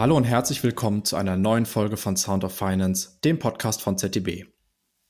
Hallo 0.00 0.16
und 0.16 0.24
herzlich 0.24 0.62
willkommen 0.62 1.04
zu 1.04 1.16
einer 1.16 1.36
neuen 1.36 1.66
Folge 1.66 1.98
von 1.98 2.16
Sound 2.16 2.42
of 2.42 2.56
Finance, 2.56 3.18
dem 3.22 3.38
Podcast 3.38 3.82
von 3.82 3.98
ZDB. 3.98 4.46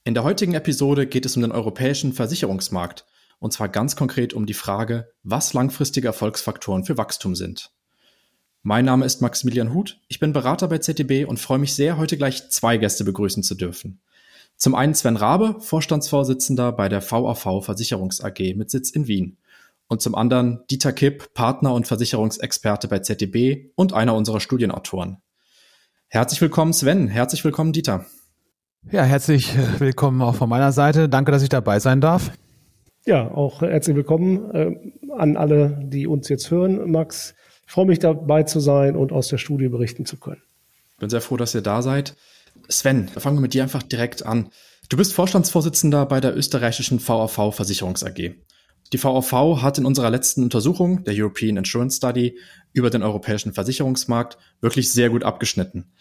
In 0.03 0.15
der 0.15 0.25
heutigen 0.25 0.55
Episode 0.55 1.07
geht 1.07 1.25
es 1.25 1.37
um 1.37 1.43
den 1.43 1.53
europäischen 1.53 2.13
Versicherungsmarkt 2.13 3.06
und 3.38 3.53
zwar 3.53 3.69
ganz 3.69 3.95
konkret 3.95 4.35
um 4.35 4.47
die 4.47 4.53
Frage, 4.53 5.13
was 5.23 5.55
langfristige 5.55 6.09
Erfolgsfaktoren 6.09 6.85
für 6.85 6.99
Wachstum 6.99 7.37
sind. 7.37 7.71
Mein 8.65 8.85
Name 8.85 9.05
ist 9.06 9.23
Maximilian 9.23 9.73
Huth, 9.73 10.01
ich 10.09 10.19
bin 10.19 10.33
Berater 10.33 10.67
bei 10.67 10.79
ZDB 10.79 11.25
und 11.25 11.38
freue 11.38 11.61
mich 11.61 11.72
sehr, 11.75 11.97
heute 11.97 12.17
gleich 12.17 12.51
zwei 12.51 12.77
Gäste 12.77 13.04
begrüßen 13.04 13.45
zu 13.45 13.54
dürfen. 13.54 14.01
Zum 14.57 14.75
einen 14.75 14.97
Sven 14.97 15.17
Rabe, 15.17 15.61
Vorstandsvorsitzender 15.61 16.73
bei 16.73 16.88
der 16.88 17.09
VAV 17.09 17.65
Versicherungs 17.65 18.20
AG 18.25 18.56
mit 18.56 18.72
Sitz 18.72 18.91
in 18.91 19.06
Wien. 19.06 19.38
Und 19.90 20.00
zum 20.00 20.14
anderen 20.14 20.60
Dieter 20.70 20.92
Kipp, 20.92 21.34
Partner 21.34 21.74
und 21.74 21.84
Versicherungsexperte 21.84 22.86
bei 22.86 23.00
ZDB 23.00 23.72
und 23.74 23.92
einer 23.92 24.14
unserer 24.14 24.38
Studienautoren. 24.38 25.16
Herzlich 26.06 26.40
willkommen 26.40 26.72
Sven, 26.72 27.08
herzlich 27.08 27.44
willkommen 27.44 27.72
Dieter. 27.72 28.06
Ja, 28.92 29.02
herzlich 29.02 29.52
willkommen 29.80 30.22
auch 30.22 30.36
von 30.36 30.48
meiner 30.48 30.70
Seite. 30.70 31.08
Danke, 31.08 31.32
dass 31.32 31.42
ich 31.42 31.48
dabei 31.48 31.80
sein 31.80 32.00
darf. 32.00 32.30
Ja, 33.04 33.32
auch 33.32 33.62
herzlich 33.62 33.96
willkommen 33.96 34.54
äh, 34.54 34.76
an 35.18 35.36
alle, 35.36 35.80
die 35.82 36.06
uns 36.06 36.28
jetzt 36.28 36.52
hören. 36.52 36.88
Max, 36.92 37.34
ich 37.66 37.72
freue 37.72 37.86
mich 37.86 37.98
dabei 37.98 38.44
zu 38.44 38.60
sein 38.60 38.94
und 38.94 39.10
aus 39.10 39.27
der 39.27 39.38
Studie 39.38 39.66
berichten 39.66 40.06
zu 40.06 40.18
können. 40.18 40.42
Bin 41.00 41.10
sehr 41.10 41.20
froh, 41.20 41.36
dass 41.36 41.52
ihr 41.52 41.62
da 41.62 41.82
seid. 41.82 42.14
Sven, 42.68 43.08
fangen 43.08 43.38
wir 43.38 43.42
mit 43.42 43.54
dir 43.54 43.64
einfach 43.64 43.82
direkt 43.82 44.24
an. 44.24 44.50
Du 44.88 44.96
bist 44.96 45.14
Vorstandsvorsitzender 45.14 46.06
bei 46.06 46.20
der 46.20 46.36
österreichischen 46.36 47.04
VAV 47.04 47.52
Versicherungs 47.52 48.04
AG. 48.04 48.36
Die 48.92 49.02
VAV 49.02 49.62
hat 49.62 49.78
in 49.78 49.86
unserer 49.86 50.10
letzten 50.10 50.42
Untersuchung, 50.42 51.05
der 51.05 51.14
European 51.16 51.56
Insurance 51.56 51.96
Study, 51.96 52.38
über 52.72 52.91
den 52.91 53.02
europäischen 53.02 53.52
Versicherungsmarkt 53.52 54.38
wirklich 54.60 54.92
sehr 54.92 55.10
gut 55.10 55.24
abgeschnitten. 55.24 55.92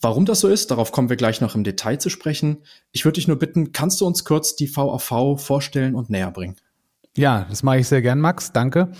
Warum 0.00 0.26
das 0.26 0.40
so 0.40 0.48
ist, 0.48 0.70
darauf 0.70 0.92
kommen 0.92 1.08
wir 1.08 1.16
gleich 1.16 1.40
noch 1.40 1.54
im 1.54 1.64
Detail 1.64 1.98
zu 1.98 2.10
sprechen. 2.10 2.58
Ich 2.92 3.04
würde 3.04 3.14
dich 3.14 3.28
nur 3.28 3.38
bitten, 3.38 3.72
kannst 3.72 4.00
du 4.00 4.06
uns 4.06 4.24
kurz 4.24 4.56
die 4.56 4.74
VAV 4.74 5.40
vorstellen 5.40 5.94
und 5.94 6.10
näher 6.10 6.30
bringen? 6.30 6.56
Ja, 7.16 7.46
das 7.48 7.62
mache 7.62 7.78
ich 7.78 7.88
sehr 7.88 8.02
gern, 8.02 8.20
Max. 8.20 8.52
Danke. 8.52 8.92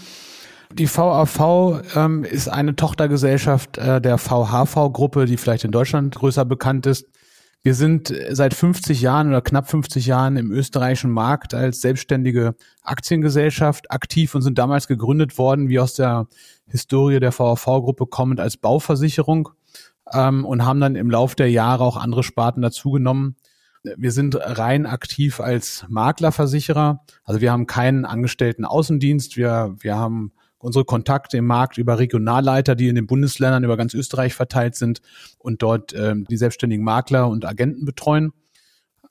Die 0.72 0.88
VAV 0.88 1.82
ähm, 1.94 2.24
ist 2.24 2.48
eine 2.48 2.74
Tochtergesellschaft 2.74 3.78
äh, 3.78 4.00
der 4.00 4.18
VHV-Gruppe, 4.18 5.26
die 5.26 5.36
vielleicht 5.36 5.64
in 5.64 5.72
Deutschland 5.72 6.14
größer 6.14 6.44
bekannt 6.44 6.86
ist. 6.86 7.06
Wir 7.64 7.74
sind 7.74 8.14
seit 8.30 8.52
50 8.52 9.00
Jahren 9.00 9.28
oder 9.28 9.40
knapp 9.40 9.70
50 9.70 10.04
Jahren 10.04 10.36
im 10.36 10.52
österreichischen 10.52 11.10
Markt 11.10 11.54
als 11.54 11.80
selbstständige 11.80 12.56
Aktiengesellschaft 12.82 13.90
aktiv 13.90 14.34
und 14.34 14.42
sind 14.42 14.58
damals 14.58 14.86
gegründet 14.86 15.38
worden, 15.38 15.70
wie 15.70 15.80
aus 15.80 15.94
der 15.94 16.28
Historie 16.66 17.20
der 17.20 17.32
VAV-Gruppe 17.32 18.04
kommend 18.04 18.38
als 18.38 18.58
Bauversicherung 18.58 19.48
ähm, 20.12 20.44
und 20.44 20.66
haben 20.66 20.78
dann 20.78 20.94
im 20.94 21.08
Lauf 21.10 21.36
der 21.36 21.50
Jahre 21.50 21.84
auch 21.84 21.96
andere 21.96 22.22
Sparten 22.22 22.60
dazugenommen. 22.60 23.36
Wir 23.96 24.12
sind 24.12 24.36
rein 24.38 24.84
aktiv 24.84 25.40
als 25.40 25.86
Maklerversicherer. 25.88 27.02
Also 27.24 27.40
wir 27.40 27.50
haben 27.50 27.66
keinen 27.66 28.04
angestellten 28.04 28.66
Außendienst. 28.66 29.38
Wir, 29.38 29.74
wir 29.78 29.96
haben 29.96 30.32
unsere 30.64 30.84
Kontakte 30.84 31.36
im 31.36 31.46
Markt 31.46 31.76
über 31.76 31.98
Regionalleiter, 31.98 32.74
die 32.74 32.88
in 32.88 32.94
den 32.94 33.06
Bundesländern 33.06 33.64
über 33.64 33.76
ganz 33.76 33.92
Österreich 33.92 34.34
verteilt 34.34 34.74
sind 34.74 35.02
und 35.38 35.62
dort 35.62 35.94
ähm, 35.94 36.24
die 36.28 36.38
selbstständigen 36.38 36.84
Makler 36.84 37.28
und 37.28 37.44
Agenten 37.44 37.84
betreuen. 37.84 38.32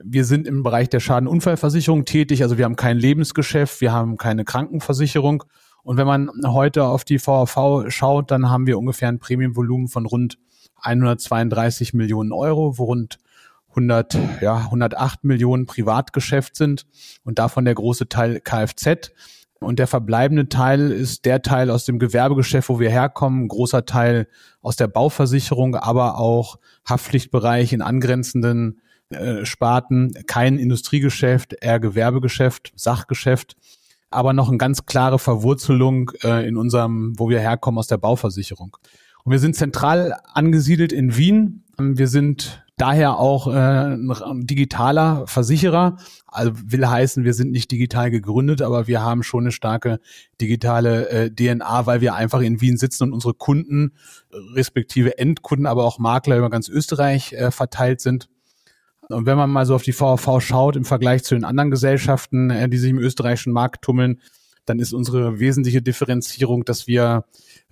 Wir 0.02 0.24
sind 0.24 0.48
im 0.48 0.64
Bereich 0.64 0.88
der 0.88 0.98
Schadenunfallversicherung 0.98 2.04
tätig, 2.04 2.42
also 2.42 2.58
wir 2.58 2.64
haben 2.64 2.74
kein 2.74 2.98
Lebensgeschäft, 2.98 3.80
wir 3.80 3.92
haben 3.92 4.16
keine 4.16 4.44
Krankenversicherung. 4.44 5.44
Und 5.84 5.96
wenn 5.96 6.06
man 6.06 6.30
heute 6.44 6.84
auf 6.84 7.04
die 7.04 7.24
VAV 7.24 7.84
schaut, 7.88 8.30
dann 8.32 8.50
haben 8.50 8.66
wir 8.66 8.78
ungefähr 8.78 9.08
ein 9.08 9.20
Prämienvolumen 9.20 9.86
von 9.86 10.06
rund 10.06 10.38
132 10.82 11.94
Millionen 11.94 12.32
Euro, 12.32 12.78
wo 12.78 12.84
rund 12.84 13.18
100, 13.70 14.18
ja, 14.40 14.56
108 14.56 15.24
Millionen 15.24 15.66
Privatgeschäft 15.66 16.56
sind 16.56 16.86
und 17.22 17.38
davon 17.38 17.64
der 17.64 17.74
große 17.74 18.08
Teil 18.08 18.40
Kfz. 18.40 19.12
Und 19.60 19.78
der 19.78 19.86
verbleibende 19.86 20.48
Teil 20.48 20.90
ist 20.90 21.24
der 21.24 21.42
Teil 21.42 21.70
aus 21.70 21.84
dem 21.84 21.98
Gewerbegeschäft, 21.98 22.68
wo 22.68 22.80
wir 22.80 22.90
herkommen, 22.90 23.44
ein 23.44 23.48
großer 23.48 23.86
Teil 23.86 24.28
aus 24.60 24.76
der 24.76 24.88
Bauversicherung, 24.88 25.76
aber 25.76 26.18
auch 26.18 26.58
Haftpflichtbereich 26.88 27.72
in 27.72 27.82
angrenzenden 27.82 28.80
äh, 29.10 29.44
Sparten, 29.44 30.12
kein 30.26 30.58
Industriegeschäft, 30.58 31.54
eher 31.60 31.80
Gewerbegeschäft, 31.80 32.72
Sachgeschäft, 32.74 33.56
aber 34.10 34.32
noch 34.32 34.48
eine 34.48 34.58
ganz 34.58 34.86
klare 34.86 35.18
Verwurzelung 35.18 36.10
äh, 36.22 36.46
in 36.46 36.56
unserem, 36.56 37.18
wo 37.18 37.28
wir 37.28 37.40
herkommen, 37.40 37.78
aus 37.78 37.86
der 37.86 37.98
Bauversicherung. 37.98 38.76
Und 39.24 39.32
wir 39.32 39.38
sind 39.38 39.56
zentral 39.56 40.14
angesiedelt 40.34 40.92
in 40.92 41.16
Wien. 41.16 41.64
Wir 41.78 42.08
sind 42.08 42.63
daher 42.76 43.18
auch 43.18 43.46
äh, 43.46 43.50
ein 43.50 44.46
digitaler 44.46 45.26
Versicherer. 45.26 45.96
Also 46.26 46.52
will 46.64 46.86
heißen, 46.86 47.24
wir 47.24 47.34
sind 47.34 47.52
nicht 47.52 47.70
digital 47.70 48.10
gegründet, 48.10 48.62
aber 48.62 48.86
wir 48.86 49.02
haben 49.02 49.22
schon 49.22 49.44
eine 49.44 49.52
starke 49.52 50.00
digitale 50.40 51.08
äh, 51.08 51.30
DNA, 51.30 51.86
weil 51.86 52.00
wir 52.00 52.14
einfach 52.14 52.40
in 52.40 52.60
Wien 52.60 52.76
sitzen 52.76 53.04
und 53.04 53.12
unsere 53.12 53.34
Kunden, 53.34 53.92
respektive 54.54 55.18
Endkunden, 55.18 55.66
aber 55.66 55.84
auch 55.84 55.98
Makler 55.98 56.38
über 56.38 56.50
ganz 56.50 56.68
Österreich 56.68 57.32
äh, 57.32 57.50
verteilt 57.50 58.00
sind. 58.00 58.28
Und 59.08 59.26
wenn 59.26 59.36
man 59.36 59.50
mal 59.50 59.66
so 59.66 59.74
auf 59.74 59.82
die 59.82 59.92
VV 59.92 60.40
schaut 60.40 60.76
im 60.76 60.84
Vergleich 60.84 61.24
zu 61.24 61.34
den 61.34 61.44
anderen 61.44 61.70
Gesellschaften, 61.70 62.50
äh, 62.50 62.68
die 62.68 62.78
sich 62.78 62.90
im 62.90 62.98
österreichischen 62.98 63.52
Markt 63.52 63.82
tummeln, 63.82 64.20
dann 64.66 64.78
ist 64.78 64.92
unsere 64.92 65.38
wesentliche 65.40 65.82
Differenzierung, 65.82 66.64
dass 66.64 66.86
wir 66.86 67.24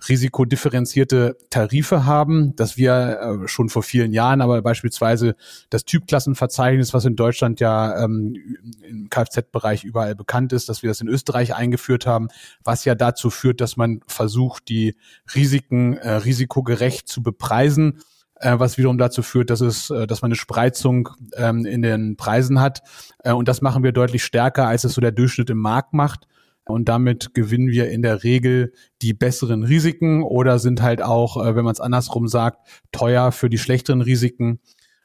risikodifferenzierte 0.08 1.36
Tarife 1.50 2.04
haben, 2.04 2.54
dass 2.56 2.76
wir 2.76 3.42
äh, 3.44 3.48
schon 3.48 3.68
vor 3.68 3.82
vielen 3.82 4.12
Jahren, 4.12 4.40
aber 4.40 4.60
beispielsweise 4.62 5.36
das 5.70 5.84
Typklassenverzeichnis, 5.84 6.92
was 6.92 7.04
in 7.04 7.16
Deutschland 7.16 7.60
ja 7.60 8.04
ähm, 8.04 8.34
im 8.82 9.10
Kfz-Bereich 9.10 9.84
überall 9.84 10.14
bekannt 10.14 10.52
ist, 10.52 10.68
dass 10.68 10.82
wir 10.82 10.90
das 10.90 11.00
in 11.00 11.08
Österreich 11.08 11.54
eingeführt 11.54 12.06
haben, 12.06 12.28
was 12.64 12.84
ja 12.84 12.94
dazu 12.94 13.30
führt, 13.30 13.60
dass 13.60 13.76
man 13.76 14.00
versucht, 14.06 14.68
die 14.68 14.96
Risiken 15.34 15.96
äh, 15.96 16.10
risikogerecht 16.12 17.08
zu 17.08 17.22
bepreisen 17.22 18.00
äh, 18.42 18.58
was 18.58 18.76
wiederum 18.76 18.98
dazu 18.98 19.22
führt, 19.22 19.50
dass 19.50 19.60
es, 19.60 19.90
äh, 19.90 20.06
dass 20.06 20.20
man 20.20 20.30
eine 20.30 20.36
Spreizung 20.36 21.10
ähm, 21.36 21.64
in 21.64 21.80
den 21.82 22.16
Preisen 22.16 22.60
hat. 22.60 22.82
Äh, 23.22 23.32
und 23.32 23.48
das 23.48 23.62
machen 23.62 23.84
wir 23.84 23.92
deutlich 23.92 24.24
stärker, 24.24 24.66
als 24.66 24.84
es 24.84 24.94
so 24.94 25.00
der 25.00 25.12
Durchschnitt 25.12 25.48
im 25.50 25.58
Markt 25.58 25.92
macht. 25.92 26.26
Und 26.66 26.88
damit 26.88 27.34
gewinnen 27.34 27.68
wir 27.68 27.90
in 27.90 28.02
der 28.02 28.22
Regel 28.22 28.72
die 29.02 29.14
besseren 29.14 29.64
Risiken 29.64 30.22
oder 30.22 30.58
sind 30.58 30.80
halt 30.80 31.02
auch, 31.02 31.44
äh, 31.44 31.56
wenn 31.56 31.64
man 31.64 31.72
es 31.72 31.80
andersrum 31.80 32.28
sagt, 32.28 32.58
teuer 32.92 33.32
für 33.32 33.50
die 33.50 33.58
schlechteren 33.58 34.00
Risiken. 34.00 34.60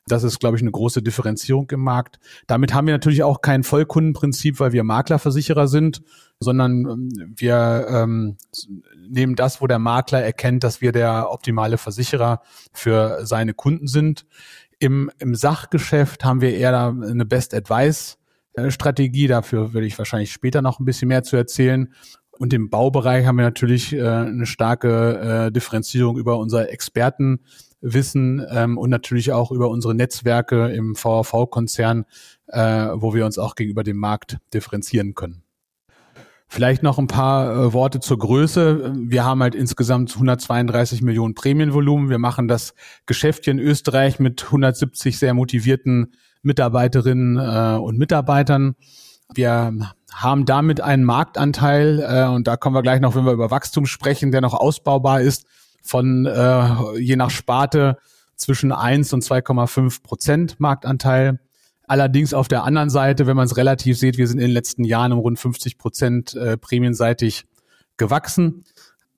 Das 0.07 0.23
ist, 0.23 0.39
glaube 0.39 0.55
ich, 0.55 0.61
eine 0.61 0.71
große 0.71 1.01
Differenzierung 1.01 1.69
im 1.71 1.81
Markt. 1.81 2.19
Damit 2.47 2.73
haben 2.73 2.87
wir 2.87 2.93
natürlich 2.93 3.23
auch 3.23 3.41
kein 3.41 3.63
Vollkundenprinzip, 3.63 4.59
weil 4.59 4.71
wir 4.71 4.83
Maklerversicherer 4.83 5.67
sind, 5.67 6.01
sondern 6.39 6.85
ähm, 6.85 7.33
wir 7.35 7.87
ähm, 7.89 8.37
nehmen 9.09 9.35
das, 9.35 9.61
wo 9.61 9.67
der 9.67 9.79
Makler 9.79 10.21
erkennt, 10.21 10.63
dass 10.63 10.81
wir 10.81 10.91
der 10.91 11.31
optimale 11.31 11.77
Versicherer 11.77 12.41
für 12.71 13.25
seine 13.25 13.53
Kunden 13.53 13.87
sind. 13.87 14.25
Im, 14.79 15.11
im 15.17 15.33
Sachgeschäft 15.33 16.23
haben 16.23 16.39
wir 16.39 16.55
eher 16.55 16.77
eine 16.87 17.25
Best 17.25 17.53
Advice 17.53 18.17
Strategie. 18.69 19.27
Dafür 19.27 19.73
würde 19.73 19.87
ich 19.87 19.97
wahrscheinlich 19.97 20.31
später 20.31 20.61
noch 20.61 20.79
ein 20.79 20.85
bisschen 20.85 21.07
mehr 21.07 21.23
zu 21.23 21.35
erzählen. 21.35 21.93
Und 22.31 22.53
im 22.53 22.69
Baubereich 22.69 23.25
haben 23.25 23.37
wir 23.37 23.45
natürlich 23.45 23.93
äh, 23.93 24.01
eine 24.01 24.45
starke 24.45 25.47
äh, 25.47 25.51
Differenzierung 25.51 26.17
über 26.17 26.37
unser 26.37 26.69
Expertenwissen 26.71 28.45
ähm, 28.49 28.77
und 28.77 28.89
natürlich 28.89 29.31
auch 29.31 29.51
über 29.51 29.69
unsere 29.69 29.95
Netzwerke 29.95 30.67
im 30.69 30.95
VAV-Konzern, 30.95 32.05
äh, 32.47 32.89
wo 32.93 33.13
wir 33.13 33.25
uns 33.25 33.39
auch 33.39 33.55
gegenüber 33.55 33.83
dem 33.83 33.97
Markt 33.97 34.37
differenzieren 34.53 35.15
können. 35.15 35.43
Vielleicht 36.49 36.81
noch 36.81 36.97
ein 36.97 37.07
paar 37.07 37.51
äh, 37.51 37.73
Worte 37.73 37.99
zur 37.99 38.19
Größe. 38.19 38.93
Wir 38.95 39.25
haben 39.25 39.41
halt 39.41 39.53
insgesamt 39.53 40.13
132 40.13 41.01
Millionen 41.01 41.33
Prämienvolumen. 41.33 42.09
Wir 42.09 42.19
machen 42.19 42.47
das 42.47 42.73
Geschäft 43.05 43.43
hier 43.43 43.51
in 43.51 43.59
Österreich 43.59 44.19
mit 44.19 44.45
170 44.45 45.19
sehr 45.19 45.33
motivierten 45.33 46.13
Mitarbeiterinnen 46.41 47.37
äh, 47.37 47.79
und 47.79 47.97
Mitarbeitern. 47.97 48.75
Wir 49.33 49.73
haben 50.13 50.45
damit 50.45 50.81
einen 50.81 51.03
Marktanteil, 51.03 51.99
äh, 51.99 52.27
und 52.27 52.47
da 52.47 52.57
kommen 52.57 52.75
wir 52.75 52.81
gleich 52.81 53.01
noch, 53.01 53.15
wenn 53.15 53.25
wir 53.25 53.33
über 53.33 53.51
Wachstum 53.51 53.85
sprechen, 53.85 54.31
der 54.31 54.41
noch 54.41 54.53
ausbaubar 54.53 55.21
ist, 55.21 55.45
von 55.81 56.25
äh, 56.25 56.97
je 56.99 57.15
nach 57.15 57.29
Sparte 57.29 57.97
zwischen 58.35 58.71
1 58.71 59.13
und 59.13 59.23
2,5 59.23 60.03
Prozent 60.03 60.59
Marktanteil. 60.59 61.39
Allerdings 61.87 62.33
auf 62.33 62.47
der 62.47 62.63
anderen 62.63 62.89
Seite, 62.89 63.27
wenn 63.27 63.37
man 63.37 63.45
es 63.45 63.57
relativ 63.57 63.97
sieht, 63.97 64.17
wir 64.17 64.27
sind 64.27 64.39
in 64.39 64.47
den 64.47 64.53
letzten 64.53 64.83
Jahren 64.83 65.13
um 65.13 65.19
rund 65.19 65.39
50 65.39 65.77
Prozent 65.77 66.35
äh, 66.35 66.57
prämienseitig 66.57 67.45
gewachsen. 67.95 68.65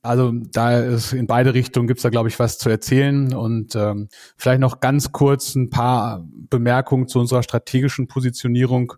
Also 0.01 0.31
da 0.31 0.79
ist 0.79 1.11
in 1.11 1.27
beide 1.27 1.53
Richtungen 1.53 1.87
gibt's 1.87 2.03
da, 2.03 2.09
glaube 2.09 2.29
ich, 2.29 2.39
was 2.39 2.57
zu 2.57 2.69
erzählen. 2.69 3.33
Und 3.33 3.75
ähm, 3.75 4.07
vielleicht 4.37 4.61
noch 4.61 4.79
ganz 4.79 5.11
kurz 5.11 5.55
ein 5.55 5.69
paar 5.69 6.25
Bemerkungen 6.49 7.07
zu 7.07 7.19
unserer 7.19 7.43
strategischen 7.43 8.07
Positionierung. 8.07 8.93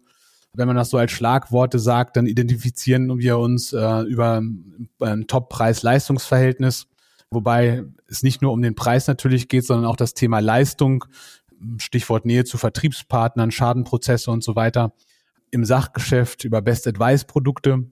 Wenn 0.54 0.68
man 0.68 0.76
das 0.76 0.90
so 0.90 0.98
als 0.98 1.12
Schlagworte 1.12 1.80
sagt, 1.80 2.18
dann 2.18 2.28
identifizieren 2.28 3.18
wir 3.18 3.40
uns 3.40 3.74
äh, 3.74 4.02
über 4.02 4.42
ein 5.00 5.28
Top-Preis-Leistungsverhältnis. 5.28 6.88
wobei 7.32 7.84
es 8.08 8.24
nicht 8.24 8.42
nur 8.42 8.52
um 8.52 8.62
den 8.62 8.76
Preis 8.76 9.08
natürlich 9.08 9.48
geht, 9.48 9.66
sondern 9.66 9.90
auch 9.90 9.96
das 9.96 10.14
Thema 10.14 10.40
Leistung, 10.40 11.06
Stichwort 11.78 12.26
Nähe 12.26 12.44
zu 12.44 12.58
Vertriebspartnern, 12.58 13.52
Schadenprozesse 13.52 14.30
und 14.30 14.44
so 14.44 14.56
weiter, 14.56 14.94
im 15.50 15.66
Sachgeschäft 15.66 16.44
über 16.44 16.62
Best 16.62 16.88
Advice 16.88 17.26
Produkte 17.26 17.86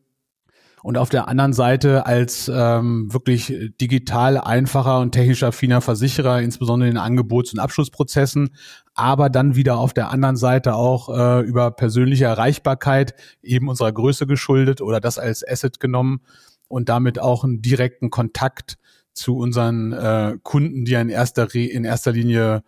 und 0.84 0.98
auf 0.98 1.10
der 1.10 1.28
anderen 1.28 1.54
Seite 1.54 2.06
als 2.06 2.50
ähm, 2.54 3.12
wirklich 3.14 3.54
digital 3.82 4.38
einfacher 4.38 5.00
und 5.00 5.12
technisch 5.12 5.44
affiner 5.44 5.82
Versicherer, 5.82 6.42
insbesondere 6.42 6.90
in 6.90 6.98
Angebots- 6.98 7.54
und 7.54 7.60
Abschlussprozessen, 7.60 8.52
aber 8.94 9.30
dann 9.30 9.56
wieder 9.56 9.78
auf 9.78 9.94
der 9.94 10.12
anderen 10.12 10.38
Seite 10.38 10.76
auch 10.76 11.10
äh, 11.10 11.42
über 11.42 11.72
persönliche 11.72 12.26
Erreichbarkeit 12.26 13.14
eben 13.42 13.70
unserer 13.70 13.92
Größe 13.92 14.28
geschuldet 14.28 14.82
oder 14.82 15.00
das 15.00 15.18
als 15.18 15.48
Asset 15.48 15.80
genommen 15.80 16.22
und 16.68 16.90
damit 16.90 17.20
auch 17.20 17.44
einen 17.44 17.62
direkten 17.62 18.10
Kontakt 18.10 18.78
zu 19.14 19.38
unseren 19.38 19.92
äh, 19.92 20.38
Kunden, 20.44 20.86
die 20.86 20.94
in 20.94 21.10
erster, 21.10 21.54
in 21.54 21.84
erster 21.84 22.12
Linie 22.12 22.64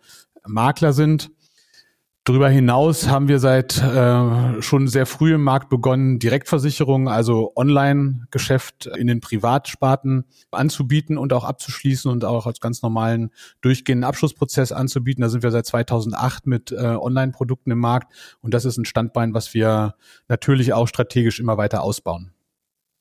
Makler 0.46 0.92
sind 0.92 1.30
Darüber 2.24 2.48
hinaus 2.48 3.08
haben 3.08 3.26
wir 3.26 3.40
seit 3.40 3.82
äh, 3.82 4.62
schon 4.62 4.86
sehr 4.86 5.06
früh 5.06 5.34
im 5.34 5.42
Markt 5.42 5.68
begonnen, 5.70 6.20
Direktversicherungen, 6.20 7.08
also 7.08 7.52
Online-Geschäft 7.56 8.86
in 8.86 9.08
den 9.08 9.20
Privatsparten 9.20 10.24
anzubieten 10.52 11.18
und 11.18 11.32
auch 11.32 11.42
abzuschließen 11.42 12.08
und 12.08 12.24
auch 12.24 12.46
als 12.46 12.60
ganz 12.60 12.80
normalen 12.80 13.32
durchgehenden 13.60 14.04
Abschlussprozess 14.04 14.70
anzubieten. 14.70 15.22
Da 15.22 15.30
sind 15.30 15.42
wir 15.42 15.50
seit 15.50 15.66
2008 15.66 16.46
mit 16.46 16.70
äh, 16.70 16.76
Online-Produkten 16.76 17.72
im 17.72 17.80
Markt 17.80 18.12
und 18.40 18.54
das 18.54 18.66
ist 18.66 18.76
ein 18.76 18.84
Standbein, 18.84 19.34
was 19.34 19.52
wir 19.52 19.96
natürlich 20.28 20.74
auch 20.74 20.86
strategisch 20.86 21.40
immer 21.40 21.56
weiter 21.56 21.82
ausbauen. 21.82 22.30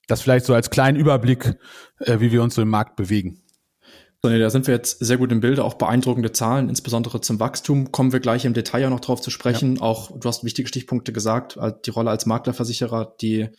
Das 0.07 0.23
vielleicht 0.23 0.47
so 0.47 0.55
als 0.55 0.71
kleinen 0.71 0.97
Überblick, 0.97 1.59
äh, 1.99 2.19
wie 2.19 2.31
wir 2.31 2.41
uns 2.41 2.55
so 2.55 2.63
im 2.63 2.69
Markt 2.69 2.95
bewegen. 2.95 3.43
So, 4.23 4.29
nee, 4.29 4.37
da 4.37 4.51
sind 4.51 4.67
wir 4.67 4.75
jetzt 4.75 4.99
sehr 4.99 5.17
gut 5.17 5.31
im 5.31 5.39
Bilde, 5.39 5.63
auch 5.63 5.73
beeindruckende 5.73 6.31
Zahlen, 6.31 6.69
insbesondere 6.69 7.21
zum 7.21 7.39
Wachstum. 7.39 7.91
Kommen 7.91 8.13
wir 8.13 8.19
gleich 8.19 8.45
im 8.45 8.53
Detail 8.53 8.81
ja 8.81 8.89
noch 8.91 8.99
drauf 8.99 9.19
zu 9.19 9.31
sprechen. 9.31 9.77
Ja. 9.77 9.81
Auch 9.81 10.11
du 10.15 10.29
hast 10.29 10.43
wichtige 10.43 10.67
Stichpunkte 10.67 11.11
gesagt, 11.11 11.57
die 11.85 11.89
Rolle 11.89 12.11
als 12.11 12.27
Maklerversicherer, 12.27 13.15
die, 13.19 13.49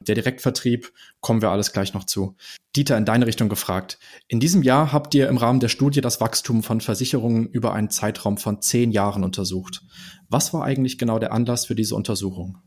der 0.00 0.14
Direktvertrieb, 0.14 0.92
kommen 1.20 1.42
wir 1.42 1.50
alles 1.50 1.72
gleich 1.72 1.94
noch 1.94 2.04
zu. 2.04 2.36
Dieter, 2.76 2.96
in 2.96 3.04
deine 3.04 3.26
Richtung 3.26 3.48
gefragt. 3.48 3.98
In 4.28 4.38
diesem 4.38 4.62
Jahr 4.62 4.92
habt 4.92 5.16
ihr 5.16 5.28
im 5.28 5.36
Rahmen 5.36 5.58
der 5.58 5.68
Studie 5.68 6.00
das 6.00 6.20
Wachstum 6.20 6.62
von 6.62 6.80
Versicherungen 6.80 7.48
über 7.48 7.72
einen 7.72 7.90
Zeitraum 7.90 8.36
von 8.36 8.62
zehn 8.62 8.92
Jahren 8.92 9.24
untersucht. 9.24 9.82
Was 10.28 10.54
war 10.54 10.62
eigentlich 10.62 10.96
genau 10.96 11.18
der 11.18 11.32
Anlass 11.32 11.66
für 11.66 11.74
diese 11.74 11.96
Untersuchung? 11.96 12.58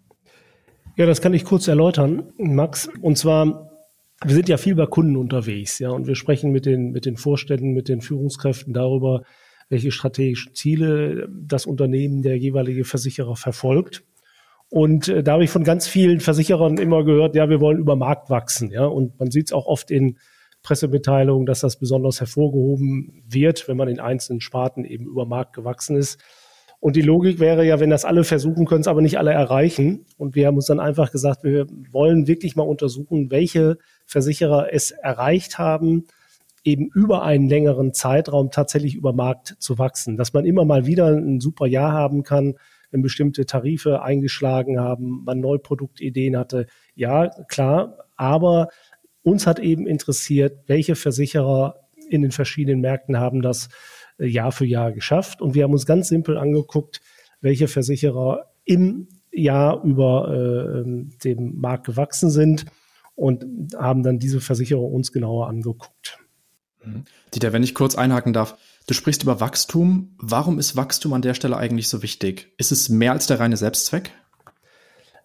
Ja, 0.98 1.06
das 1.06 1.22
kann 1.22 1.34
ich 1.34 1.46
kurz 1.46 1.70
erläutern, 1.70 2.34
Max. 2.38 2.90
Und 3.02 3.18
zwar 3.18 3.72
wir 4.26 4.34
sind 4.34 4.50
ja 4.50 4.58
viel 4.58 4.76
bei 4.76 4.86
Kunden 4.86 5.16
unterwegs, 5.16 5.80
ja, 5.80 5.90
und 5.90 6.08
wir 6.08 6.16
sprechen 6.16 6.52
mit 6.52 6.66
den, 6.66 6.92
mit 6.92 7.06
den 7.06 7.18
Vorständen, 7.18 7.74
mit 7.74 7.88
den 7.88 8.02
Führungskräften 8.02 8.74
darüber, 8.74 9.24
welche 9.70 9.92
strategischen 9.92 10.56
Ziele 10.56 11.28
das 11.30 11.66
Unternehmen, 11.66 12.22
der 12.22 12.38
jeweilige 12.38 12.84
Versicherer 12.84 13.36
verfolgt. 13.36 14.04
Und 14.70 15.08
äh, 15.08 15.24
da 15.24 15.34
habe 15.34 15.44
ich 15.44 15.50
von 15.50 15.64
ganz 15.64 15.88
vielen 15.88 16.20
Versicherern 16.20 16.78
immer 16.78 17.04
gehört, 17.04 17.36
ja, 17.36 17.50
wir 17.50 17.62
wollen 17.62 17.78
über 17.78 17.96
Markt 17.96 18.30
wachsen, 18.30 18.72
ja, 18.72 18.86
und 18.86 19.20
man 19.20 19.32
sieht 19.32 19.48
es 19.48 19.54
auch 19.54 19.68
oft 19.68 19.92
in 19.92 20.18
Pressemitteilungen, 20.64 21.46
dass 21.46 21.62
das 21.62 21.78
besonders 21.78 22.20
hervorgehoben 22.20 23.24
wird, 23.28 23.68
wenn 23.68 23.78
man 23.78 23.88
in 23.88 24.00
einzelnen 24.00 24.42
Sparten 24.42 24.84
eben 24.84 25.06
über 25.06 25.26
Markt 25.26 25.54
gewachsen 25.54 25.96
ist. 25.96 26.20
Und 26.80 26.96
die 26.96 27.02
Logik 27.02 27.40
wäre 27.40 27.66
ja, 27.66 27.80
wenn 27.80 27.90
das 27.90 28.06
alle 28.06 28.24
versuchen, 28.24 28.66
können 28.66 28.82
es 28.82 28.88
aber 28.88 29.02
nicht 29.02 29.18
alle 29.18 29.32
erreichen. 29.32 30.06
Und 30.18 30.36
wir 30.36 30.48
haben 30.48 30.56
uns 30.56 30.68
dann 30.68 30.80
einfach 30.80 31.12
gesagt, 31.12 31.44
wir 31.44 31.66
wollen 31.92 32.28
wirklich 32.28 32.56
mal 32.56 32.64
untersuchen, 32.64 33.32
welche 33.32 33.78
Versicherer 34.06 34.72
es 34.72 34.92
erreicht 34.92 35.58
haben, 35.58 36.06
eben 36.64 36.90
über 36.94 37.24
einen 37.24 37.50
längeren 37.50 37.94
Zeitraum 37.94 38.52
tatsächlich 38.52 38.94
über 38.94 39.12
Markt 39.14 39.56
zu 39.60 39.80
wachsen. 39.80 40.18
Dass 40.18 40.34
man 40.34 40.46
immer 40.46 40.66
mal 40.66 40.86
wieder 40.86 41.08
ein 41.08 41.40
super 41.40 41.66
Jahr 41.66 41.94
haben 41.94 42.24
kann, 42.24 42.56
wenn 42.92 43.02
bestimmte 43.02 43.46
Tarife 43.46 44.02
eingeschlagen 44.02 44.80
haben, 44.80 45.24
man 45.26 45.40
neue 45.40 45.60
Produktideen 45.60 46.38
hatte. 46.38 46.68
Ja, 46.94 47.30
klar. 47.48 47.98
Aber 48.16 48.70
uns 49.24 49.48
hat 49.48 49.60
eben 49.60 49.88
interessiert, 49.88 50.60
welche 50.68 50.96
Versicherer 50.96 51.76
in 52.10 52.22
den 52.22 52.32
verschiedenen 52.32 52.82
Märkten 52.82 53.20
haben 53.20 53.42
das 53.42 53.70
Jahr 54.20 54.52
für 54.52 54.66
Jahr 54.66 54.92
geschafft. 54.92 55.42
Und 55.42 55.56
wir 55.56 55.64
haben 55.64 55.74
uns 55.74 55.86
ganz 55.86 56.08
simpel 56.08 56.38
angeguckt, 56.38 57.02
welche 57.42 57.68
Versicherer 57.68 58.52
im 58.66 59.08
Jahr 59.32 59.84
über 59.84 60.84
äh, 60.86 61.06
dem 61.24 61.60
Markt 61.60 61.86
gewachsen 61.86 62.30
sind 62.30 62.66
und 63.16 63.46
haben 63.76 64.04
dann 64.04 64.20
diese 64.20 64.42
Versicherer 64.42 64.82
uns 64.82 65.12
genauer 65.12 65.48
angeguckt. 65.48 66.20
Mhm. 66.84 67.06
Dieter, 67.34 67.54
wenn 67.54 67.64
ich 67.64 67.76
kurz 67.76 67.96
einhaken 67.96 68.34
darf, 68.34 68.58
du 68.88 68.94
sprichst 68.94 69.24
über 69.24 69.40
Wachstum. 69.40 70.16
Warum 70.18 70.60
ist 70.60 70.76
Wachstum 70.76 71.14
an 71.14 71.22
der 71.22 71.34
Stelle 71.34 71.58
eigentlich 71.58 71.90
so 71.90 72.02
wichtig? 72.02 72.54
Ist 72.58 72.72
es 72.72 72.90
mehr 72.90 73.12
als 73.12 73.28
der 73.28 73.40
reine 73.40 73.58
Selbstzweck? 73.58 74.12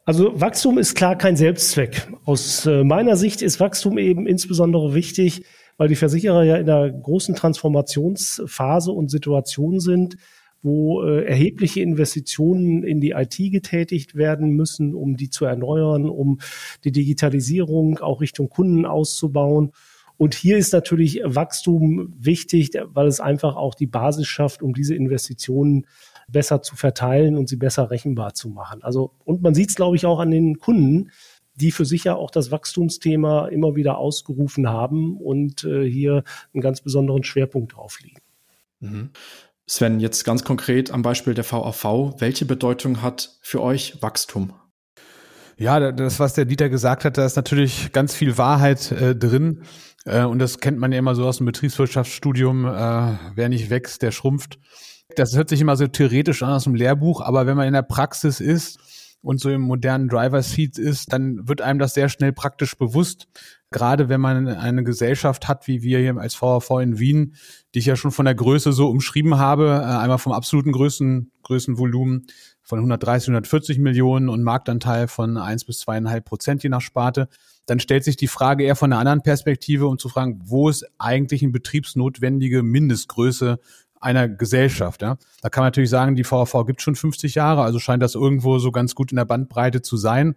Also 0.05 0.41
Wachstum 0.41 0.79
ist 0.79 0.95
klar 0.95 1.17
kein 1.17 1.37
Selbstzweck. 1.37 2.09
Aus 2.25 2.67
äh, 2.67 2.83
meiner 2.83 3.17
Sicht 3.17 3.41
ist 3.41 3.61
Wachstum 3.61 3.99
eben 3.99 4.27
insbesondere 4.27 4.95
wichtig, 4.95 5.45
weil 5.83 5.89
die 5.89 5.97
Versicherer 5.97 6.45
ja 6.45 6.59
in 6.59 6.71
einer 6.71 6.89
großen 6.93 7.35
Transformationsphase 7.35 8.93
und 8.93 9.11
Situation 9.11 9.81
sind, 9.81 10.17
wo 10.63 11.03
äh, 11.03 11.25
erhebliche 11.25 11.81
Investitionen 11.81 12.85
in 12.85 13.01
die 13.01 13.11
IT 13.11 13.37
getätigt 13.37 14.15
werden 14.15 14.51
müssen, 14.51 14.95
um 14.95 15.17
die 15.17 15.29
zu 15.29 15.45
erneuern, 15.45 16.09
um 16.09 16.39
die 16.85 16.93
Digitalisierung 16.93 17.99
auch 17.99 18.21
Richtung 18.21 18.49
Kunden 18.49 18.87
auszubauen. 18.87 19.73
Und 20.19 20.37
hier 20.37 20.57
ist 20.57 20.73
natürlich 20.73 21.21
Wachstum 21.25 22.15
wichtig, 22.17 22.71
weil 22.85 23.09
es 23.09 23.19
einfach 23.19 23.57
auch 23.57 23.75
die 23.75 23.89
Basis 23.89 24.29
schafft, 24.29 24.63
um 24.63 24.75
diese 24.75 24.95
Investitionen 24.95 25.89
besser 26.29 26.63
zu 26.63 26.77
verteilen 26.77 27.37
und 27.37 27.49
sie 27.49 27.57
besser 27.57 27.91
rechenbar 27.91 28.35
zu 28.35 28.51
machen. 28.51 28.85
Also, 28.85 29.11
und 29.25 29.43
man 29.43 29.55
sieht 29.55 29.71
es, 29.71 29.75
glaube 29.75 29.97
ich, 29.97 30.07
auch 30.07 30.21
an 30.21 30.31
den 30.31 30.61
Kunden, 30.61 31.11
die 31.55 31.71
für 31.71 31.85
sich 31.85 32.05
ja 32.05 32.15
auch 32.15 32.31
das 32.31 32.51
Wachstumsthema 32.51 33.49
immer 33.49 33.77
wieder 33.77 33.99
ausgerufen 33.99 34.69
haben 34.69 35.17
und 35.17 35.65
äh, 35.65 35.89
hier 35.89 36.25
einen 36.53 36.63
ganz 36.63 36.81
besonderen 36.81 37.25
Schwerpunkt 37.25 37.77
drauf 37.77 37.99
liegen. 38.01 38.21
Mhm. 38.81 39.11
Sven, 39.67 40.01
jetzt 40.01 40.25
ganz 40.25 40.45
konkret 40.45 40.91
am 40.91 41.03
Beispiel 41.03 41.35
der 41.35 41.51
VAV, 41.51 42.15
welche 42.19 42.45
Bedeutung 42.45 43.01
hat 43.01 43.39
für 43.41 43.63
euch 43.63 44.03
Wachstum? 44.03 44.53
Ja, 45.57 45.93
das, 45.93 46.19
was 46.19 46.35
der 46.35 46.45
Dieter 46.45 46.69
gesagt 46.69 47.05
hat, 47.05 47.17
da 47.17 47.25
ist 47.25 47.37
natürlich 47.37 47.93
ganz 47.93 48.15
viel 48.15 48.37
Wahrheit 48.39 48.91
äh, 48.91 49.15
drin. 49.15 49.63
Äh, 50.05 50.25
und 50.25 50.41
das 50.41 50.59
kennt 50.59 50.79
man 50.79 50.93
ja 50.93 50.99
immer 50.99 51.15
so 51.15 51.27
aus 51.27 51.37
dem 51.37 51.47
Betriebswirtschaftsstudium. 51.47 52.65
Äh, 52.67 53.19
wer 53.35 53.49
nicht 53.49 53.71
wächst, 53.71 54.03
der 54.03 54.11
schrumpft. 54.11 54.59
Das 55.15 55.37
hört 55.37 55.51
sich 55.51 55.61
immer 55.61 55.77
so 55.77 55.87
theoretisch 55.87 56.43
an 56.43 56.51
aus 56.51 56.65
dem 56.65 56.75
Lehrbuch, 56.75 57.21
aber 57.21 57.47
wenn 57.47 57.57
man 57.57 57.67
in 57.67 57.75
der 57.75 57.83
Praxis 57.83 58.41
ist, 58.41 58.79
und 59.23 59.41
so 59.41 59.51
im 59.51 59.61
modernen 59.63 60.09
Driver 60.09 60.43
Seat 60.43 60.79
ist, 60.79 61.13
dann 61.13 61.49
wird 61.49 61.61
einem 61.61 61.79
das 61.79 61.95
sehr 61.95 62.09
schnell 62.09 62.33
praktisch 62.33 62.77
bewusst. 62.77 63.29
Gerade 63.71 64.09
wenn 64.09 64.21
man 64.21 64.49
eine 64.49 64.85
Gesellschaft 64.85 65.49
hat, 65.49 65.67
wie 65.69 65.83
wir 65.83 66.01
hier 66.01 66.17
als 66.17 66.35
VHV 66.35 66.71
in 66.83 66.99
Wien, 66.99 67.35
die 67.75 67.79
ich 67.79 67.87
ja 67.87 67.97
schon 67.97 68.11
von 68.11 68.25
der 68.27 68.35
Größe 68.35 68.73
so 68.73 68.89
umschrieben 68.89 69.39
habe, 69.39 69.81
äh, 69.83 69.97
einmal 69.97 70.19
vom 70.19 70.33
absoluten 70.33 70.73
Größen, 70.73 71.31
Größenvolumen 71.45 72.27
von 72.63 72.81
130, 72.81 73.29
140 73.29 73.79
Millionen 73.79 74.29
und 74.29 74.43
Marktanteil 74.43 75.09
von 75.09 75.37
1 75.37 75.65
bis 75.65 75.81
2,5 75.81 76.21
Prozent 76.21 76.63
je 76.63 76.69
nach 76.69 76.81
Sparte, 76.81 77.29
dann 77.67 77.81
stellt 77.81 78.05
sich 78.05 78.17
die 78.17 78.29
Frage 78.29 78.65
eher 78.65 78.77
von 78.77 78.93
einer 78.93 79.01
anderen 79.01 79.23
Perspektive, 79.23 79.87
um 79.87 79.99
zu 79.99 80.09
fragen, 80.09 80.41
wo 80.45 80.69
ist 80.69 80.85
eigentlich 80.99 81.43
eine 81.43 81.53
betriebsnotwendige 81.53 82.63
Mindestgröße 82.63 83.59
einer 84.03 84.29
Gesellschaft. 84.29 85.03
Ja. 85.03 85.17
Da 85.41 85.49
kann 85.49 85.63
man 85.63 85.69
natürlich 85.69 85.91
sagen, 85.91 86.17
die 86.17 86.25
VV 86.25 86.65
gibt 86.67 86.83
schon 86.83 86.97
50 86.97 87.35
Jahre, 87.35 87.63
also 87.63 87.79
scheint 87.79 88.03
das 88.03 88.15
irgendwo 88.15 88.59
so 88.59 88.73
ganz 88.73 88.95
gut 88.95 89.13
in 89.13 89.17
der 89.17 89.25
Bandbreite 89.25 89.83
zu 89.83 89.97
sein. 89.97 90.35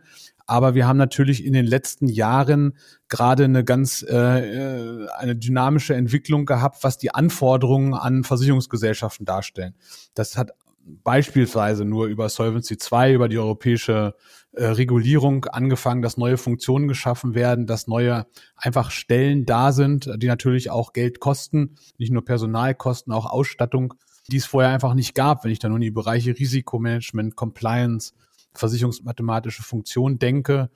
Aber 0.47 0.75
wir 0.75 0.87
haben 0.87 0.97
natürlich 0.97 1.43
in 1.43 1.53
den 1.53 1.65
letzten 1.65 2.07
Jahren 2.07 2.77
gerade 3.09 3.45
eine 3.45 3.63
ganz 3.63 4.05
äh, 4.07 4.15
äh 4.15 5.07
eine 5.17 5.35
dynamische 5.35 5.95
Entwicklung 5.95 6.45
gehabt, 6.45 6.83
was 6.83 6.97
die 6.97 7.13
Anforderungen 7.13 7.95
an 7.95 8.23
Versicherungsgesellschaften 8.23 9.25
darstellen. 9.25 9.73
Das 10.13 10.37
hat 10.37 10.51
beispielsweise 10.85 11.83
nur 11.83 12.05
über 12.05 12.29
Solvency 12.29 12.77
2, 12.77 13.13
über 13.13 13.27
die 13.27 13.39
europäische 13.39 14.13
äh, 14.55 14.65
Regulierung 14.65 15.45
angefangen, 15.45 16.01
dass 16.01 16.17
neue 16.17 16.37
Funktionen 16.37 16.87
geschaffen 16.87 17.35
werden, 17.35 17.67
dass 17.67 17.87
neue 17.87 18.25
einfach 18.55 18.91
Stellen 18.91 19.45
da 19.45 19.71
sind, 19.71 20.09
die 20.17 20.27
natürlich 20.27 20.69
auch 20.69 20.93
Geld 20.93 21.19
kosten, 21.19 21.75
nicht 21.97 22.11
nur 22.11 22.23
Personalkosten, 22.23 23.13
auch 23.13 23.25
Ausstattung, 23.25 23.93
die 24.27 24.37
es 24.37 24.45
vorher 24.45 24.71
einfach 24.71 24.93
nicht 24.93 25.13
gab, 25.13 25.43
wenn 25.43 25.51
ich 25.51 25.59
da 25.59 25.67
nur 25.69 25.77
in 25.77 25.81
die 25.81 25.91
Bereiche 25.91 26.37
Risikomanagement, 26.37 27.35
Compliance, 27.35 28.13
versicherungsmathematische 28.53 29.63
Funktion 29.63 30.19
denke 30.19 30.69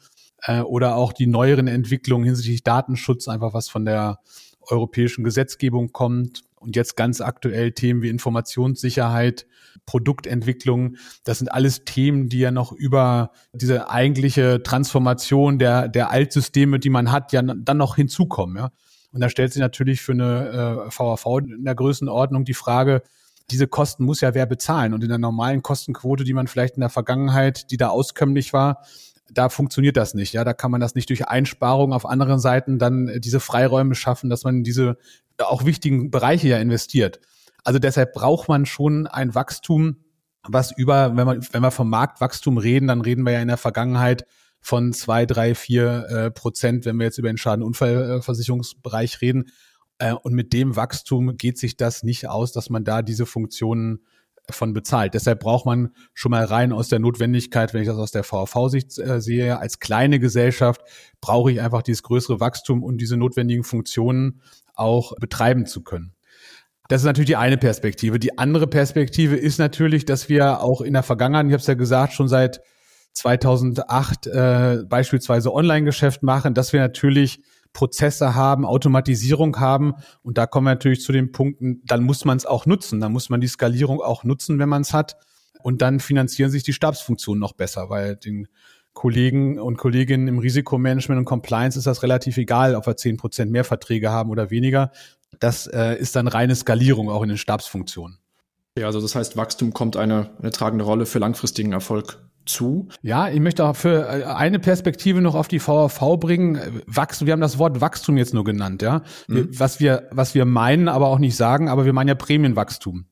äh, 0.43 0.61
oder 0.61 0.95
auch 0.95 1.13
die 1.13 1.27
neueren 1.27 1.67
Entwicklungen 1.67 2.25
hinsichtlich 2.25 2.63
Datenschutz, 2.63 3.27
einfach 3.27 3.53
was 3.53 3.69
von 3.69 3.85
der 3.85 4.19
europäischen 4.69 5.23
Gesetzgebung 5.23 5.91
kommt, 5.91 6.43
und 6.59 6.75
jetzt 6.75 6.95
ganz 6.95 7.21
aktuell 7.21 7.71
Themen 7.71 8.01
wie 8.01 8.09
Informationssicherheit, 8.09 9.47
Produktentwicklung. 9.85 10.97
Das 11.23 11.39
sind 11.39 11.51
alles 11.51 11.85
Themen, 11.85 12.29
die 12.29 12.39
ja 12.39 12.51
noch 12.51 12.71
über 12.71 13.31
diese 13.53 13.89
eigentliche 13.89 14.61
Transformation 14.61 15.57
der, 15.57 15.87
der 15.87 16.11
Altsysteme, 16.11 16.79
die 16.79 16.89
man 16.89 17.11
hat, 17.11 17.31
ja 17.31 17.41
dann 17.41 17.77
noch 17.77 17.95
hinzukommen. 17.95 18.57
Ja. 18.57 18.71
Und 19.11 19.21
da 19.21 19.29
stellt 19.29 19.53
sich 19.53 19.61
natürlich 19.61 20.01
für 20.01 20.11
eine 20.11 20.87
äh, 20.87 20.97
VAV 20.97 21.25
in 21.39 21.63
der 21.63 21.75
Größenordnung 21.75 22.45
die 22.45 22.53
Frage, 22.53 23.01
diese 23.49 23.67
Kosten 23.67 24.03
muss 24.03 24.21
ja 24.21 24.35
wer 24.35 24.45
bezahlen. 24.45 24.93
Und 24.93 25.03
in 25.03 25.09
der 25.09 25.17
normalen 25.17 25.63
Kostenquote, 25.63 26.23
die 26.23 26.33
man 26.33 26.47
vielleicht 26.47 26.75
in 26.75 26.81
der 26.81 26.89
Vergangenheit, 26.89 27.71
die 27.71 27.77
da 27.77 27.87
auskömmlich 27.87 28.53
war, 28.53 28.83
da 29.31 29.49
funktioniert 29.49 29.97
das 29.97 30.13
nicht. 30.13 30.33
Ja, 30.33 30.43
da 30.43 30.53
kann 30.53 30.71
man 30.71 30.81
das 30.81 30.95
nicht 30.95 31.09
durch 31.09 31.27
Einsparungen 31.27 31.93
auf 31.93 32.05
anderen 32.05 32.39
Seiten 32.39 32.79
dann 32.79 33.19
diese 33.19 33.39
Freiräume 33.39 33.95
schaffen, 33.95 34.29
dass 34.29 34.43
man 34.43 34.57
in 34.57 34.63
diese 34.63 34.97
auch 35.37 35.65
wichtigen 35.65 36.11
Bereiche 36.11 36.49
ja 36.49 36.57
investiert. 36.57 37.19
Also 37.63 37.79
deshalb 37.79 38.13
braucht 38.13 38.47
man 38.47 38.65
schon 38.65 39.07
ein 39.07 39.35
Wachstum, 39.35 39.97
was 40.47 40.71
über, 40.71 41.15
wenn 41.17 41.25
man, 41.25 41.47
wenn 41.51 41.61
wir 41.61 41.71
vom 41.71 41.89
Marktwachstum 41.89 42.57
reden, 42.57 42.87
dann 42.87 43.01
reden 43.01 43.23
wir 43.23 43.33
ja 43.33 43.41
in 43.41 43.47
der 43.47 43.57
Vergangenheit 43.57 44.25
von 44.61 44.93
zwei, 44.93 45.25
drei, 45.25 45.55
vier 45.55 46.07
äh, 46.09 46.31
Prozent, 46.31 46.85
wenn 46.85 46.97
wir 46.97 47.05
jetzt 47.05 47.17
über 47.17 47.29
den 47.29 47.37
Schadenunfallversicherungsbereich 47.37 49.21
reden. 49.21 49.49
Äh, 49.99 50.13
und 50.13 50.33
mit 50.33 50.53
dem 50.53 50.75
Wachstum 50.75 51.37
geht 51.37 51.57
sich 51.57 51.77
das 51.77 52.03
nicht 52.03 52.27
aus, 52.27 52.51
dass 52.51 52.69
man 52.69 52.83
da 52.83 53.01
diese 53.01 53.25
Funktionen 53.25 53.99
von 54.53 54.73
bezahlt. 54.73 55.13
Deshalb 55.13 55.39
braucht 55.39 55.65
man 55.65 55.89
schon 56.13 56.31
mal 56.31 56.45
rein 56.45 56.71
aus 56.71 56.89
der 56.89 56.99
Notwendigkeit, 56.99 57.73
wenn 57.73 57.81
ich 57.81 57.87
das 57.87 57.97
aus 57.97 58.11
der 58.11 58.23
VV-Sicht 58.23 58.97
äh, 58.99 59.21
sehe, 59.21 59.59
als 59.59 59.79
kleine 59.79 60.19
Gesellschaft 60.19 60.81
brauche 61.21 61.51
ich 61.51 61.61
einfach 61.61 61.81
dieses 61.81 62.03
größere 62.03 62.39
Wachstum 62.39 62.83
und 62.83 62.99
diese 62.99 63.17
notwendigen 63.17 63.63
Funktionen 63.63 64.41
auch 64.75 65.15
betreiben 65.15 65.65
zu 65.65 65.83
können. 65.83 66.13
Das 66.87 67.01
ist 67.01 67.05
natürlich 67.05 67.27
die 67.27 67.35
eine 67.35 67.57
Perspektive. 67.57 68.17
Die 68.17 68.39
andere 68.39 68.65
Perspektive 68.65 69.35
ist 69.35 69.59
natürlich, 69.59 70.05
dass 70.05 70.27
wir 70.27 70.61
auch 70.61 70.81
in 70.81 70.93
der 70.93 71.03
Vergangenheit, 71.03 71.45
ich 71.45 71.53
habe 71.53 71.61
es 71.61 71.67
ja 71.67 71.75
gesagt, 71.75 72.13
schon 72.13 72.27
seit 72.27 72.61
2008 73.13 74.27
äh, 74.27 74.77
beispielsweise 74.87 75.53
Online-Geschäft 75.53 76.23
machen, 76.23 76.53
dass 76.53 76.73
wir 76.73 76.79
natürlich 76.79 77.43
Prozesse 77.73 78.35
haben, 78.35 78.65
Automatisierung 78.65 79.59
haben. 79.59 79.93
Und 80.21 80.37
da 80.37 80.45
kommen 80.45 80.65
wir 80.65 80.71
natürlich 80.71 81.01
zu 81.01 81.11
den 81.11 81.31
Punkten, 81.31 81.81
dann 81.85 82.03
muss 82.03 82.25
man 82.25 82.37
es 82.37 82.45
auch 82.45 82.65
nutzen. 82.65 82.99
Dann 82.99 83.11
muss 83.11 83.29
man 83.29 83.41
die 83.41 83.47
Skalierung 83.47 84.01
auch 84.01 84.23
nutzen, 84.23 84.59
wenn 84.59 84.69
man 84.69 84.81
es 84.81 84.93
hat. 84.93 85.17
Und 85.61 85.81
dann 85.81 85.99
finanzieren 85.99 86.51
sich 86.51 86.63
die 86.63 86.73
Stabsfunktionen 86.73 87.39
noch 87.39 87.53
besser, 87.53 87.89
weil 87.89 88.15
den 88.15 88.47
Kollegen 88.93 89.59
und 89.59 89.77
Kolleginnen 89.77 90.27
im 90.27 90.39
Risikomanagement 90.39 91.19
und 91.19 91.25
Compliance 91.25 91.77
ist 91.77 91.85
das 91.85 92.03
relativ 92.03 92.37
egal, 92.37 92.75
ob 92.75 92.87
wir 92.87 92.97
zehn 92.97 93.17
Prozent 93.17 93.51
mehr 93.51 93.63
Verträge 93.63 94.09
haben 94.09 94.29
oder 94.29 94.49
weniger. 94.49 94.91
Das 95.39 95.67
äh, 95.67 95.95
ist 95.95 96.15
dann 96.15 96.27
reine 96.27 96.55
Skalierung 96.55 97.09
auch 97.09 97.21
in 97.21 97.29
den 97.29 97.37
Stabsfunktionen. 97.37 98.17
Ja, 98.77 98.87
also 98.87 99.01
das 99.01 99.15
heißt, 99.15 99.37
Wachstum 99.37 99.73
kommt 99.73 99.97
eine, 99.97 100.31
eine 100.39 100.51
tragende 100.51 100.85
Rolle 100.85 101.05
für 101.05 101.19
langfristigen 101.19 101.73
Erfolg 101.73 102.19
zu. 102.49 102.87
Ja, 103.01 103.29
ich 103.29 103.39
möchte 103.39 103.65
auch 103.65 103.75
für 103.75 104.07
äh, 104.07 104.23
eine 104.25 104.59
Perspektive 104.59 105.21
noch 105.21 105.35
auf 105.35 105.47
die 105.47 105.65
VAV 105.65 106.19
bringen. 106.19 106.81
Wachstum, 106.87 107.27
wir 107.27 107.33
haben 107.33 107.41
das 107.41 107.57
Wort 107.57 107.81
Wachstum 107.81 108.17
jetzt 108.17 108.33
nur 108.33 108.43
genannt, 108.43 108.81
ja. 108.81 109.03
Mhm. 109.27 109.49
Was 109.57 109.79
wir, 109.79 110.09
was 110.11 110.35
wir 110.35 110.45
meinen, 110.45 110.87
aber 110.87 111.07
auch 111.07 111.19
nicht 111.19 111.35
sagen, 111.35 111.69
aber 111.69 111.85
wir 111.85 111.93
meinen 111.93 112.09
ja 112.09 112.15
Prämienwachstum. 112.15 113.05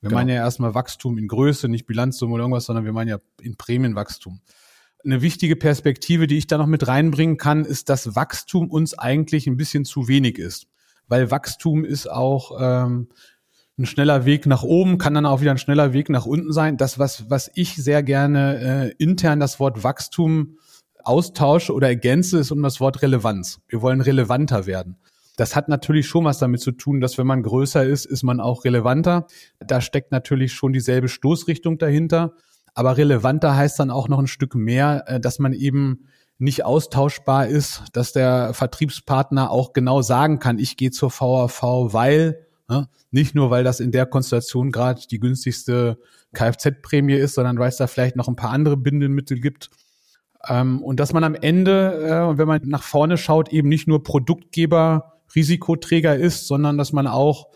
Wir 0.00 0.08
genau. 0.08 0.20
meinen 0.20 0.30
ja 0.30 0.36
erstmal 0.36 0.74
Wachstum 0.74 1.18
in 1.18 1.28
Größe, 1.28 1.68
nicht 1.68 1.86
Bilanzsumme 1.86 2.34
oder 2.34 2.44
irgendwas, 2.44 2.64
sondern 2.64 2.84
wir 2.84 2.92
meinen 2.92 3.08
ja 3.08 3.18
in 3.40 3.56
Prämienwachstum. 3.56 4.40
Eine 5.04 5.22
wichtige 5.22 5.56
Perspektive, 5.56 6.26
die 6.26 6.36
ich 6.36 6.46
da 6.46 6.58
noch 6.58 6.66
mit 6.66 6.86
reinbringen 6.86 7.36
kann, 7.36 7.64
ist, 7.64 7.88
dass 7.88 8.14
Wachstum 8.16 8.70
uns 8.70 8.98
eigentlich 8.98 9.46
ein 9.46 9.56
bisschen 9.56 9.84
zu 9.84 10.08
wenig 10.08 10.38
ist. 10.38 10.66
Weil 11.06 11.30
Wachstum 11.30 11.84
ist 11.84 12.10
auch 12.10 12.52
ähm, 12.60 13.08
ein 13.80 13.86
schneller 13.86 14.24
Weg 14.24 14.46
nach 14.46 14.62
oben, 14.62 14.98
kann 14.98 15.14
dann 15.14 15.26
auch 15.26 15.40
wieder 15.40 15.50
ein 15.50 15.58
schneller 15.58 15.92
Weg 15.92 16.10
nach 16.10 16.26
unten 16.26 16.52
sein. 16.52 16.76
Das, 16.76 16.98
was, 16.98 17.28
was 17.30 17.50
ich 17.54 17.76
sehr 17.76 18.02
gerne 18.02 18.92
äh, 18.98 19.02
intern 19.02 19.40
das 19.40 19.58
Wort 19.58 19.82
Wachstum 19.82 20.58
austausche 21.02 21.72
oder 21.72 21.88
ergänze, 21.88 22.38
ist 22.38 22.50
um 22.50 22.62
das 22.62 22.80
Wort 22.80 23.02
Relevanz. 23.02 23.60
Wir 23.68 23.80
wollen 23.80 24.02
relevanter 24.02 24.66
werden. 24.66 24.98
Das 25.36 25.56
hat 25.56 25.68
natürlich 25.68 26.06
schon 26.06 26.24
was 26.24 26.38
damit 26.38 26.60
zu 26.60 26.72
tun, 26.72 27.00
dass 27.00 27.16
wenn 27.16 27.26
man 27.26 27.42
größer 27.42 27.82
ist, 27.82 28.04
ist 28.04 28.22
man 28.22 28.40
auch 28.40 28.64
relevanter. 28.64 29.26
Da 29.58 29.80
steckt 29.80 30.12
natürlich 30.12 30.52
schon 30.52 30.74
dieselbe 30.74 31.08
Stoßrichtung 31.08 31.78
dahinter. 31.78 32.34
Aber 32.74 32.98
relevanter 32.98 33.56
heißt 33.56 33.80
dann 33.80 33.90
auch 33.90 34.08
noch 34.08 34.18
ein 34.18 34.26
Stück 34.26 34.54
mehr, 34.54 35.04
äh, 35.06 35.18
dass 35.18 35.38
man 35.38 35.54
eben 35.54 36.06
nicht 36.36 36.64
austauschbar 36.64 37.46
ist, 37.46 37.84
dass 37.92 38.12
der 38.12 38.52
Vertriebspartner 38.54 39.50
auch 39.50 39.72
genau 39.72 40.02
sagen 40.02 40.38
kann, 40.38 40.58
ich 40.58 40.76
gehe 40.76 40.90
zur 40.90 41.10
VAV, 41.10 41.62
weil 41.92 42.46
Ne? 42.70 42.88
Nicht 43.10 43.34
nur, 43.34 43.50
weil 43.50 43.64
das 43.64 43.80
in 43.80 43.90
der 43.90 44.06
Konstellation 44.06 44.70
gerade 44.70 45.02
die 45.10 45.18
günstigste 45.18 45.98
Kfz-Prämie 46.32 47.14
ist, 47.14 47.34
sondern 47.34 47.58
weil 47.58 47.68
es 47.68 47.76
da 47.76 47.88
vielleicht 47.88 48.14
noch 48.14 48.28
ein 48.28 48.36
paar 48.36 48.50
andere 48.50 48.76
Bindemittel 48.76 49.40
gibt. 49.40 49.70
Ähm, 50.48 50.80
und 50.82 51.00
dass 51.00 51.12
man 51.12 51.24
am 51.24 51.34
Ende, 51.34 52.32
äh, 52.32 52.38
wenn 52.38 52.46
man 52.46 52.62
nach 52.64 52.84
vorne 52.84 53.18
schaut, 53.18 53.52
eben 53.52 53.68
nicht 53.68 53.88
nur 53.88 54.04
Produktgeber, 54.04 55.20
Risikoträger 55.34 56.16
ist, 56.16 56.46
sondern 56.46 56.78
dass 56.78 56.92
man 56.92 57.06
auch 57.06 57.48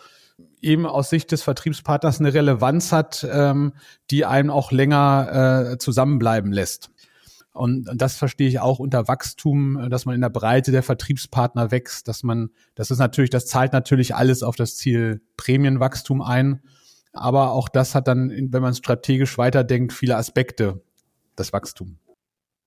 eben 0.61 0.87
aus 0.87 1.11
Sicht 1.11 1.31
des 1.31 1.43
Vertriebspartners 1.43 2.19
eine 2.19 2.35
Relevanz 2.35 2.91
hat, 2.91 3.27
ähm, 3.31 3.75
die 4.11 4.25
einem 4.25 4.51
auch 4.51 4.73
länger 4.73 5.71
äh, 5.73 5.79
zusammenbleiben 5.79 6.53
lässt. 6.53 6.91
Und 7.55 7.89
das 7.95 8.17
verstehe 8.17 8.49
ich 8.49 8.59
auch 8.59 8.81
unter 8.81 9.07
Wachstum, 9.07 9.79
äh, 9.79 9.89
dass 9.89 10.05
man 10.05 10.17
in 10.17 10.21
der 10.21 10.29
Breite 10.29 10.73
der 10.73 10.83
Vertriebspartner 10.83 11.71
wächst, 11.71 12.09
dass 12.09 12.25
man, 12.25 12.51
das 12.75 12.91
ist 12.91 12.99
natürlich, 12.99 13.31
das 13.31 13.47
zahlt 13.47 13.73
natürlich 13.73 14.15
alles 14.15 14.43
auf 14.43 14.57
das 14.57 14.77
Ziel 14.77 15.23
Prämienwachstum 15.37 16.21
ein. 16.21 16.61
Aber 17.13 17.53
auch 17.53 17.69
das 17.69 17.95
hat 17.95 18.09
dann, 18.09 18.31
wenn 18.31 18.61
man 18.61 18.75
strategisch 18.75 19.39
weiterdenkt, 19.39 19.93
viele 19.93 20.17
Aspekte, 20.17 20.83
das 21.37 21.53
Wachstum. 21.53 21.99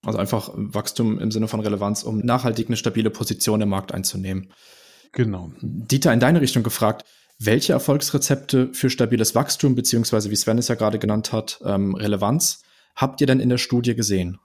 Also 0.05 0.19
einfach 0.19 0.51
Wachstum 0.53 1.19
im 1.19 1.31
Sinne 1.31 1.49
von 1.49 1.59
Relevanz, 1.59 2.03
um 2.03 2.19
nachhaltig 2.19 2.67
eine 2.67 2.77
stabile 2.77 3.09
Position 3.09 3.59
im 3.59 3.67
Markt 3.67 3.93
einzunehmen. 3.93 4.53
Genau. 5.11 5.51
Dieter, 5.61 6.13
in 6.13 6.21
deine 6.21 6.39
Richtung 6.39 6.63
gefragt, 6.63 7.03
welche 7.39 7.73
Erfolgsrezepte 7.73 8.73
für 8.73 8.89
stabiles 8.89 9.35
Wachstum, 9.35 9.75
beziehungsweise 9.75 10.31
wie 10.31 10.35
Sven 10.35 10.57
es 10.57 10.69
ja 10.69 10.75
gerade 10.75 10.97
genannt 10.97 11.33
hat, 11.33 11.59
ähm, 11.65 11.93
Relevanz, 11.93 12.63
habt 12.95 13.19
ihr 13.19 13.27
denn 13.27 13.41
in 13.41 13.49
der 13.49 13.57
Studie 13.57 13.95
gesehen? 13.95 14.39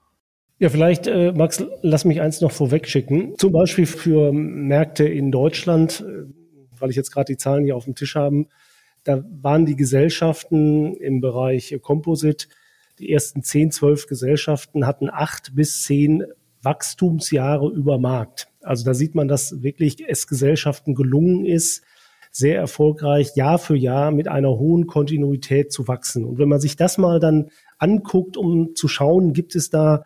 Ja, 0.62 0.68
vielleicht, 0.68 1.08
äh, 1.08 1.32
Max, 1.32 1.64
lass 1.82 2.04
mich 2.04 2.20
eins 2.20 2.40
noch 2.40 2.52
vorweg 2.52 2.86
schicken. 2.86 3.34
Zum 3.36 3.50
Beispiel 3.50 3.84
für 3.84 4.32
Märkte 4.32 5.02
in 5.02 5.32
Deutschland, 5.32 6.04
äh, 6.06 6.32
weil 6.78 6.88
ich 6.88 6.94
jetzt 6.94 7.10
gerade 7.10 7.32
die 7.32 7.36
Zahlen 7.36 7.64
hier 7.64 7.74
auf 7.74 7.86
dem 7.86 7.96
Tisch 7.96 8.14
habe, 8.14 8.46
da 9.02 9.24
waren 9.42 9.66
die 9.66 9.74
Gesellschaften 9.74 10.94
im 10.94 11.20
Bereich 11.20 11.76
Composite, 11.82 12.46
die 13.00 13.10
ersten 13.10 13.42
zehn, 13.42 13.72
zwölf 13.72 14.06
Gesellschaften 14.06 14.86
hatten 14.86 15.10
acht 15.10 15.56
bis 15.56 15.82
zehn 15.82 16.22
Wachstumsjahre 16.62 17.68
über 17.68 17.98
Markt. 17.98 18.46
Also 18.60 18.84
da 18.84 18.94
sieht 18.94 19.16
man, 19.16 19.26
dass 19.26 19.64
wirklich 19.64 19.96
es 20.06 20.28
Gesellschaften 20.28 20.94
gelungen 20.94 21.44
ist, 21.44 21.82
sehr 22.30 22.56
erfolgreich 22.56 23.34
Jahr 23.34 23.58
für 23.58 23.76
Jahr 23.76 24.12
mit 24.12 24.28
einer 24.28 24.50
hohen 24.50 24.86
Kontinuität 24.86 25.72
zu 25.72 25.88
wachsen. 25.88 26.24
Und 26.24 26.38
wenn 26.38 26.48
man 26.48 26.60
sich 26.60 26.76
das 26.76 26.98
mal 26.98 27.18
dann 27.18 27.50
anguckt, 27.78 28.36
um 28.36 28.76
zu 28.76 28.86
schauen, 28.86 29.32
gibt 29.32 29.56
es 29.56 29.68
da 29.68 30.04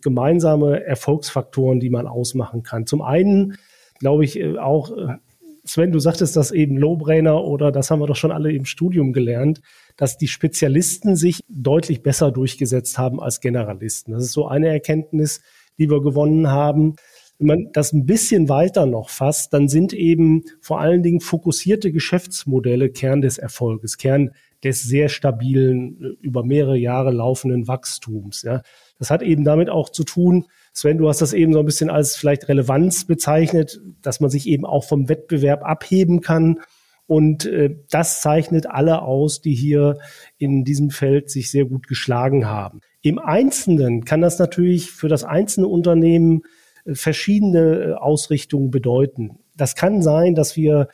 gemeinsame 0.00 0.84
Erfolgsfaktoren, 0.84 1.80
die 1.80 1.90
man 1.90 2.06
ausmachen 2.06 2.62
kann. 2.62 2.86
Zum 2.86 3.02
einen 3.02 3.56
glaube 3.98 4.24
ich 4.24 4.38
äh, 4.38 4.58
auch, 4.58 4.96
äh, 4.96 5.16
Sven, 5.64 5.92
du 5.92 5.98
sagtest 5.98 6.36
das 6.36 6.50
eben 6.50 6.76
Lowbrainer 6.76 7.44
oder 7.44 7.70
das 7.70 7.90
haben 7.90 8.00
wir 8.00 8.06
doch 8.06 8.16
schon 8.16 8.32
alle 8.32 8.52
im 8.52 8.64
Studium 8.64 9.12
gelernt, 9.12 9.60
dass 9.96 10.16
die 10.16 10.28
Spezialisten 10.28 11.16
sich 11.16 11.40
deutlich 11.48 12.02
besser 12.02 12.32
durchgesetzt 12.32 12.98
haben 12.98 13.20
als 13.20 13.40
Generalisten. 13.40 14.14
Das 14.14 14.24
ist 14.24 14.32
so 14.32 14.46
eine 14.46 14.68
Erkenntnis, 14.68 15.42
die 15.78 15.90
wir 15.90 16.00
gewonnen 16.00 16.48
haben. 16.48 16.96
Wenn 17.38 17.46
man 17.46 17.72
das 17.72 17.92
ein 17.92 18.06
bisschen 18.06 18.48
weiter 18.48 18.86
noch 18.86 19.10
fasst, 19.10 19.52
dann 19.52 19.68
sind 19.68 19.92
eben 19.92 20.44
vor 20.60 20.80
allen 20.80 21.02
Dingen 21.02 21.20
fokussierte 21.20 21.92
Geschäftsmodelle 21.92 22.90
Kern 22.90 23.20
des 23.20 23.38
Erfolges, 23.38 23.96
Kern 23.96 24.30
des 24.62 24.82
sehr 24.82 25.08
stabilen, 25.08 26.02
äh, 26.02 26.26
über 26.26 26.44
mehrere 26.44 26.76
Jahre 26.76 27.10
laufenden 27.10 27.68
Wachstums. 27.68 28.42
Ja. 28.42 28.62
Das 29.00 29.10
hat 29.10 29.22
eben 29.22 29.44
damit 29.44 29.70
auch 29.70 29.88
zu 29.88 30.04
tun, 30.04 30.44
Sven, 30.74 30.98
du 30.98 31.08
hast 31.08 31.22
das 31.22 31.32
eben 31.32 31.54
so 31.54 31.58
ein 31.58 31.64
bisschen 31.64 31.88
als 31.90 32.16
vielleicht 32.16 32.48
Relevanz 32.48 33.06
bezeichnet, 33.06 33.80
dass 34.02 34.20
man 34.20 34.30
sich 34.30 34.46
eben 34.46 34.66
auch 34.66 34.84
vom 34.84 35.08
Wettbewerb 35.08 35.64
abheben 35.64 36.20
kann. 36.20 36.60
Und 37.06 37.46
äh, 37.46 37.74
das 37.90 38.20
zeichnet 38.20 38.66
alle 38.66 39.02
aus, 39.02 39.40
die 39.40 39.54
hier 39.54 39.98
in 40.36 40.64
diesem 40.64 40.90
Feld 40.90 41.30
sich 41.30 41.50
sehr 41.50 41.64
gut 41.64 41.88
geschlagen 41.88 42.46
haben. 42.46 42.82
Im 43.00 43.18
Einzelnen 43.18 44.04
kann 44.04 44.20
das 44.20 44.38
natürlich 44.38 44.90
für 44.92 45.08
das 45.08 45.24
einzelne 45.24 45.66
Unternehmen 45.66 46.42
äh, 46.84 46.94
verschiedene 46.94 47.80
äh, 47.80 47.92
Ausrichtungen 47.94 48.70
bedeuten. 48.70 49.38
Das 49.56 49.74
kann 49.74 50.02
sein, 50.02 50.34
dass 50.34 50.56
wir 50.56 50.88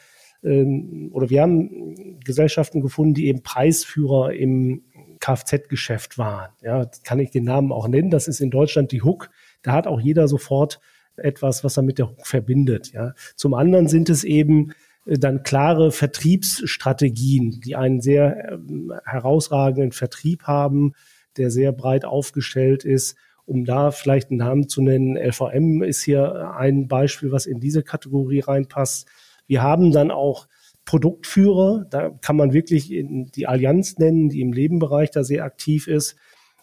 ähm, 0.44 1.10
oder 1.12 1.28
wir 1.28 1.42
haben 1.42 2.20
Gesellschaften 2.25 2.80
gefunden, 2.80 3.14
die 3.14 3.26
eben 3.26 3.42
Preisführer 3.42 4.32
im 4.32 4.84
Kfz-Geschäft 5.20 6.18
waren. 6.18 6.50
Ja, 6.62 6.87
kann 7.04 7.18
ich 7.18 7.30
den 7.30 7.44
Namen 7.44 7.73
auch 7.73 7.88
nennen. 7.88 8.11
Das 8.11 8.28
ist 8.28 8.40
in 8.40 8.50
Deutschland 8.50 8.92
die 8.92 9.02
Hook. 9.02 9.30
Da 9.62 9.73
hat 9.73 9.87
auch 9.87 10.00
jeder 10.00 10.28
sofort 10.28 10.80
etwas, 11.16 11.64
was 11.64 11.76
er 11.76 11.82
mit 11.82 11.99
der 11.99 12.11
Hook 12.11 12.26
verbindet. 12.26 12.92
Ja. 12.92 13.14
Zum 13.37 13.54
anderen 13.54 13.88
sind 13.88 14.11
es 14.11 14.25
eben 14.25 14.73
äh, 15.06 15.18
dann 15.18 15.42
klare 15.42 15.90
Vertriebsstrategien, 15.90 17.61
die 17.64 17.76
einen 17.76 18.00
sehr 18.00 18.52
ähm, 18.52 18.92
herausragenden 19.04 19.92
Vertrieb 19.92 20.44
haben, 20.44 20.92
der 21.37 21.50
sehr 21.50 21.73
breit 21.73 22.04
aufgestellt 22.04 22.85
ist 22.85 23.16
Um 23.44 23.64
da 23.64 23.90
vielleicht 23.90 24.30
einen 24.30 24.38
Namen 24.38 24.68
zu 24.68 24.82
nennen, 24.82 25.16
LVM 25.16 25.82
ist 25.82 26.02
hier 26.02 26.54
ein 26.56 26.88
Beispiel, 26.88 27.30
was 27.30 27.46
in 27.46 27.61
diese 27.61 27.82
Kategorie 27.82 28.40
reinpasst. 28.40 29.06
Wir 29.46 29.62
haben 29.62 29.92
dann 29.92 30.11
auch 30.11 30.49
Produktführer, 30.87 31.85
da 31.90 32.11
kann 32.23 32.37
man 32.37 32.52
wirklich 32.52 32.88
die 32.88 33.47
Allianz 33.47 33.99
nennen, 33.99 34.31
die 34.31 34.40
im 34.40 34.52
Lebenbereich 34.52 35.11
da 35.11 35.25
sehr 35.25 35.45
aktiv 35.45 35.88
ist. 35.88 36.16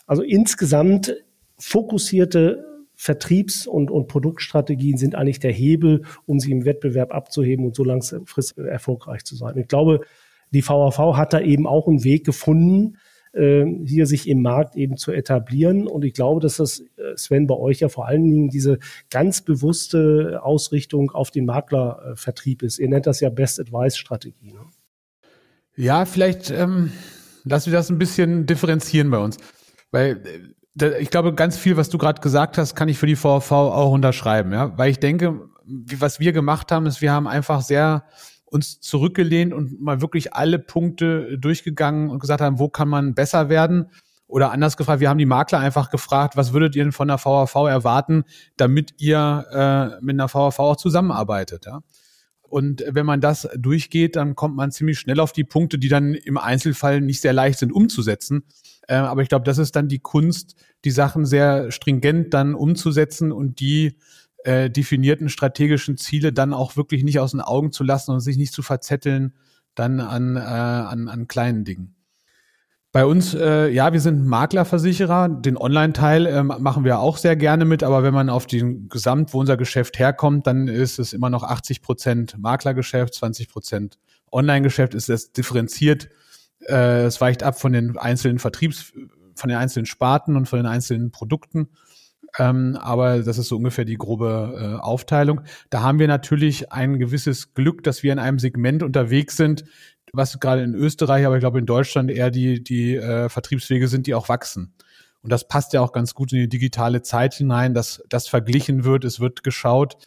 Also 0.07 0.23
insgesamt 0.23 1.15
fokussierte 1.59 2.65
Vertriebs- 2.95 3.67
und, 3.67 3.91
und 3.91 4.07
Produktstrategien 4.07 4.97
sind 4.97 5.15
eigentlich 5.15 5.39
der 5.39 5.51
Hebel, 5.51 6.03
um 6.25 6.39
sie 6.39 6.51
im 6.51 6.63
Wettbewerb 6.63 7.13
abzuheben 7.13 7.65
und 7.65 7.75
so 7.75 7.83
langfristig 7.83 8.65
erfolgreich 8.65 9.25
zu 9.25 9.35
sein. 9.35 9.57
Ich 9.57 9.67
glaube, 9.67 10.01
die 10.51 10.65
VAV 10.65 11.17
hat 11.17 11.33
da 11.33 11.41
eben 11.41 11.67
auch 11.67 11.87
einen 11.87 12.03
Weg 12.03 12.25
gefunden, 12.25 12.97
hier 13.35 14.05
sich 14.05 14.27
im 14.29 14.41
Markt 14.43 14.75
eben 14.75 14.95
zu 14.95 15.11
etablieren. 15.11 15.87
Und 15.87 16.05
ich 16.05 16.13
glaube, 16.13 16.39
dass 16.39 16.57
das, 16.57 16.81
äh, 16.97 17.17
Sven, 17.17 17.47
bei 17.47 17.55
euch 17.55 17.79
ja 17.79 17.89
vor 17.89 18.07
allen 18.07 18.23
Dingen 18.23 18.49
diese 18.49 18.77
ganz 19.09 19.41
bewusste 19.41 20.39
Ausrichtung 20.43 21.09
auf 21.11 21.31
den 21.31 21.45
Maklervertrieb 21.45 22.61
ist. 22.61 22.77
Ihr 22.77 22.89
nennt 22.89 23.07
das 23.07 23.21
ja 23.21 23.29
Best 23.29 23.59
Advice 23.59 23.97
Strategie. 23.97 24.53
Ne? 24.53 24.61
Ja, 25.75 26.05
vielleicht 26.05 26.51
ähm, 26.51 26.91
lassen 27.43 27.71
wir 27.71 27.77
das 27.77 27.89
ein 27.89 27.97
bisschen 27.97 28.45
differenzieren 28.45 29.09
bei 29.09 29.17
uns. 29.17 29.37
Weil 29.89 30.21
äh, 30.79 31.01
ich 31.01 31.09
glaube, 31.09 31.33
ganz 31.33 31.57
viel, 31.57 31.77
was 31.77 31.89
du 31.89 31.97
gerade 31.97 32.21
gesagt 32.21 32.57
hast, 32.57 32.75
kann 32.75 32.89
ich 32.89 32.97
für 32.97 33.07
die 33.07 33.15
VV 33.15 33.51
auch 33.51 33.91
unterschreiben, 33.91 34.53
ja. 34.53 34.77
Weil 34.77 34.91
ich 34.91 34.99
denke, 34.99 35.49
was 35.97 36.19
wir 36.19 36.33
gemacht 36.33 36.71
haben, 36.71 36.85
ist, 36.85 37.01
wir 37.01 37.11
haben 37.11 37.27
einfach 37.27 37.61
sehr 37.61 38.03
uns 38.53 38.79
zurückgelehnt 38.79 39.51
und 39.51 39.81
mal 39.81 39.99
wirklich 40.01 40.35
alle 40.35 40.59
Punkte 40.59 41.39
durchgegangen 41.39 42.09
und 42.11 42.19
gesagt 42.19 42.39
haben, 42.39 42.59
wo 42.59 42.69
kann 42.69 42.87
man 42.87 43.15
besser 43.15 43.49
werden? 43.49 43.89
Oder 44.27 44.51
anders 44.51 44.77
gefragt, 44.77 44.99
wir 44.99 45.09
haben 45.09 45.17
die 45.17 45.25
Makler 45.25 45.59
einfach 45.59 45.89
gefragt, 45.89 46.37
was 46.37 46.53
würdet 46.53 46.75
ihr 46.75 46.83
denn 46.83 46.91
von 46.91 47.07
der 47.07 47.17
VHV 47.17 47.55
erwarten, 47.67 48.23
damit 48.55 48.93
ihr 48.97 49.45
äh, 49.51 50.03
mit 50.03 50.15
einer 50.15 50.29
VHV 50.29 50.59
auch 50.59 50.75
zusammenarbeitet? 50.75 51.65
Ja? 51.65 51.81
Und 52.41 52.83
wenn 52.87 53.07
man 53.07 53.21
das 53.21 53.49
durchgeht, 53.57 54.15
dann 54.15 54.35
kommt 54.35 54.55
man 54.55 54.71
ziemlich 54.71 54.99
schnell 54.99 55.19
auf 55.19 55.33
die 55.33 55.43
Punkte, 55.43 55.79
die 55.79 55.89
dann 55.89 56.13
im 56.13 56.37
Einzelfall 56.37 57.01
nicht 57.01 57.21
sehr 57.21 57.33
leicht 57.33 57.57
sind 57.57 57.71
umzusetzen. 57.71 58.43
Äh, 58.87 58.95
aber 58.95 59.23
ich 59.23 59.29
glaube, 59.29 59.45
das 59.45 59.57
ist 59.57 59.75
dann 59.75 59.87
die 59.87 59.99
Kunst, 59.99 60.55
die 60.85 60.91
Sachen 60.91 61.25
sehr 61.25 61.71
stringent 61.71 62.33
dann 62.35 62.53
umzusetzen 62.53 63.31
und 63.31 63.59
die 63.59 63.97
äh, 64.43 64.69
definierten 64.69 65.29
strategischen 65.29 65.97
Ziele 65.97 66.33
dann 66.33 66.53
auch 66.53 66.75
wirklich 66.75 67.03
nicht 67.03 67.19
aus 67.19 67.31
den 67.31 67.41
Augen 67.41 67.71
zu 67.71 67.83
lassen 67.83 68.11
und 68.11 68.19
sich 68.19 68.37
nicht 68.37 68.53
zu 68.53 68.61
verzetteln 68.61 69.33
dann 69.75 69.99
an, 69.99 70.35
äh, 70.35 70.39
an, 70.39 71.07
an 71.07 71.27
kleinen 71.27 71.65
Dingen. 71.65 71.95
Bei 72.91 73.07
uns, 73.07 73.33
äh, 73.33 73.69
ja, 73.69 73.91
wir 73.91 73.99
sind 73.99 74.27
Maklerversicherer. 74.27 75.27
Den 75.27 75.57
Online-Teil 75.57 76.27
äh, 76.27 76.43
machen 76.43 76.83
wir 76.83 76.99
auch 76.99 77.17
sehr 77.17 77.35
gerne 77.35 77.65
mit, 77.65 77.81
aber 77.81 78.03
wenn 78.03 78.13
man 78.13 78.29
auf 78.29 78.45
den 78.45 78.87
Gesamt, 78.87 79.33
wo 79.33 79.39
unser 79.39 79.57
Geschäft 79.57 79.97
herkommt, 79.97 80.45
dann 80.45 80.67
ist 80.67 80.99
es 80.99 81.11
immer 81.11 81.31
noch 81.31 81.41
80 81.41 81.81
Prozent 81.81 82.37
Maklergeschäft, 82.37 83.15
20 83.15 83.49
Prozent 83.49 83.97
Online-Geschäft, 84.31 84.93
ist 84.93 85.09
das 85.09 85.31
differenziert. 85.31 86.09
Äh, 86.67 87.05
es 87.05 87.19
weicht 87.19 87.41
ab 87.41 87.59
von 87.59 87.73
den 87.73 87.97
einzelnen 87.97 88.37
Vertriebs, 88.37 88.93
von 89.33 89.49
den 89.49 89.57
einzelnen 89.57 89.87
Sparten 89.87 90.35
und 90.35 90.47
von 90.47 90.59
den 90.59 90.67
einzelnen 90.67 91.09
Produkten. 91.09 91.69
Ähm, 92.39 92.77
aber 92.79 93.19
das 93.21 93.37
ist 93.37 93.47
so 93.47 93.57
ungefähr 93.57 93.85
die 93.85 93.97
grobe 93.97 94.77
äh, 94.79 94.81
Aufteilung. 94.81 95.41
Da 95.69 95.81
haben 95.81 95.99
wir 95.99 96.07
natürlich 96.07 96.71
ein 96.71 96.97
gewisses 96.97 97.53
Glück, 97.53 97.83
dass 97.83 98.01
wir 98.01 98.11
in 98.11 98.19
einem 98.19 98.39
Segment 98.39 98.81
unterwegs 98.81 99.37
sind, 99.37 99.65
was 100.13 100.39
gerade 100.39 100.63
in 100.63 100.73
Österreich, 100.73 101.25
aber 101.25 101.35
ich 101.35 101.41
glaube 101.41 101.59
in 101.59 101.65
Deutschland 101.65 102.09
eher 102.09 102.31
die, 102.31 102.63
die 102.63 102.95
äh, 102.95 103.29
Vertriebswege 103.29 103.87
sind, 103.87 104.07
die 104.07 104.15
auch 104.15 104.29
wachsen. 104.29 104.73
Und 105.21 105.31
das 105.31 105.47
passt 105.47 105.73
ja 105.73 105.81
auch 105.81 105.93
ganz 105.93 106.13
gut 106.13 106.33
in 106.33 106.39
die 106.39 106.49
digitale 106.49 107.01
Zeit 107.01 107.33
hinein, 107.33 107.73
dass 107.73 108.03
das 108.09 108.27
verglichen 108.27 108.83
wird, 108.83 109.05
es 109.05 109.19
wird 109.19 109.43
geschaut, 109.43 109.97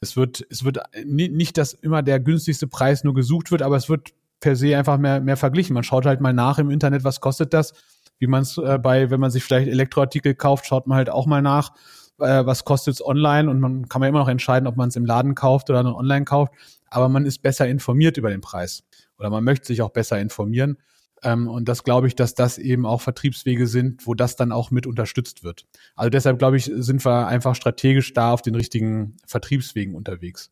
es 0.00 0.16
wird, 0.16 0.46
es 0.48 0.64
wird 0.64 0.78
nicht, 1.04 1.58
dass 1.58 1.72
immer 1.72 2.02
der 2.02 2.20
günstigste 2.20 2.66
Preis 2.66 3.04
nur 3.04 3.14
gesucht 3.14 3.50
wird, 3.50 3.62
aber 3.62 3.76
es 3.76 3.88
wird 3.88 4.10
per 4.38 4.56
se 4.56 4.76
einfach 4.76 4.96
mehr, 4.96 5.20
mehr 5.20 5.36
verglichen. 5.36 5.74
Man 5.74 5.82
schaut 5.82 6.06
halt 6.06 6.20
mal 6.20 6.32
nach 6.32 6.58
im 6.58 6.70
Internet, 6.70 7.04
was 7.04 7.20
kostet 7.20 7.52
das 7.52 7.74
wie 8.20 8.28
man 8.28 8.42
es 8.42 8.56
äh, 8.58 8.78
bei, 8.78 9.10
wenn 9.10 9.18
man 9.18 9.30
sich 9.30 9.42
vielleicht 9.42 9.68
Elektroartikel 9.68 10.34
kauft, 10.34 10.66
schaut 10.66 10.86
man 10.86 10.96
halt 10.96 11.10
auch 11.10 11.26
mal 11.26 11.42
nach, 11.42 11.72
äh, 12.20 12.46
was 12.46 12.64
kostet 12.64 12.94
es 12.94 13.04
online 13.04 13.50
und 13.50 13.58
man 13.58 13.88
kann 13.88 14.00
man 14.00 14.10
immer 14.10 14.20
noch 14.20 14.28
entscheiden, 14.28 14.68
ob 14.68 14.76
man 14.76 14.90
es 14.90 14.96
im 14.96 15.06
Laden 15.06 15.34
kauft 15.34 15.70
oder 15.70 15.82
dann 15.82 15.92
online 15.92 16.24
kauft, 16.24 16.52
aber 16.88 17.08
man 17.08 17.26
ist 17.26 17.42
besser 17.42 17.66
informiert 17.66 18.16
über 18.16 18.30
den 18.30 18.42
Preis 18.42 18.84
oder 19.18 19.30
man 19.30 19.42
möchte 19.42 19.66
sich 19.66 19.82
auch 19.82 19.90
besser 19.90 20.20
informieren. 20.20 20.76
Ähm, 21.22 21.48
und 21.48 21.68
das 21.68 21.82
glaube 21.84 22.06
ich, 22.06 22.14
dass 22.14 22.34
das 22.34 22.58
eben 22.58 22.86
auch 22.86 23.00
Vertriebswege 23.00 23.66
sind, 23.66 24.06
wo 24.06 24.14
das 24.14 24.36
dann 24.36 24.52
auch 24.52 24.70
mit 24.70 24.86
unterstützt 24.86 25.42
wird. 25.42 25.66
Also 25.96 26.10
deshalb 26.10 26.38
glaube 26.38 26.56
ich, 26.56 26.70
sind 26.74 27.04
wir 27.04 27.26
einfach 27.26 27.54
strategisch 27.54 28.12
da 28.12 28.32
auf 28.32 28.42
den 28.42 28.54
richtigen 28.54 29.16
Vertriebswegen 29.26 29.94
unterwegs. 29.94 30.50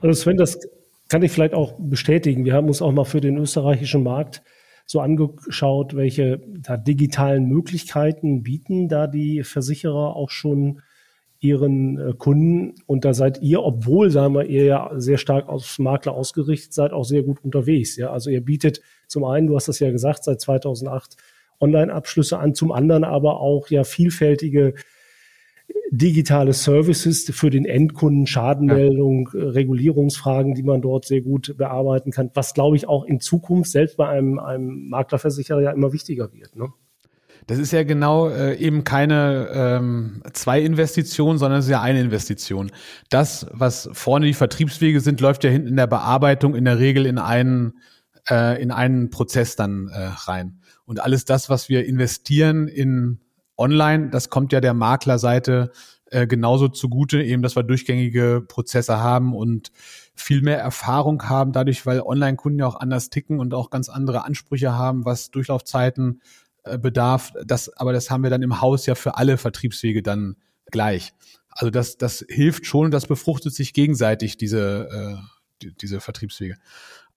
Also 0.00 0.22
Sven, 0.22 0.36
das 0.36 0.58
kann 1.08 1.22
ich 1.22 1.30
vielleicht 1.30 1.54
auch 1.54 1.74
bestätigen. 1.78 2.44
Wir 2.44 2.54
haben 2.54 2.66
uns 2.66 2.82
auch 2.82 2.92
mal 2.92 3.04
für 3.04 3.20
den 3.20 3.36
österreichischen 3.38 4.02
Markt 4.02 4.42
so 4.86 5.00
angeschaut, 5.00 5.96
welche 5.96 6.40
da 6.60 6.76
digitalen 6.76 7.46
Möglichkeiten 7.46 8.42
bieten 8.42 8.88
da 8.88 9.08
die 9.08 9.42
Versicherer 9.42 10.14
auch 10.14 10.30
schon 10.30 10.80
ihren 11.40 11.98
äh, 11.98 12.12
Kunden. 12.16 12.74
Und 12.86 13.04
da 13.04 13.12
seid 13.12 13.42
ihr, 13.42 13.62
obwohl, 13.62 14.10
sagen 14.10 14.34
wir, 14.34 14.46
ihr 14.46 14.64
ja 14.64 14.90
sehr 14.94 15.18
stark 15.18 15.48
aufs 15.48 15.78
Makler 15.78 16.12
ausgerichtet 16.12 16.72
seid, 16.72 16.92
auch 16.92 17.04
sehr 17.04 17.22
gut 17.22 17.44
unterwegs. 17.44 17.96
Ja, 17.96 18.10
also 18.10 18.30
ihr 18.30 18.40
bietet 18.40 18.80
zum 19.08 19.24
einen, 19.24 19.48
du 19.48 19.56
hast 19.56 19.68
das 19.68 19.80
ja 19.80 19.90
gesagt, 19.90 20.24
seit 20.24 20.40
2008 20.40 21.16
Online-Abschlüsse 21.60 22.38
an, 22.38 22.54
zum 22.54 22.72
anderen 22.72 23.04
aber 23.04 23.40
auch 23.40 23.68
ja 23.68 23.84
vielfältige 23.84 24.74
digitale 25.90 26.52
Services 26.52 27.30
für 27.32 27.50
den 27.50 27.64
Endkunden, 27.64 28.26
Schadenmeldung, 28.26 29.30
ja. 29.32 29.40
Äh, 29.40 29.48
Regulierungsfragen, 29.50 30.54
die 30.54 30.62
man 30.62 30.82
dort 30.82 31.06
sehr 31.06 31.22
gut 31.22 31.54
bearbeiten 31.56 32.10
kann, 32.10 32.30
was 32.34 32.54
glaube 32.54 32.76
ich 32.76 32.88
auch 32.88 33.04
in 33.04 33.20
Zukunft 33.20 33.70
selbst 33.70 33.96
bei 33.96 34.08
einem, 34.08 34.38
einem 34.38 34.88
Maklerversicherer 34.88 35.62
ja 35.62 35.70
immer 35.70 35.92
wichtiger 35.92 36.32
wird. 36.32 36.56
Ne? 36.56 36.68
Das 37.46 37.58
ist 37.58 37.72
ja 37.72 37.84
genau 37.84 38.28
äh, 38.28 38.56
eben 38.56 38.82
keine 38.82 39.48
ähm, 39.52 40.22
zwei 40.32 40.60
Investitionen, 40.60 41.38
sondern 41.38 41.60
es 41.60 41.66
ist 41.66 41.70
ja 41.70 41.80
eine 41.80 42.00
Investition. 42.00 42.72
Das, 43.08 43.46
was 43.52 43.88
vorne 43.92 44.26
die 44.26 44.34
Vertriebswege 44.34 45.00
sind, 45.00 45.20
läuft 45.20 45.44
ja 45.44 45.50
hinten 45.50 45.68
in 45.68 45.76
der 45.76 45.86
Bearbeitung 45.86 46.56
in 46.56 46.64
der 46.64 46.80
Regel 46.80 47.06
in 47.06 47.18
einen, 47.18 47.78
äh, 48.28 48.60
in 48.60 48.72
einen 48.72 49.10
Prozess 49.10 49.54
dann 49.54 49.88
äh, 49.88 50.10
rein. 50.26 50.60
Und 50.84 51.00
alles 51.00 51.24
das, 51.24 51.48
was 51.48 51.68
wir 51.68 51.86
investieren 51.86 52.66
in 52.66 53.20
online, 53.56 54.10
das 54.10 54.30
kommt 54.30 54.52
ja 54.52 54.60
der 54.60 54.74
Maklerseite 54.74 55.72
äh, 56.10 56.26
genauso 56.26 56.68
zugute, 56.68 57.22
eben, 57.22 57.42
dass 57.42 57.56
wir 57.56 57.62
durchgängige 57.62 58.44
Prozesse 58.46 58.98
haben 58.98 59.34
und 59.34 59.72
viel 60.14 60.40
mehr 60.40 60.58
Erfahrung 60.58 61.28
haben, 61.28 61.52
dadurch, 61.52 61.84
weil 61.84 62.00
Online-Kunden 62.00 62.60
ja 62.60 62.66
auch 62.66 62.78
anders 62.78 63.10
ticken 63.10 63.40
und 63.40 63.54
auch 63.54 63.70
ganz 63.70 63.88
andere 63.88 64.24
Ansprüche 64.24 64.74
haben, 64.74 65.04
was 65.04 65.30
Durchlaufzeiten 65.30 66.22
äh, 66.64 66.78
bedarf. 66.78 67.32
Das, 67.44 67.68
aber 67.76 67.92
das 67.92 68.10
haben 68.10 68.22
wir 68.22 68.30
dann 68.30 68.42
im 68.42 68.60
Haus 68.60 68.86
ja 68.86 68.94
für 68.94 69.16
alle 69.16 69.36
Vertriebswege 69.36 70.02
dann 70.02 70.36
gleich. 70.70 71.12
Also 71.50 71.70
das, 71.70 71.96
das 71.96 72.24
hilft 72.28 72.66
schon, 72.66 72.90
das 72.90 73.06
befruchtet 73.06 73.54
sich 73.54 73.72
gegenseitig, 73.72 74.36
diese, 74.36 74.88
äh, 74.90 75.16
die, 75.62 75.74
diese 75.74 76.00
Vertriebswege. 76.00 76.56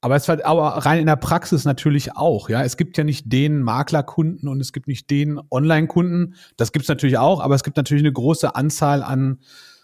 Aber 0.01 0.15
es 0.15 0.27
war 0.27 0.43
aber 0.45 0.85
rein 0.85 0.99
in 0.99 1.07
der 1.07 1.17
Praxis 1.17 1.65
natürlich 1.65 2.15
auch, 2.15 2.49
ja. 2.49 2.63
Es 2.63 2.77
gibt 2.77 2.97
ja 2.97 3.03
nicht 3.03 3.31
den 3.31 3.61
Maklerkunden 3.61 4.47
und 4.47 4.61
es 4.61 4.71
gibt 4.71 4.87
nicht 4.87 5.09
den 5.09 5.39
Online-Kunden. 5.51 6.35
Das 6.55 6.71
gibt 6.71 6.83
es 6.83 6.89
natürlich 6.89 7.17
auch, 7.17 7.41
aber 7.41 7.55
es 7.55 7.63
gibt 7.63 7.75
natürlich 7.75 8.03
eine 8.03 8.13
große 8.13 8.55
Anzahl 8.55 9.03
an 9.03 9.39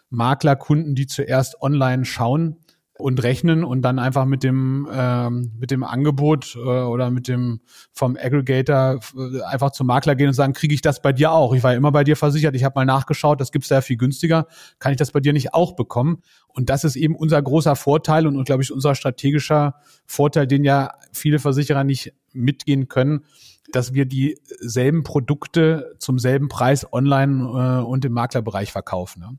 Maklerkunden, 0.09 0.95
die 0.95 1.07
zuerst 1.07 1.61
online 1.61 2.05
schauen 2.05 2.57
und 2.97 3.21
rechnen 3.23 3.65
und 3.65 3.81
dann 3.81 3.99
einfach 3.99 4.25
mit 4.25 4.41
dem 4.43 4.87
ähm, 4.91 5.51
mit 5.59 5.69
dem 5.69 5.83
Angebot 5.83 6.55
äh, 6.55 6.59
oder 6.59 7.11
mit 7.11 7.27
dem 7.27 7.59
vom 7.91 8.15
Aggregator 8.15 8.99
äh, 9.17 9.41
einfach 9.41 9.71
zum 9.71 9.87
Makler 9.87 10.15
gehen 10.15 10.29
und 10.29 10.33
sagen, 10.33 10.53
kriege 10.53 10.73
ich 10.73 10.81
das 10.81 11.01
bei 11.01 11.11
dir 11.11 11.31
auch? 11.31 11.53
Ich 11.53 11.63
war 11.63 11.71
ja 11.71 11.77
immer 11.77 11.91
bei 11.91 12.05
dir 12.05 12.15
versichert, 12.15 12.55
ich 12.55 12.63
habe 12.63 12.79
mal 12.79 12.85
nachgeschaut, 12.85 13.41
das 13.41 13.51
gibt's 13.51 13.69
ja 13.69 13.81
viel 13.81 13.97
günstiger, 13.97 14.47
kann 14.79 14.93
ich 14.93 14.97
das 14.97 15.11
bei 15.11 15.19
dir 15.19 15.33
nicht 15.33 15.53
auch 15.53 15.75
bekommen? 15.75 16.21
Und 16.47 16.69
das 16.69 16.85
ist 16.85 16.95
eben 16.95 17.15
unser 17.15 17.41
großer 17.41 17.75
Vorteil 17.75 18.27
und, 18.27 18.37
und 18.37 18.45
glaube 18.45 18.63
ich 18.63 18.71
unser 18.71 18.95
strategischer 18.95 19.75
Vorteil, 20.05 20.47
den 20.47 20.63
ja 20.63 20.93
viele 21.11 21.39
Versicherer 21.39 21.83
nicht 21.83 22.13
mitgehen 22.31 22.87
können, 22.87 23.25
dass 23.73 23.93
wir 23.93 24.05
dieselben 24.05 25.03
Produkte 25.03 25.95
zum 25.99 26.17
selben 26.17 26.47
Preis 26.47 26.91
online 26.93 27.43
äh, 27.43 27.83
und 27.83 28.05
im 28.05 28.13
Maklerbereich 28.13 28.71
verkaufen. 28.71 29.19
Ne? 29.19 29.37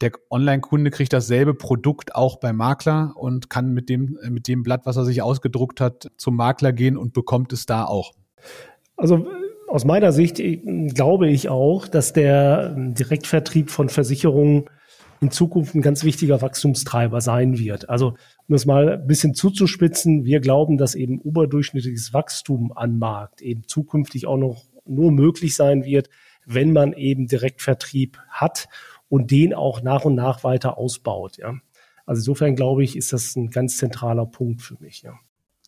Der 0.00 0.12
Online-Kunde 0.30 0.90
kriegt 0.90 1.12
dasselbe 1.12 1.54
Produkt 1.54 2.14
auch 2.14 2.40
beim 2.40 2.56
Makler 2.56 3.14
und 3.16 3.50
kann 3.50 3.72
mit 3.72 3.88
dem, 3.88 4.18
mit 4.28 4.48
dem 4.48 4.62
Blatt, 4.62 4.82
was 4.84 4.96
er 4.96 5.04
sich 5.04 5.22
ausgedruckt 5.22 5.80
hat, 5.80 6.10
zum 6.16 6.36
Makler 6.36 6.72
gehen 6.72 6.96
und 6.96 7.12
bekommt 7.12 7.52
es 7.52 7.66
da 7.66 7.84
auch. 7.84 8.12
Also 8.96 9.26
aus 9.68 9.84
meiner 9.84 10.12
Sicht 10.12 10.40
glaube 10.94 11.28
ich 11.28 11.48
auch, 11.48 11.88
dass 11.88 12.12
der 12.12 12.74
Direktvertrieb 12.76 13.70
von 13.70 13.88
Versicherungen 13.88 14.64
in 15.22 15.30
Zukunft 15.30 15.74
ein 15.74 15.82
ganz 15.82 16.02
wichtiger 16.02 16.42
Wachstumstreiber 16.42 17.20
sein 17.20 17.58
wird. 17.58 17.88
Also 17.88 18.08
um 18.08 18.16
das 18.48 18.66
mal 18.66 18.94
ein 18.94 19.06
bisschen 19.06 19.34
zuzuspitzen, 19.34 20.24
wir 20.24 20.40
glauben, 20.40 20.78
dass 20.78 20.96
eben 20.96 21.20
überdurchschnittliches 21.20 22.12
Wachstum 22.12 22.72
an 22.72 22.98
Markt 22.98 23.40
eben 23.40 23.62
zukünftig 23.66 24.26
auch 24.26 24.36
noch 24.36 24.64
nur 24.84 25.12
möglich 25.12 25.54
sein 25.54 25.84
wird, 25.84 26.10
wenn 26.44 26.72
man 26.72 26.92
eben 26.92 27.28
Direktvertrieb 27.28 28.18
hat 28.28 28.68
und 29.12 29.30
den 29.30 29.52
auch 29.52 29.82
nach 29.82 30.06
und 30.06 30.14
nach 30.14 30.42
weiter 30.42 30.78
ausbaut. 30.78 31.36
Ja. 31.36 31.56
Also 32.06 32.20
insofern 32.20 32.56
glaube 32.56 32.82
ich, 32.82 32.96
ist 32.96 33.12
das 33.12 33.36
ein 33.36 33.50
ganz 33.50 33.76
zentraler 33.76 34.24
Punkt 34.24 34.62
für 34.62 34.78
mich. 34.80 35.02
Ja. 35.02 35.12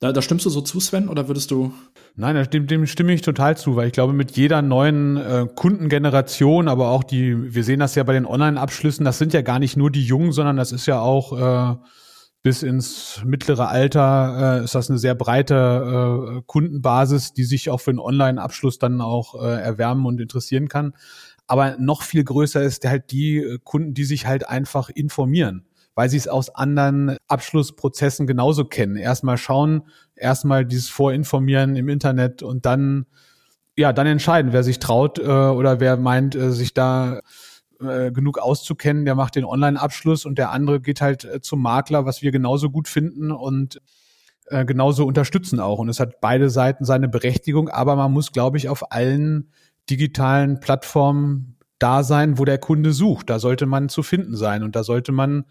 Da, 0.00 0.12
da 0.12 0.22
stimmst 0.22 0.46
du 0.46 0.50
so 0.50 0.62
zu, 0.62 0.80
Sven, 0.80 1.10
oder 1.10 1.28
würdest 1.28 1.50
du? 1.50 1.70
Nein, 2.16 2.42
dem, 2.50 2.66
dem 2.66 2.86
stimme 2.86 3.12
ich 3.12 3.20
total 3.20 3.54
zu, 3.54 3.76
weil 3.76 3.88
ich 3.88 3.92
glaube, 3.92 4.14
mit 4.14 4.30
jeder 4.30 4.62
neuen 4.62 5.18
äh, 5.18 5.46
Kundengeneration, 5.54 6.68
aber 6.68 6.88
auch 6.88 7.04
die, 7.04 7.54
wir 7.54 7.64
sehen 7.64 7.80
das 7.80 7.94
ja 7.96 8.02
bei 8.04 8.14
den 8.14 8.24
Online-Abschlüssen, 8.24 9.04
das 9.04 9.18
sind 9.18 9.34
ja 9.34 9.42
gar 9.42 9.58
nicht 9.58 9.76
nur 9.76 9.90
die 9.90 10.04
Jungen, 10.06 10.32
sondern 10.32 10.56
das 10.56 10.72
ist 10.72 10.86
ja 10.86 11.00
auch 11.00 11.38
äh, 11.38 11.76
bis 12.42 12.62
ins 12.62 13.20
mittlere 13.26 13.68
Alter 13.68 14.60
äh, 14.60 14.64
ist 14.64 14.74
das 14.74 14.88
eine 14.88 14.98
sehr 14.98 15.14
breite 15.14 16.38
äh, 16.38 16.42
Kundenbasis, 16.46 17.34
die 17.34 17.44
sich 17.44 17.68
auch 17.68 17.82
für 17.82 17.90
einen 17.90 17.98
Online-Abschluss 17.98 18.78
dann 18.78 19.02
auch 19.02 19.34
äh, 19.34 19.60
erwärmen 19.60 20.06
und 20.06 20.18
interessieren 20.18 20.68
kann. 20.68 20.94
Aber 21.46 21.76
noch 21.78 22.02
viel 22.02 22.24
größer 22.24 22.62
ist 22.62 22.84
halt 22.84 23.10
die 23.10 23.38
äh, 23.38 23.58
Kunden, 23.62 23.94
die 23.94 24.04
sich 24.04 24.26
halt 24.26 24.48
einfach 24.48 24.88
informieren 24.88 25.66
weil 25.94 26.08
sie 26.08 26.16
es 26.16 26.28
aus 26.28 26.54
anderen 26.54 27.16
Abschlussprozessen 27.28 28.26
genauso 28.26 28.64
kennen. 28.64 28.96
Erstmal 28.96 29.38
schauen, 29.38 29.82
erstmal 30.16 30.64
dieses 30.64 30.88
Vorinformieren 30.88 31.76
im 31.76 31.88
Internet 31.88 32.42
und 32.42 32.66
dann, 32.66 33.06
ja, 33.76 33.92
dann 33.92 34.06
entscheiden, 34.06 34.52
wer 34.52 34.64
sich 34.64 34.78
traut 34.78 35.18
äh, 35.18 35.22
oder 35.22 35.80
wer 35.80 35.96
meint, 35.96 36.34
äh, 36.34 36.52
sich 36.52 36.74
da 36.74 37.20
genug 37.80 38.38
auszukennen, 38.38 39.04
der 39.04 39.14
macht 39.14 39.34
den 39.34 39.44
Online-Abschluss 39.44 40.24
und 40.24 40.38
der 40.38 40.52
andere 40.52 40.80
geht 40.80 41.02
halt 41.02 41.28
zum 41.42 41.60
Makler, 41.60 42.06
was 42.06 42.22
wir 42.22 42.30
genauso 42.30 42.70
gut 42.70 42.88
finden 42.88 43.30
und 43.30 43.82
genauso 44.48 45.04
unterstützen 45.04 45.60
auch. 45.60 45.80
Und 45.80 45.90
es 45.90 46.00
hat 46.00 46.20
beide 46.22 46.48
Seiten 46.48 46.84
seine 46.84 47.08
Berechtigung, 47.08 47.68
aber 47.68 47.96
man 47.96 48.12
muss, 48.12 48.32
glaube 48.32 48.56
ich, 48.56 48.70
auf 48.70 48.90
allen 48.92 49.50
digitalen 49.90 50.60
Plattformen 50.60 51.56
da 51.78 52.02
sein, 52.02 52.38
wo 52.38 52.44
der 52.44 52.58
Kunde 52.58 52.92
sucht. 52.92 53.30
Da 53.30 53.38
sollte 53.38 53.66
man 53.66 53.88
zu 53.88 54.02
finden 54.02 54.36
sein 54.36 54.62
und 54.62 54.76
da 54.76 54.84
sollte 54.84 55.12
man 55.12 55.44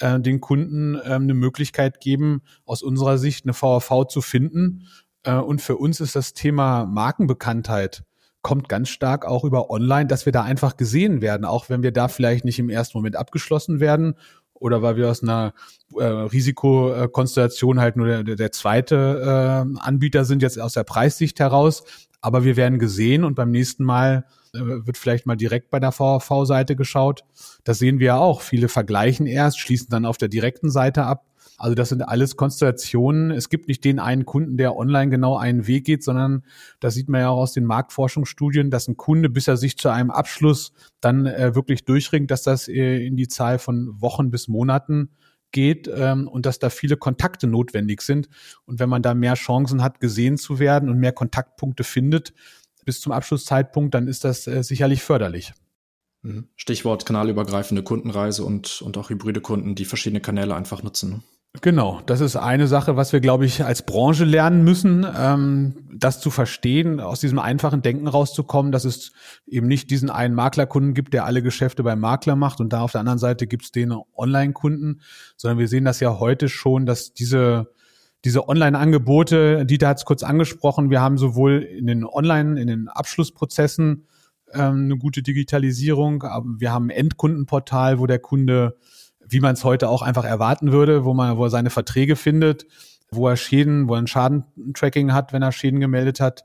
äh, 0.00 0.18
den 0.20 0.40
Kunden 0.40 0.96
äh, 0.96 1.12
eine 1.12 1.34
Möglichkeit 1.34 2.00
geben, 2.00 2.42
aus 2.64 2.82
unserer 2.82 3.18
Sicht 3.18 3.44
eine 3.44 3.54
VAV 3.54 4.06
zu 4.08 4.20
finden. 4.20 4.88
Äh, 5.22 5.34
und 5.34 5.62
für 5.62 5.76
uns 5.76 6.00
ist 6.00 6.16
das 6.16 6.32
Thema 6.32 6.86
Markenbekanntheit 6.86 8.04
kommt 8.42 8.68
ganz 8.68 8.90
stark 8.90 9.26
auch 9.26 9.42
über 9.42 9.70
Online, 9.70 10.06
dass 10.06 10.24
wir 10.24 10.32
da 10.32 10.44
einfach 10.44 10.76
gesehen 10.76 11.20
werden, 11.20 11.44
auch 11.44 11.68
wenn 11.68 11.82
wir 11.82 11.90
da 11.90 12.06
vielleicht 12.06 12.44
nicht 12.44 12.60
im 12.60 12.70
ersten 12.70 12.96
Moment 12.96 13.16
abgeschlossen 13.16 13.80
werden 13.80 14.14
oder 14.54 14.82
weil 14.82 14.96
wir 14.96 15.10
aus 15.10 15.20
einer 15.20 15.52
äh, 15.96 16.04
Risikokonstellation 16.04 17.80
halt 17.80 17.96
nur 17.96 18.06
der, 18.06 18.36
der 18.36 18.52
zweite 18.52 19.66
äh, 19.76 19.80
Anbieter 19.80 20.24
sind, 20.24 20.42
jetzt 20.42 20.60
aus 20.60 20.74
der 20.74 20.84
Preissicht 20.84 21.40
heraus. 21.40 21.82
Aber 22.26 22.42
wir 22.42 22.56
werden 22.56 22.80
gesehen 22.80 23.22
und 23.22 23.36
beim 23.36 23.52
nächsten 23.52 23.84
Mal 23.84 24.24
äh, 24.52 24.58
wird 24.58 24.98
vielleicht 24.98 25.26
mal 25.26 25.36
direkt 25.36 25.70
bei 25.70 25.78
der 25.78 25.92
VV-Seite 25.92 26.74
geschaut. 26.74 27.22
Das 27.62 27.78
sehen 27.78 28.00
wir 28.00 28.06
ja 28.06 28.16
auch. 28.16 28.40
Viele 28.40 28.66
vergleichen 28.66 29.26
erst, 29.26 29.60
schließen 29.60 29.90
dann 29.90 30.04
auf 30.04 30.18
der 30.18 30.26
direkten 30.26 30.68
Seite 30.68 31.04
ab. 31.04 31.24
Also 31.56 31.76
das 31.76 31.90
sind 31.90 32.02
alles 32.02 32.34
Konstellationen. 32.34 33.30
Es 33.30 33.48
gibt 33.48 33.68
nicht 33.68 33.84
den 33.84 34.00
einen 34.00 34.24
Kunden, 34.24 34.56
der 34.56 34.76
online 34.76 35.08
genau 35.08 35.36
einen 35.36 35.68
Weg 35.68 35.84
geht, 35.84 36.02
sondern 36.02 36.42
das 36.80 36.94
sieht 36.94 37.08
man 37.08 37.20
ja 37.20 37.28
auch 37.28 37.38
aus 37.38 37.52
den 37.52 37.64
Marktforschungsstudien, 37.64 38.72
dass 38.72 38.88
ein 38.88 38.96
Kunde, 38.96 39.30
bis 39.30 39.46
er 39.46 39.56
sich 39.56 39.78
zu 39.78 39.88
einem 39.88 40.10
Abschluss 40.10 40.72
dann 41.00 41.26
äh, 41.26 41.54
wirklich 41.54 41.84
durchringt, 41.84 42.32
dass 42.32 42.42
das 42.42 42.66
äh, 42.66 43.06
in 43.06 43.16
die 43.16 43.28
Zahl 43.28 43.60
von 43.60 44.00
Wochen 44.00 44.32
bis 44.32 44.48
Monaten 44.48 45.10
geht 45.56 45.88
ähm, 45.88 46.28
und 46.28 46.44
dass 46.44 46.58
da 46.58 46.68
viele 46.68 46.98
Kontakte 46.98 47.46
notwendig 47.46 48.02
sind. 48.02 48.28
Und 48.66 48.78
wenn 48.78 48.90
man 48.90 49.00
da 49.00 49.14
mehr 49.14 49.34
Chancen 49.34 49.82
hat, 49.82 50.00
gesehen 50.00 50.36
zu 50.36 50.58
werden 50.58 50.90
und 50.90 50.98
mehr 50.98 51.12
Kontaktpunkte 51.12 51.82
findet 51.82 52.34
bis 52.84 53.00
zum 53.00 53.10
Abschlusszeitpunkt, 53.10 53.94
dann 53.94 54.06
ist 54.06 54.22
das 54.24 54.46
äh, 54.46 54.62
sicherlich 54.62 55.02
förderlich. 55.02 55.54
Mhm. 56.20 56.48
Stichwort 56.56 57.06
kanalübergreifende 57.06 57.82
Kundenreise 57.82 58.44
und, 58.44 58.82
und 58.82 58.98
auch 58.98 59.08
hybride 59.08 59.40
Kunden, 59.40 59.74
die 59.74 59.86
verschiedene 59.86 60.20
Kanäle 60.20 60.54
einfach 60.54 60.82
nutzen. 60.82 61.24
Genau, 61.62 62.00
das 62.06 62.20
ist 62.20 62.36
eine 62.36 62.66
Sache, 62.66 62.96
was 62.96 63.12
wir, 63.12 63.20
glaube 63.20 63.46
ich, 63.46 63.64
als 63.64 63.82
Branche 63.82 64.24
lernen 64.24 64.62
müssen, 64.64 65.06
ähm, 65.16 65.74
das 65.92 66.20
zu 66.20 66.30
verstehen, 66.30 67.00
aus 67.00 67.20
diesem 67.20 67.38
einfachen 67.38 67.82
Denken 67.82 68.08
rauszukommen, 68.08 68.72
dass 68.72 68.84
es 68.84 69.12
eben 69.46 69.66
nicht 69.66 69.90
diesen 69.90 70.10
einen 70.10 70.34
Maklerkunden 70.34 70.94
gibt, 70.94 71.14
der 71.14 71.24
alle 71.24 71.42
Geschäfte 71.42 71.82
beim 71.82 72.00
Makler 72.00 72.36
macht 72.36 72.60
und 72.60 72.72
da 72.72 72.80
auf 72.80 72.92
der 72.92 73.00
anderen 73.00 73.18
Seite 73.18 73.46
gibt 73.46 73.64
es 73.64 73.72
den 73.72 73.94
Online-Kunden, 74.16 75.00
sondern 75.36 75.58
wir 75.58 75.68
sehen 75.68 75.84
das 75.84 76.00
ja 76.00 76.18
heute 76.18 76.48
schon, 76.48 76.86
dass 76.86 77.14
diese 77.14 77.68
diese 78.24 78.48
Online-Angebote, 78.48 79.64
Dieter 79.66 79.86
hat 79.88 79.98
es 79.98 80.04
kurz 80.04 80.24
angesprochen, 80.24 80.90
wir 80.90 81.00
haben 81.00 81.16
sowohl 81.16 81.62
in 81.62 81.86
den 81.86 82.04
Online, 82.04 82.60
in 82.60 82.66
den 82.66 82.88
Abschlussprozessen 82.88 84.06
ähm, 84.52 84.84
eine 84.84 84.96
gute 84.98 85.22
Digitalisierung, 85.22 86.24
aber 86.24 86.46
wir 86.58 86.72
haben 86.72 86.86
ein 86.86 86.90
Endkundenportal, 86.90 88.00
wo 88.00 88.06
der 88.06 88.18
Kunde 88.18 88.76
wie 89.28 89.40
man 89.40 89.54
es 89.54 89.64
heute 89.64 89.88
auch 89.88 90.02
einfach 90.02 90.24
erwarten 90.24 90.72
würde, 90.72 91.04
wo 91.04 91.14
man, 91.14 91.36
wo 91.36 91.44
er 91.44 91.50
seine 91.50 91.70
Verträge 91.70 92.16
findet, 92.16 92.66
wo 93.10 93.28
er 93.28 93.36
Schäden, 93.36 93.88
wo 93.88 93.94
er 93.94 94.02
ein 94.02 94.06
Schadentracking 94.06 95.12
hat, 95.12 95.32
wenn 95.32 95.42
er 95.42 95.52
Schäden 95.52 95.80
gemeldet 95.80 96.20
hat 96.20 96.44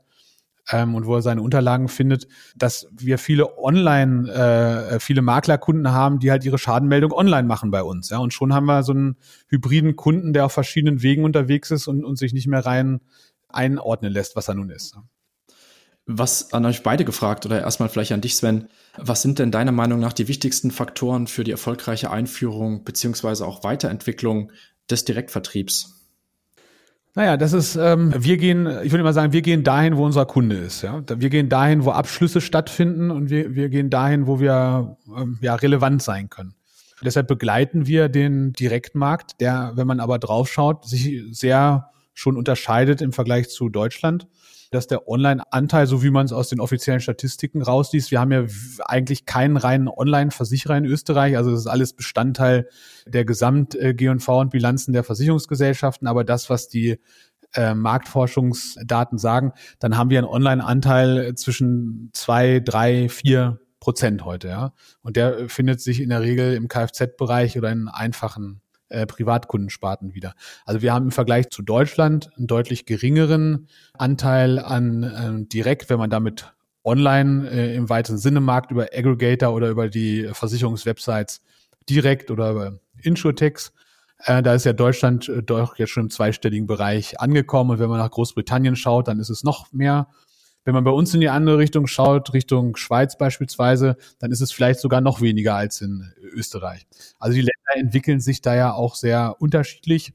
ähm, 0.70 0.94
und 0.94 1.06
wo 1.06 1.16
er 1.16 1.22
seine 1.22 1.42
Unterlagen 1.42 1.88
findet, 1.88 2.28
dass 2.56 2.88
wir 2.92 3.18
viele 3.18 3.58
Online, 3.58 4.30
äh, 4.30 5.00
viele 5.00 5.22
Maklerkunden 5.22 5.92
haben, 5.92 6.18
die 6.18 6.30
halt 6.30 6.44
ihre 6.44 6.58
Schadenmeldung 6.58 7.12
online 7.12 7.46
machen 7.46 7.70
bei 7.70 7.82
uns. 7.82 8.10
Ja, 8.10 8.18
und 8.18 8.32
schon 8.32 8.54
haben 8.54 8.66
wir 8.66 8.82
so 8.82 8.92
einen 8.92 9.16
hybriden 9.48 9.96
Kunden, 9.96 10.32
der 10.32 10.46
auf 10.46 10.52
verschiedenen 10.52 11.02
Wegen 11.02 11.24
unterwegs 11.24 11.70
ist 11.70 11.88
und, 11.88 12.04
und 12.04 12.16
sich 12.16 12.32
nicht 12.32 12.46
mehr 12.46 12.64
rein 12.64 13.00
einordnen 13.48 14.12
lässt, 14.12 14.36
was 14.36 14.48
er 14.48 14.54
nun 14.54 14.70
ist. 14.70 14.96
Was 16.06 16.52
an 16.52 16.66
euch 16.66 16.82
beide 16.82 17.04
gefragt 17.04 17.46
oder 17.46 17.60
erstmal 17.60 17.88
vielleicht 17.88 18.12
an 18.12 18.20
dich, 18.20 18.36
Sven. 18.36 18.68
Was 18.96 19.22
sind 19.22 19.38
denn 19.38 19.52
deiner 19.52 19.72
Meinung 19.72 20.00
nach 20.00 20.12
die 20.12 20.26
wichtigsten 20.26 20.70
Faktoren 20.70 21.28
für 21.28 21.44
die 21.44 21.52
erfolgreiche 21.52 22.10
Einführung 22.10 22.84
beziehungsweise 22.84 23.46
auch 23.46 23.62
Weiterentwicklung 23.62 24.50
des 24.90 25.04
Direktvertriebs? 25.04 26.02
Naja, 27.14 27.36
das 27.36 27.52
ist, 27.52 27.76
ähm, 27.76 28.12
wir 28.16 28.38
gehen, 28.38 28.66
ich 28.82 28.90
würde 28.90 29.04
mal 29.04 29.12
sagen, 29.12 29.32
wir 29.32 29.42
gehen 29.42 29.64
dahin, 29.64 29.96
wo 29.96 30.04
unser 30.04 30.24
Kunde 30.24 30.56
ist. 30.56 30.82
Ja? 30.82 31.02
Wir 31.06 31.28
gehen 31.28 31.50
dahin, 31.50 31.84
wo 31.84 31.90
Abschlüsse 31.90 32.40
stattfinden 32.40 33.10
und 33.10 33.28
wir, 33.28 33.54
wir 33.54 33.68
gehen 33.68 33.90
dahin, 33.90 34.26
wo 34.26 34.40
wir 34.40 34.96
ähm, 35.14 35.38
ja, 35.42 35.54
relevant 35.54 36.02
sein 36.02 36.30
können. 36.30 36.54
Deshalb 37.04 37.28
begleiten 37.28 37.86
wir 37.86 38.08
den 38.08 38.52
Direktmarkt, 38.54 39.40
der, 39.40 39.72
wenn 39.74 39.86
man 39.86 40.00
aber 40.00 40.18
draufschaut, 40.18 40.86
sich 40.86 41.22
sehr 41.32 41.90
schon 42.14 42.36
unterscheidet 42.36 43.02
im 43.02 43.12
Vergleich 43.12 43.50
zu 43.50 43.68
Deutschland 43.68 44.26
dass 44.72 44.86
der 44.86 45.06
Online-Anteil, 45.06 45.86
so 45.86 46.02
wie 46.02 46.10
man 46.10 46.24
es 46.24 46.32
aus 46.32 46.48
den 46.48 46.60
offiziellen 46.60 47.00
Statistiken 47.00 47.62
rausliest, 47.62 48.10
wir 48.10 48.20
haben 48.20 48.32
ja 48.32 48.44
eigentlich 48.86 49.26
keinen 49.26 49.56
reinen 49.56 49.88
Online-Versicherer 49.88 50.76
in 50.78 50.86
Österreich, 50.86 51.36
also 51.36 51.50
das 51.50 51.60
ist 51.60 51.66
alles 51.66 51.92
Bestandteil 51.92 52.68
der 53.06 53.24
Gesamt-G&V 53.24 54.40
und 54.40 54.50
Bilanzen 54.50 54.92
der 54.92 55.04
Versicherungsgesellschaften, 55.04 56.08
aber 56.08 56.24
das, 56.24 56.48
was 56.48 56.68
die 56.68 56.98
äh, 57.54 57.74
Marktforschungsdaten 57.74 59.18
sagen, 59.18 59.52
dann 59.78 59.98
haben 59.98 60.08
wir 60.08 60.18
einen 60.18 60.26
Online-Anteil 60.26 61.34
zwischen 61.34 62.10
zwei, 62.14 62.60
drei, 62.60 63.10
vier 63.10 63.60
Prozent 63.78 64.24
heute, 64.24 64.48
ja. 64.48 64.72
Und 65.02 65.16
der 65.16 65.48
findet 65.48 65.80
sich 65.80 66.00
in 66.00 66.08
der 66.08 66.22
Regel 66.22 66.54
im 66.54 66.68
Kfz-Bereich 66.68 67.58
oder 67.58 67.70
in 67.70 67.88
einfachen 67.88 68.61
äh, 68.92 69.06
Privatkundensparten 69.06 70.14
wieder. 70.14 70.34
Also 70.64 70.82
wir 70.82 70.92
haben 70.92 71.06
im 71.06 71.12
Vergleich 71.12 71.50
zu 71.50 71.62
Deutschland 71.62 72.30
einen 72.36 72.46
deutlich 72.46 72.86
geringeren 72.86 73.68
Anteil 73.94 74.58
an 74.58 75.02
äh, 75.02 75.48
direkt, 75.48 75.90
wenn 75.90 75.98
man 75.98 76.10
damit 76.10 76.52
online 76.84 77.48
äh, 77.50 77.74
im 77.74 77.88
weiteren 77.88 78.18
Sinne 78.18 78.40
Markt 78.40 78.70
über 78.70 78.88
Aggregator 78.92 79.54
oder 79.54 79.68
über 79.68 79.88
die 79.88 80.28
Versicherungswebsites 80.32 81.42
direkt 81.88 82.30
oder 82.30 82.50
über 82.50 82.78
Insurtechs. 83.02 83.72
Äh, 84.24 84.42
da 84.42 84.54
ist 84.54 84.64
ja 84.64 84.72
Deutschland 84.72 85.28
äh, 85.28 85.42
doch 85.42 85.76
jetzt 85.78 85.90
schon 85.90 86.04
im 86.04 86.10
zweistelligen 86.10 86.66
Bereich 86.66 87.20
angekommen. 87.20 87.70
Und 87.70 87.78
wenn 87.78 87.88
man 87.88 87.98
nach 87.98 88.10
Großbritannien 88.10 88.76
schaut, 88.76 89.08
dann 89.08 89.18
ist 89.18 89.30
es 89.30 89.44
noch 89.44 89.72
mehr. 89.72 90.08
Wenn 90.64 90.74
man 90.74 90.84
bei 90.84 90.90
uns 90.90 91.12
in 91.14 91.20
die 91.20 91.28
andere 91.28 91.58
Richtung 91.58 91.86
schaut, 91.86 92.32
Richtung 92.32 92.76
Schweiz 92.76 93.18
beispielsweise, 93.18 93.96
dann 94.18 94.30
ist 94.30 94.40
es 94.40 94.52
vielleicht 94.52 94.80
sogar 94.80 95.00
noch 95.00 95.20
weniger 95.20 95.54
als 95.54 95.80
in 95.80 96.12
Österreich. 96.20 96.86
Also 97.18 97.34
die 97.34 97.40
Länder 97.40 97.86
entwickeln 97.86 98.20
sich 98.20 98.42
da 98.42 98.54
ja 98.54 98.72
auch 98.72 98.94
sehr 98.94 99.36
unterschiedlich. 99.40 100.12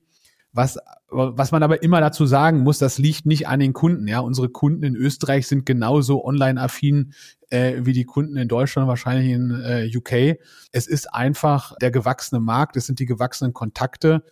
Was, 0.54 0.80
was 1.10 1.52
man 1.52 1.62
aber 1.62 1.84
immer 1.84 2.02
dazu 2.02 2.26
sagen 2.26 2.62
muss, 2.62 2.80
das 2.80 2.98
liegt 2.98 3.26
nicht 3.26 3.48
an 3.48 3.60
den 3.60 3.74
Kunden. 3.74 4.08
Ja, 4.08 4.22
unsere 4.22 4.50
Kunden 4.50 4.84
in 4.84 4.96
Österreich 4.96 5.48
sind 5.48 5.66
genauso 5.66 6.24
online-affin 6.26 7.14
äh, 7.50 7.76
wie 7.82 7.94
die 7.94 8.06
Kunden 8.06 8.38
in 8.38 8.48
Deutschland, 8.48 8.88
wahrscheinlich 8.88 9.32
in 9.32 9.52
äh, 9.52 9.90
UK. 9.96 10.40
Es 10.72 10.88
ist 10.88 11.14
einfach 11.14 11.76
der 11.82 11.92
gewachsene 11.92 12.40
Markt, 12.40 12.76
es 12.76 12.88
sind 12.88 13.00
die 13.00 13.06
gewachsenen 13.06 13.54
Kontakte. 13.54 14.24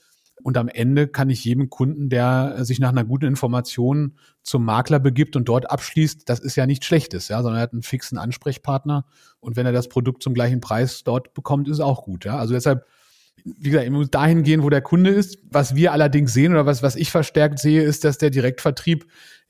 Und 0.43 0.57
am 0.57 0.67
Ende 0.67 1.07
kann 1.07 1.29
ich 1.29 1.43
jedem 1.43 1.69
Kunden, 1.69 2.09
der 2.09 2.65
sich 2.65 2.79
nach 2.79 2.89
einer 2.89 3.03
guten 3.03 3.25
Information 3.25 4.17
zum 4.43 4.65
Makler 4.65 4.99
begibt 4.99 5.35
und 5.35 5.45
dort 5.47 5.71
abschließt, 5.71 6.27
das 6.29 6.39
ist 6.39 6.55
ja 6.55 6.65
nichts 6.65 6.85
Schlechtes, 6.85 7.29
ja, 7.29 7.41
sondern 7.41 7.59
er 7.59 7.63
hat 7.63 7.73
einen 7.73 7.83
fixen 7.83 8.17
Ansprechpartner. 8.17 9.05
Und 9.39 9.55
wenn 9.55 9.65
er 9.65 9.71
das 9.71 9.89
Produkt 9.89 10.21
zum 10.21 10.33
gleichen 10.33 10.61
Preis 10.61 11.03
dort 11.03 11.33
bekommt, 11.33 11.67
ist 11.67 11.75
es 11.75 11.79
auch 11.79 12.03
gut, 12.03 12.25
ja. 12.25 12.37
Also 12.37 12.53
deshalb, 12.53 12.85
wie 13.43 13.69
gesagt, 13.69 13.89
muss 13.89 14.11
dahin 14.11 14.43
gehen, 14.43 14.63
wo 14.63 14.69
der 14.69 14.81
Kunde 14.81 15.09
ist. 15.09 15.39
Was 15.49 15.75
wir 15.75 15.93
allerdings 15.93 16.33
sehen 16.33 16.51
oder 16.51 16.65
was, 16.65 16.83
was 16.83 16.95
ich 16.95 17.11
verstärkt 17.11 17.59
sehe, 17.59 17.81
ist, 17.81 18.03
dass 18.03 18.17
der 18.17 18.29
Direktvertrieb 18.29 19.07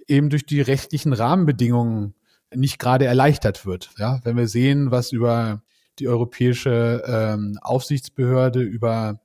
eben 0.07 0.29
durch 0.29 0.45
die 0.45 0.61
rechtlichen 0.61 1.13
Rahmenbedingungen 1.13 2.13
nicht 2.53 2.79
gerade 2.79 3.05
erleichtert 3.05 3.65
wird. 3.65 3.89
Ja, 3.97 4.21
wenn 4.23 4.37
wir 4.37 4.47
sehen, 4.47 4.91
was 4.91 5.11
über 5.11 5.61
die 5.99 6.07
europäische 6.07 7.03
ähm, 7.07 7.57
Aufsichtsbehörde, 7.61 8.61
über 8.61 9.19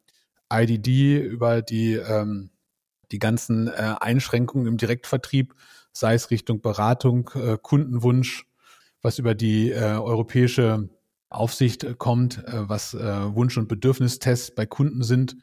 IDD, 0.52 1.18
über 1.18 1.62
die 1.62 1.94
ähm, 1.94 2.50
die 3.12 3.18
ganzen 3.18 3.68
äh, 3.68 3.94
Einschränkungen 4.00 4.66
im 4.66 4.76
Direktvertrieb, 4.76 5.54
sei 5.92 6.14
es 6.14 6.30
Richtung 6.30 6.60
Beratung, 6.60 7.30
äh, 7.34 7.58
Kundenwunsch, 7.60 8.46
was 9.02 9.18
über 9.18 9.34
die 9.34 9.70
äh, 9.70 9.94
europäische 9.94 10.88
Aufsicht 11.28 11.98
kommt, 11.98 12.44
äh, 12.44 12.68
was 12.68 12.94
äh, 12.94 13.34
Wunsch- 13.34 13.56
und 13.56 13.68
Bedürfnistests 13.68 14.54
bei 14.54 14.66
Kunden 14.66 15.02
sind, 15.02 15.36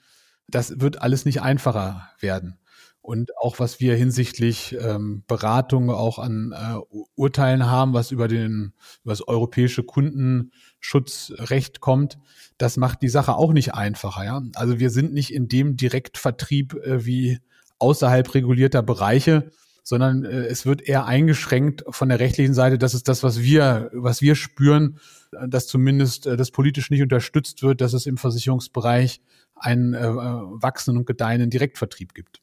das 0.48 0.80
wird 0.80 1.02
alles 1.02 1.26
nicht 1.26 1.42
einfacher 1.42 2.10
werden. 2.20 2.60
Und 3.08 3.38
auch 3.38 3.58
was 3.60 3.80
wir 3.80 3.96
hinsichtlich 3.96 4.76
ähm, 4.82 5.24
Beratung 5.28 5.90
auch 5.92 6.20
an 6.20 6.52
äh, 6.52 6.76
Urteilen 7.16 7.66
haben, 7.66 7.94
was 7.94 8.12
über 8.12 8.28
den 8.28 8.74
das 9.06 9.26
europäische 9.26 9.84
Kundenschutzrecht 9.84 11.80
kommt, 11.80 12.18
das 12.58 12.76
macht 12.76 13.02
die 13.02 13.08
Sache 13.08 13.36
auch 13.36 13.54
nicht 13.54 13.74
einfacher. 13.74 14.26
Ja? 14.26 14.42
Also 14.56 14.80
wir 14.80 14.90
sind 14.90 15.14
nicht 15.14 15.34
in 15.34 15.48
dem 15.48 15.78
Direktvertrieb 15.78 16.74
äh, 16.74 17.06
wie 17.06 17.40
außerhalb 17.80 18.34
regulierter 18.34 18.84
Bereiche, 18.84 19.52
sondern 19.84 20.26
äh, 20.26 20.48
es 20.48 20.66
wird 20.66 20.82
eher 20.82 21.06
eingeschränkt 21.06 21.86
von 21.90 22.10
der 22.10 22.20
rechtlichen 22.20 22.54
Seite. 22.54 22.78
Das 22.78 22.94
ist 22.94 23.08
das, 23.08 23.24
was 23.24 23.40
wir, 23.40 23.90
was 23.94 24.22
wir 24.22 24.36
spüren, 24.36 25.00
dass 25.48 25.68
zumindest 25.68 26.28
äh, 26.28 26.36
das 26.36 26.52
politisch 26.52 26.90
nicht 26.90 27.04
unterstützt 27.04 27.64
wird, 27.64 27.80
dass 27.80 27.94
es 27.94 28.06
im 28.06 28.18
Versicherungsbereich 28.18 29.22
einen 29.56 29.94
äh, 29.94 30.12
wachsenden 30.12 30.98
und 31.00 31.06
gedeihenden 31.06 31.50
Direktvertrieb 31.50 32.14
gibt. 32.14 32.42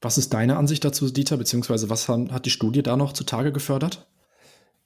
Was 0.00 0.18
ist 0.18 0.34
deine 0.34 0.56
Ansicht 0.56 0.84
dazu, 0.84 1.10
Dieter, 1.10 1.36
beziehungsweise 1.36 1.90
was 1.90 2.08
hat 2.08 2.46
die 2.46 2.50
Studie 2.50 2.82
da 2.82 2.96
noch 2.96 3.12
zutage 3.12 3.52
gefördert? 3.52 4.06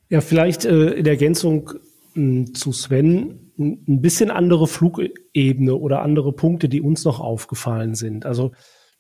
Ja, 0.08 0.20
vielleicht 0.20 0.64
äh, 0.64 0.90
in 0.92 1.06
Ergänzung 1.06 1.70
mh, 2.14 2.46
hm, 2.46 2.54
zu 2.54 2.72
Sven 2.72 3.52
ein 3.58 4.00
bisschen 4.00 4.30
andere 4.30 4.68
Flugebene 4.68 5.74
oder 5.74 6.02
andere 6.02 6.32
Punkte, 6.32 6.68
die 6.68 6.80
uns 6.80 7.04
noch 7.04 7.18
aufgefallen 7.18 7.96
sind. 7.96 8.24
Also 8.24 8.52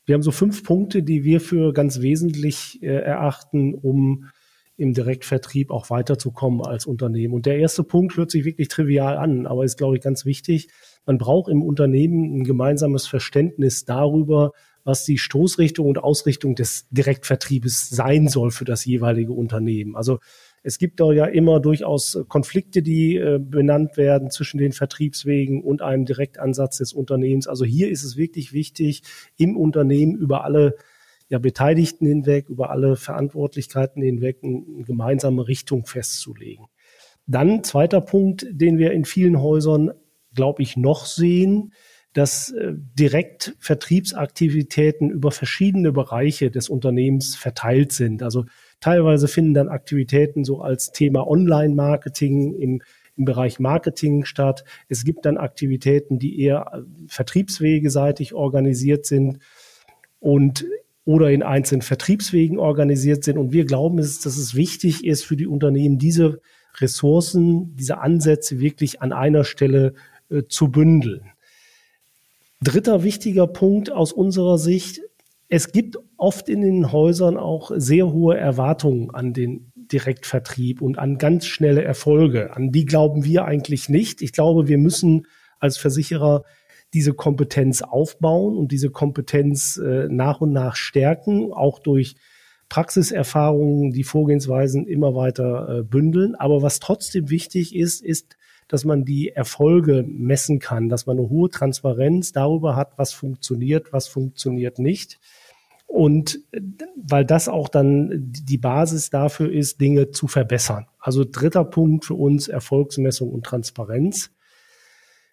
wir 0.04 0.14
haben 0.14 0.22
so 0.22 0.32
fünf 0.32 0.64
Punkte, 0.64 1.02
die 1.02 1.22
wir 1.22 1.40
für 1.40 1.72
ganz 1.72 2.00
wesentlich 2.00 2.82
äh, 2.82 2.86
erachten, 2.86 3.74
um 3.74 4.24
im 4.76 4.94
Direktvertrieb 4.94 5.70
auch 5.70 5.90
weiterzukommen 5.90 6.62
als 6.62 6.86
Unternehmen. 6.86 7.34
Und 7.34 7.46
der 7.46 7.58
erste 7.58 7.82
Punkt 7.84 8.16
hört 8.16 8.30
sich 8.30 8.44
wirklich 8.44 8.68
trivial 8.68 9.16
an, 9.16 9.46
aber 9.46 9.64
ist, 9.64 9.76
glaube 9.76 9.96
ich, 9.96 10.02
ganz 10.02 10.24
wichtig. 10.24 10.68
Man 11.04 11.18
braucht 11.18 11.50
im 11.50 11.62
Unternehmen 11.62 12.38
ein 12.38 12.44
gemeinsames 12.44 13.06
Verständnis 13.06 13.84
darüber, 13.84 14.52
was 14.88 15.04
die 15.04 15.18
Stoßrichtung 15.18 15.86
und 15.86 15.98
Ausrichtung 15.98 16.54
des 16.54 16.88
Direktvertriebes 16.88 17.90
sein 17.90 18.26
soll 18.26 18.50
für 18.50 18.64
das 18.64 18.86
jeweilige 18.86 19.34
Unternehmen. 19.34 19.94
Also 19.94 20.18
es 20.62 20.78
gibt 20.78 20.98
da 20.98 21.12
ja 21.12 21.26
immer 21.26 21.60
durchaus 21.60 22.18
Konflikte, 22.28 22.80
die 22.80 23.16
äh, 23.16 23.38
benannt 23.38 23.98
werden 23.98 24.30
zwischen 24.30 24.56
den 24.56 24.72
Vertriebswegen 24.72 25.62
und 25.62 25.82
einem 25.82 26.06
Direktansatz 26.06 26.78
des 26.78 26.94
Unternehmens. 26.94 27.46
Also 27.46 27.66
hier 27.66 27.90
ist 27.90 28.02
es 28.02 28.16
wirklich 28.16 28.54
wichtig, 28.54 29.02
im 29.36 29.58
Unternehmen 29.58 30.16
über 30.16 30.44
alle 30.44 30.74
ja, 31.28 31.38
Beteiligten 31.38 32.06
hinweg, 32.06 32.48
über 32.48 32.70
alle 32.70 32.96
Verantwortlichkeiten 32.96 34.02
hinweg 34.02 34.38
eine 34.42 34.84
gemeinsame 34.84 35.46
Richtung 35.46 35.84
festzulegen. 35.84 36.64
Dann 37.26 37.62
zweiter 37.62 38.00
Punkt, 38.00 38.46
den 38.50 38.78
wir 38.78 38.92
in 38.92 39.04
vielen 39.04 39.42
Häusern, 39.42 39.90
glaube 40.34 40.62
ich, 40.62 40.78
noch 40.78 41.04
sehen, 41.04 41.74
dass 42.12 42.50
äh, 42.50 42.72
direkt 42.98 43.54
Vertriebsaktivitäten 43.58 45.10
über 45.10 45.30
verschiedene 45.30 45.92
Bereiche 45.92 46.50
des 46.50 46.68
Unternehmens 46.68 47.36
verteilt 47.36 47.92
sind. 47.92 48.22
Also 48.22 48.44
Teilweise 48.80 49.26
finden 49.26 49.54
dann 49.54 49.68
Aktivitäten 49.68 50.44
so 50.44 50.60
als 50.60 50.92
Thema 50.92 51.26
Online-Marketing 51.26 52.54
im, 52.54 52.82
im 53.16 53.24
Bereich 53.24 53.58
Marketing 53.58 54.24
statt. 54.24 54.64
Es 54.88 55.04
gibt 55.04 55.26
dann 55.26 55.36
Aktivitäten, 55.36 56.18
die 56.18 56.40
eher 56.40 56.70
äh, 56.72 56.82
vertriebswegeseitig 57.08 58.34
organisiert 58.34 59.06
sind 59.06 59.40
und 60.20 60.64
oder 61.04 61.30
in 61.30 61.42
einzelnen 61.42 61.82
Vertriebswegen 61.82 62.58
organisiert 62.58 63.24
sind. 63.24 63.38
Und 63.38 63.50
wir 63.50 63.64
glauben, 63.64 63.96
dass 63.96 64.26
es 64.26 64.54
wichtig 64.54 65.06
ist 65.06 65.24
für 65.24 65.36
die 65.36 65.46
Unternehmen, 65.46 65.98
diese 65.98 66.40
Ressourcen, 66.76 67.74
diese 67.76 67.98
Ansätze 67.98 68.60
wirklich 68.60 69.00
an 69.00 69.12
einer 69.12 69.44
Stelle 69.44 69.94
äh, 70.30 70.42
zu 70.48 70.70
bündeln. 70.70 71.32
Dritter 72.62 73.02
wichtiger 73.04 73.46
Punkt 73.46 73.92
aus 73.92 74.12
unserer 74.12 74.58
Sicht, 74.58 75.00
es 75.48 75.72
gibt 75.72 75.96
oft 76.16 76.48
in 76.48 76.60
den 76.60 76.92
Häusern 76.92 77.36
auch 77.36 77.70
sehr 77.74 78.12
hohe 78.12 78.36
Erwartungen 78.36 79.10
an 79.10 79.32
den 79.32 79.72
Direktvertrieb 79.74 80.82
und 80.82 80.98
an 80.98 81.16
ganz 81.16 81.46
schnelle 81.46 81.82
Erfolge. 81.82 82.54
An 82.54 82.70
die 82.70 82.84
glauben 82.84 83.24
wir 83.24 83.44
eigentlich 83.46 83.88
nicht. 83.88 84.20
Ich 84.20 84.32
glaube, 84.32 84.68
wir 84.68 84.76
müssen 84.76 85.26
als 85.58 85.78
Versicherer 85.78 86.44
diese 86.92 87.14
Kompetenz 87.14 87.82
aufbauen 87.82 88.56
und 88.56 88.72
diese 88.72 88.90
Kompetenz 88.90 89.78
äh, 89.78 90.08
nach 90.08 90.40
und 90.40 90.52
nach 90.52 90.76
stärken, 90.76 91.52
auch 91.52 91.78
durch 91.78 92.16
Praxiserfahrungen, 92.68 93.92
die 93.92 94.04
Vorgehensweisen 94.04 94.86
immer 94.86 95.14
weiter 95.14 95.78
äh, 95.78 95.82
bündeln. 95.82 96.34
Aber 96.34 96.60
was 96.60 96.80
trotzdem 96.80 97.30
wichtig 97.30 97.74
ist, 97.74 98.02
ist, 98.02 98.36
dass 98.68 98.84
man 98.84 99.04
die 99.04 99.30
Erfolge 99.30 100.04
messen 100.06 100.58
kann, 100.58 100.88
dass 100.88 101.06
man 101.06 101.18
eine 101.18 101.28
hohe 101.28 101.48
Transparenz 101.48 102.32
darüber 102.32 102.76
hat, 102.76 102.92
was 102.96 103.12
funktioniert, 103.12 103.92
was 103.92 104.08
funktioniert 104.08 104.78
nicht. 104.78 105.18
Und 105.86 106.40
weil 106.96 107.24
das 107.24 107.48
auch 107.48 107.70
dann 107.70 108.10
die 108.14 108.58
Basis 108.58 109.08
dafür 109.08 109.50
ist, 109.50 109.80
Dinge 109.80 110.10
zu 110.10 110.28
verbessern. 110.28 110.86
Also 111.00 111.24
dritter 111.24 111.64
Punkt 111.64 112.04
für 112.04 112.14
uns 112.14 112.46
Erfolgsmessung 112.46 113.30
und 113.30 113.46
Transparenz. 113.46 114.30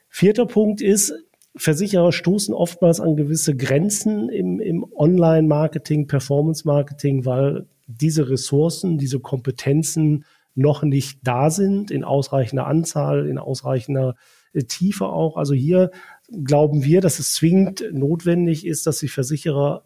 Vierter 0.07 0.45
Punkt 0.45 0.81
ist, 0.81 1.13
Versicherer 1.57 2.13
stoßen 2.13 2.53
oftmals 2.53 3.01
an 3.01 3.17
gewisse 3.17 3.55
Grenzen 3.55 4.29
im, 4.29 4.61
im 4.61 4.85
Online-Marketing, 4.95 6.07
Performance-Marketing, 6.07 7.25
weil 7.25 7.67
diese 7.87 8.29
Ressourcen, 8.29 8.97
diese 8.97 9.19
Kompetenzen 9.19 10.23
noch 10.55 10.83
nicht 10.83 11.19
da 11.23 11.49
sind, 11.49 11.91
in 11.91 12.03
ausreichender 12.03 12.65
Anzahl, 12.65 13.27
in 13.27 13.37
ausreichender 13.37 14.15
äh, 14.53 14.63
Tiefe 14.63 15.07
auch. 15.07 15.37
Also 15.37 15.53
hier 15.53 15.91
glauben 16.43 16.83
wir, 16.83 17.01
dass 17.01 17.19
es 17.19 17.33
zwingend 17.33 17.83
notwendig 17.91 18.65
ist, 18.65 18.87
dass 18.87 18.99
die 18.99 19.09
Versicherer 19.09 19.83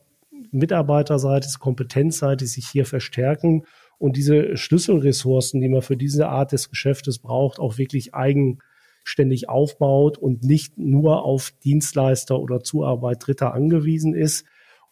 mitarbeiterseitig, 0.52 1.60
kompetenzseitig 1.60 2.52
sich 2.52 2.68
hier 2.68 2.86
verstärken 2.86 3.66
und 3.98 4.16
diese 4.16 4.56
Schlüsselressourcen, 4.56 5.60
die 5.60 5.68
man 5.68 5.82
für 5.82 5.98
diese 5.98 6.30
Art 6.30 6.54
des 6.54 6.70
Geschäftes 6.70 7.20
braucht, 7.20 7.60
auch 7.60 7.78
wirklich 7.78 8.14
eigenständig 8.14 9.50
aufbaut 9.50 10.18
und 10.18 10.44
nicht 10.44 10.78
nur 10.78 11.24
auf 11.26 11.52
Dienstleister 11.64 12.40
oder 12.40 12.62
Zuarbeit 12.62 13.28
Dritter 13.28 13.54
angewiesen 13.54 14.14
ist. 14.16 14.46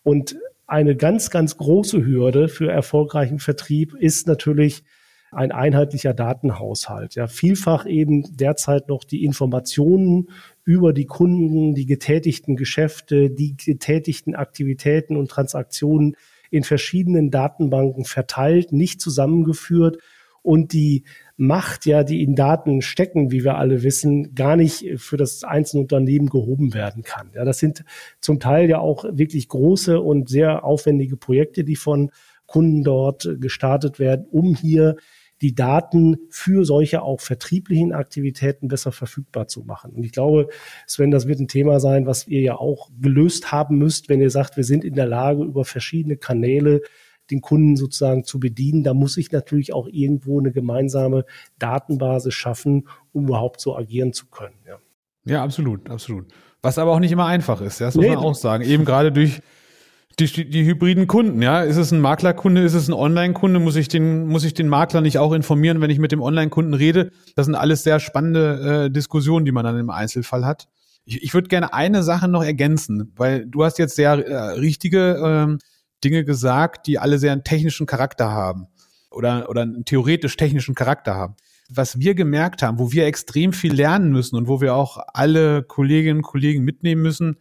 Und 0.04 0.38
eine 0.66 0.98
ganz, 0.98 1.30
ganz 1.30 1.56
große 1.56 2.06
Hürde 2.06 2.50
für 2.50 2.70
erfolgreichen 2.70 3.40
Vertrieb 3.40 3.96
ist 3.96 4.28
natürlich 4.28 4.84
ein 5.32 5.52
einheitlicher 5.52 6.13
Datenhaushalt. 6.13 7.16
Ja, 7.16 7.28
vielfach 7.28 7.86
eben 7.86 8.36
derzeit 8.36 8.88
noch 8.88 9.04
die 9.04 9.24
Informationen 9.24 10.30
über 10.63 10.94
die 10.94 11.06
Kunden, 11.06 11.74
die 11.74 11.86
getätigten 11.86 12.56
Geschäfte, 12.56 13.30
die 13.30 13.56
getätigten 13.58 14.36
Aktivitäten 14.36 15.18
und 15.18 15.30
Transaktionen 15.30 16.16
in 16.50 16.63
verschiedenen 16.63 17.30
Datenbanken 17.30 18.06
verteilt, 18.06 18.72
nicht 18.72 19.02
zusammengeführt 19.02 19.98
und 20.42 20.72
die 20.72 21.04
Macht, 21.36 21.86
ja, 21.86 22.04
die 22.04 22.24
in 22.24 22.36
Daten 22.36 22.82
stecken, 22.82 23.32
wie 23.32 23.44
wir 23.44 23.58
alle 23.58 23.84
wissen, 23.84 24.34
gar 24.34 24.56
nicht 24.56 25.00
für 25.00 25.18
das 25.18 25.44
einzelne 25.44 25.82
Unternehmen 25.82 26.30
gehoben 26.30 26.74
werden 26.74 27.04
kann. 27.04 27.32
Ja, 27.36 27.44
das 27.44 27.60
sind 27.60 27.84
zum 28.22 28.40
Teil 28.40 28.70
ja 28.70 28.80
auch 28.80 29.04
wirklich 29.12 29.50
große 29.50 30.00
und 30.00 30.30
sehr 30.30 30.63
aufwendige 30.63 31.18
Projekte, 31.18 31.63
die 31.63 31.76
von 31.76 32.12
Kunden 32.46 32.84
dort 32.84 33.30
gestartet 33.40 34.00
werden, 34.00 34.26
um 34.32 34.56
hier 34.56 34.96
die 35.41 35.54
Daten 35.54 36.17
für 36.30 36.65
solche 36.65 37.02
auch 37.02 37.21
vertrieblichen 37.21 37.93
Aktivitäten 37.93 38.67
besser 38.67 38.91
verfügbar 38.91 39.47
zu 39.47 39.62
machen. 39.62 39.91
Und 39.91 40.04
ich 40.04 40.12
glaube, 40.12 40.50
Sven, 40.88 41.12
das 41.12 41.28
wird 41.28 41.39
ein 41.39 41.47
Thema 41.47 41.80
sein, 41.80 42.06
was 42.06 42.28
ihr 42.28 42.41
ja 42.41 42.56
auch 42.56 42.89
gelöst 43.00 43.52
haben 43.52 43.78
müsst, 43.78 44.10
wenn 44.10 44.21
ihr 44.21 44.32
sagt, 44.32 44.58
wir 44.58 44.63
sind 44.63 44.84
in 44.84 44.95
der 44.95 45.06
Lage, 45.06 45.43
über 45.43 45.65
verschiedene 45.65 46.17
Kanäle 46.17 46.82
den 47.30 47.41
Kunden 47.41 47.76
sozusagen 47.76 48.23
zu 48.23 48.39
bedienen. 48.39 48.84
Da 48.84 48.93
muss 48.93 49.17
ich 49.17 49.32
natürlich 49.32 49.73
auch 49.73 49.88
irgendwo 49.91 50.39
eine 50.39 50.52
gemeinsame 50.52 51.26
Datenbasis 51.60 52.34
schaffen, 52.34 52.88
um 53.12 53.26
überhaupt 53.26 53.62
so 53.62 53.76
agieren 53.76 54.13
zu 54.13 54.28
können. 54.28 54.56
Ja, 54.65 54.80
ja 55.26 55.43
absolut, 55.43 55.89
absolut. 55.89 56.28
Was 56.62 56.80
aber 56.80 56.91
auch 56.91 57.00
nicht 57.00 57.12
immer 57.12 57.28
einfach 57.28 57.62
ist, 57.62 57.80
das 57.82 57.95
muss 57.95 58.06
nee, 58.06 58.15
man 58.15 58.23
auch 58.23 58.36
sagen. 58.36 58.63
Eben 58.63 58.86
gerade 58.86 59.12
durch 59.12 59.41
die, 60.19 60.49
die 60.49 60.65
hybriden 60.65 61.08
Kunden, 61.08 61.41
ja. 61.41 61.62
Ist 61.62 61.77
es 61.77 61.91
ein 61.91 62.01
Maklerkunde, 62.01 62.62
ist 62.63 62.73
es 62.73 62.88
ein 62.88 62.93
Online-Kunde? 62.93 63.60
Muss 63.60 63.75
ich 63.75 63.88
den, 63.88 64.27
muss 64.27 64.43
ich 64.43 64.53
den 64.53 64.67
Makler 64.67 65.01
nicht 65.01 65.19
auch 65.19 65.34
informieren, 65.34 65.80
wenn 65.80 65.91
ich 65.91 65.99
mit 65.99 66.12
dem 66.12 66.21
Online-Kunden 66.21 66.73
rede? 66.73 67.12
Das 67.36 67.45
sind 67.45 67.56
alles 67.56 67.84
sehr 67.84 67.99
spannende 67.99 68.86
äh, 68.86 68.91
Diskussionen, 68.91 69.45
die 69.45 69.51
man 69.51 69.63
dann 69.63 69.77
im 69.77 69.89
Einzelfall 69.89 70.45
hat. 70.45 70.67
Ich, 71.06 71.21
ich 71.23 71.34
würde 71.34 71.47
gerne 71.49 71.73
eine 71.73 72.01
Sache 72.03 72.27
noch 72.27 72.43
ergänzen, 72.43 73.13
weil 73.15 73.45
du 73.45 73.63
hast 73.63 73.77
jetzt 73.77 73.95
sehr 73.95 74.13
äh, 74.13 74.36
richtige 74.60 75.21
ähm, 75.23 75.60
Dinge 76.03 76.25
gesagt, 76.25 76.88
die 76.88 76.97
alle 76.97 77.19
sehr 77.19 77.32
einen 77.32 77.43
technischen 77.43 77.86
Charakter 77.86 78.32
haben. 78.32 78.67
oder, 79.12 79.49
oder 79.49 79.62
einen 79.62 79.86
theoretisch-technischen 79.86 80.75
Charakter 80.75 81.15
haben. 81.15 81.36
Was 81.69 81.99
wir 81.99 82.15
gemerkt 82.15 82.63
haben, 82.63 82.80
wo 82.80 82.91
wir 82.91 83.06
extrem 83.06 83.51
viel 83.51 83.73
lernen 83.73 84.12
müssen 84.12 84.36
und 84.36 84.47
wo 84.47 84.62
wir 84.62 84.73
auch 84.73 84.99
alle 85.13 85.63
Kolleginnen 85.63 86.19
und 86.19 86.23
Kollegen 86.23 86.63
mitnehmen 86.63 87.01
müssen, 87.01 87.38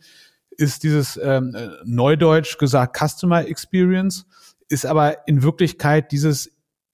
ist 0.58 0.82
dieses 0.82 1.18
ähm, 1.22 1.56
Neudeutsch 1.84 2.58
gesagt 2.58 2.96
Customer 2.96 3.46
Experience, 3.46 4.26
ist 4.68 4.86
aber 4.86 5.28
in 5.28 5.42
Wirklichkeit 5.42 6.12
dieses 6.12 6.50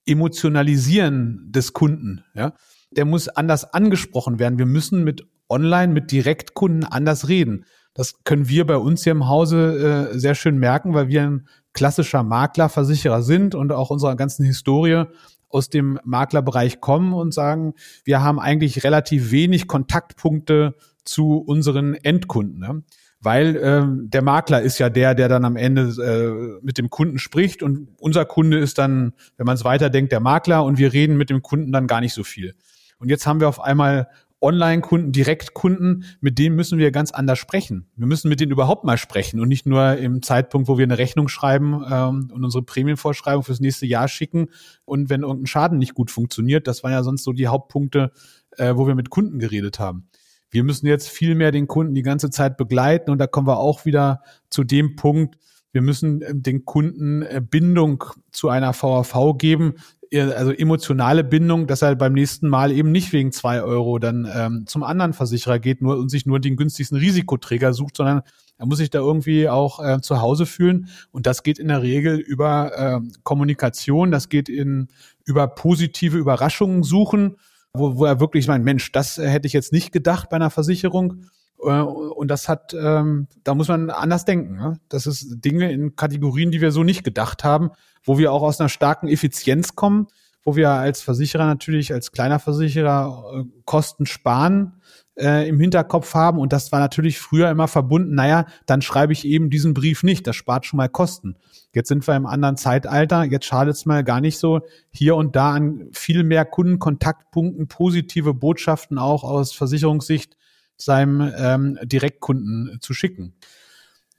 Emotionalisieren 0.06 1.48
des 1.50 1.72
Kunden. 1.72 2.24
Ja? 2.34 2.54
Der 2.90 3.04
muss 3.04 3.28
anders 3.28 3.72
angesprochen 3.72 4.38
werden. 4.38 4.58
Wir 4.58 4.66
müssen 4.66 5.04
mit 5.04 5.26
Online, 5.48 5.92
mit 5.92 6.10
Direktkunden 6.10 6.84
anders 6.84 7.28
reden. 7.28 7.64
Das 7.94 8.24
können 8.24 8.48
wir 8.48 8.66
bei 8.66 8.76
uns 8.76 9.04
hier 9.04 9.12
im 9.12 9.28
Hause 9.28 10.08
äh, 10.12 10.18
sehr 10.18 10.34
schön 10.34 10.58
merken, 10.58 10.94
weil 10.94 11.08
wir 11.08 11.22
ein 11.22 11.48
klassischer 11.74 12.22
Maklerversicherer 12.22 13.22
sind 13.22 13.54
und 13.54 13.70
auch 13.72 13.90
unserer 13.90 14.16
ganzen 14.16 14.44
Historie 14.44 15.04
aus 15.48 15.68
dem 15.68 15.98
Maklerbereich 16.04 16.80
kommen 16.80 17.12
und 17.12 17.34
sagen, 17.34 17.74
wir 18.04 18.22
haben 18.22 18.40
eigentlich 18.40 18.84
relativ 18.84 19.30
wenig 19.30 19.68
Kontaktpunkte 19.68 20.74
zu 21.04 21.38
unseren 21.38 21.94
Endkunden. 21.94 22.58
Ne? 22.58 22.82
Weil 23.22 23.56
ähm, 23.62 24.10
der 24.10 24.22
Makler 24.22 24.62
ist 24.62 24.78
ja 24.78 24.90
der, 24.90 25.14
der 25.14 25.28
dann 25.28 25.44
am 25.44 25.56
Ende 25.56 25.82
äh, 26.02 26.64
mit 26.64 26.76
dem 26.76 26.90
Kunden 26.90 27.18
spricht 27.18 27.62
und 27.62 27.88
unser 27.98 28.24
Kunde 28.24 28.58
ist 28.58 28.78
dann, 28.78 29.12
wenn 29.36 29.46
man 29.46 29.54
es 29.54 29.64
weiterdenkt, 29.64 30.10
der 30.10 30.20
Makler 30.20 30.64
und 30.64 30.76
wir 30.76 30.92
reden 30.92 31.16
mit 31.16 31.30
dem 31.30 31.40
Kunden 31.40 31.70
dann 31.70 31.86
gar 31.86 32.00
nicht 32.00 32.14
so 32.14 32.24
viel. 32.24 32.54
Und 32.98 33.08
jetzt 33.08 33.26
haben 33.26 33.40
wir 33.40 33.48
auf 33.48 33.60
einmal 33.60 34.08
Online-Kunden, 34.42 35.12
Direktkunden, 35.12 36.04
mit 36.20 36.38
denen 36.38 36.56
müssen 36.56 36.78
wir 36.78 36.90
ganz 36.90 37.12
anders 37.12 37.38
sprechen. 37.38 37.86
Wir 37.94 38.08
müssen 38.08 38.28
mit 38.28 38.40
denen 38.40 38.50
überhaupt 38.50 38.82
mal 38.84 38.98
sprechen 38.98 39.38
und 39.38 39.48
nicht 39.48 39.66
nur 39.66 39.96
im 39.96 40.20
Zeitpunkt, 40.20 40.66
wo 40.66 40.78
wir 40.78 40.82
eine 40.82 40.98
Rechnung 40.98 41.28
schreiben 41.28 41.84
ähm, 41.88 42.30
und 42.32 42.44
unsere 42.44 42.64
Prämienvorschreibung 42.64 43.44
fürs 43.44 43.60
nächste 43.60 43.86
Jahr 43.86 44.08
schicken 44.08 44.48
und 44.84 45.10
wenn 45.10 45.22
irgendein 45.22 45.46
Schaden 45.46 45.78
nicht 45.78 45.94
gut 45.94 46.10
funktioniert. 46.10 46.66
Das 46.66 46.82
waren 46.82 46.90
ja 46.90 47.04
sonst 47.04 47.22
so 47.22 47.32
die 47.32 47.46
Hauptpunkte, 47.46 48.10
äh, 48.56 48.74
wo 48.74 48.88
wir 48.88 48.96
mit 48.96 49.10
Kunden 49.10 49.38
geredet 49.38 49.78
haben. 49.78 50.08
Wir 50.52 50.62
müssen 50.62 50.86
jetzt 50.86 51.08
viel 51.08 51.34
mehr 51.34 51.50
den 51.50 51.66
Kunden 51.66 51.94
die 51.94 52.02
ganze 52.02 52.30
Zeit 52.30 52.56
begleiten 52.56 53.10
und 53.10 53.18
da 53.18 53.26
kommen 53.26 53.48
wir 53.48 53.58
auch 53.58 53.84
wieder 53.84 54.22
zu 54.50 54.62
dem 54.62 54.94
Punkt, 54.94 55.36
wir 55.72 55.82
müssen 55.82 56.22
äh, 56.22 56.34
den 56.34 56.64
Kunden 56.64 57.22
äh, 57.22 57.42
Bindung 57.44 58.04
zu 58.30 58.48
einer 58.48 58.74
VAV 58.74 59.36
geben, 59.38 59.74
also 60.14 60.52
emotionale 60.52 61.24
Bindung, 61.24 61.66
dass 61.66 61.80
er 61.80 61.96
beim 61.96 62.12
nächsten 62.12 62.46
Mal 62.46 62.70
eben 62.70 62.92
nicht 62.92 63.14
wegen 63.14 63.32
zwei 63.32 63.62
Euro 63.62 63.98
dann 63.98 64.28
ähm, 64.30 64.64
zum 64.66 64.82
anderen 64.82 65.14
Versicherer 65.14 65.58
geht 65.58 65.80
nur 65.80 65.96
und 65.96 66.10
sich 66.10 66.26
nur 66.26 66.38
den 66.38 66.56
günstigsten 66.56 66.98
Risikoträger 66.98 67.72
sucht, 67.72 67.96
sondern 67.96 68.20
er 68.58 68.66
muss 68.66 68.76
sich 68.76 68.90
da 68.90 68.98
irgendwie 68.98 69.48
auch 69.48 69.82
äh, 69.82 70.02
zu 70.02 70.20
Hause 70.20 70.44
fühlen. 70.44 70.88
Und 71.12 71.26
das 71.26 71.42
geht 71.42 71.58
in 71.58 71.68
der 71.68 71.80
Regel 71.80 72.18
über 72.18 72.72
äh, 72.76 73.00
Kommunikation, 73.22 74.10
das 74.10 74.28
geht 74.28 74.50
in 74.50 74.88
über 75.24 75.48
positive 75.48 76.18
Überraschungen 76.18 76.82
suchen, 76.82 77.36
wo, 77.74 77.96
wo 77.96 78.04
er 78.04 78.20
wirklich 78.20 78.48
meint, 78.48 78.64
Mensch, 78.64 78.92
das 78.92 79.18
hätte 79.18 79.46
ich 79.46 79.52
jetzt 79.52 79.72
nicht 79.72 79.92
gedacht 79.92 80.28
bei 80.28 80.36
einer 80.36 80.50
Versicherung. 80.50 81.24
Äh, 81.62 81.80
und 81.80 82.28
das 82.28 82.48
hat, 82.48 82.74
ähm, 82.74 83.28
da 83.44 83.54
muss 83.54 83.68
man 83.68 83.90
anders 83.90 84.24
denken. 84.24 84.56
Ne? 84.56 84.80
Das 84.88 85.06
ist 85.06 85.44
Dinge 85.44 85.72
in 85.72 85.96
Kategorien, 85.96 86.50
die 86.50 86.60
wir 86.60 86.72
so 86.72 86.82
nicht 86.82 87.04
gedacht 87.04 87.44
haben 87.44 87.70
wo 88.04 88.18
wir 88.18 88.32
auch 88.32 88.42
aus 88.42 88.60
einer 88.60 88.68
starken 88.68 89.08
Effizienz 89.08 89.74
kommen, 89.74 90.08
wo 90.44 90.56
wir 90.56 90.70
als 90.70 91.02
Versicherer 91.02 91.46
natürlich, 91.46 91.92
als 91.92 92.12
kleiner 92.12 92.38
Versicherer 92.38 93.32
äh, 93.34 93.44
Kosten 93.64 94.06
sparen 94.06 94.80
äh, 95.16 95.48
im 95.48 95.60
Hinterkopf 95.60 96.14
haben. 96.14 96.38
Und 96.38 96.52
das 96.52 96.72
war 96.72 96.80
natürlich 96.80 97.18
früher 97.18 97.50
immer 97.50 97.68
verbunden, 97.68 98.14
naja, 98.14 98.46
dann 98.66 98.82
schreibe 98.82 99.12
ich 99.12 99.24
eben 99.24 99.50
diesen 99.50 99.74
Brief 99.74 100.02
nicht, 100.02 100.26
das 100.26 100.36
spart 100.36 100.66
schon 100.66 100.78
mal 100.78 100.88
Kosten. 100.88 101.36
Jetzt 101.74 101.88
sind 101.88 102.06
wir 102.06 102.16
im 102.16 102.26
anderen 102.26 102.56
Zeitalter, 102.56 103.24
jetzt 103.24 103.46
schadet 103.46 103.74
es 103.74 103.86
mal 103.86 104.04
gar 104.04 104.20
nicht 104.20 104.38
so, 104.38 104.60
hier 104.90 105.16
und 105.16 105.36
da 105.36 105.52
an 105.52 105.88
viel 105.92 106.24
mehr 106.24 106.44
Kundenkontaktpunkten 106.44 107.68
positive 107.68 108.34
Botschaften 108.34 108.98
auch 108.98 109.24
aus 109.24 109.52
Versicherungssicht 109.52 110.36
seinem 110.76 111.32
ähm, 111.36 111.78
Direktkunden 111.84 112.78
zu 112.80 112.92
schicken. 112.94 113.34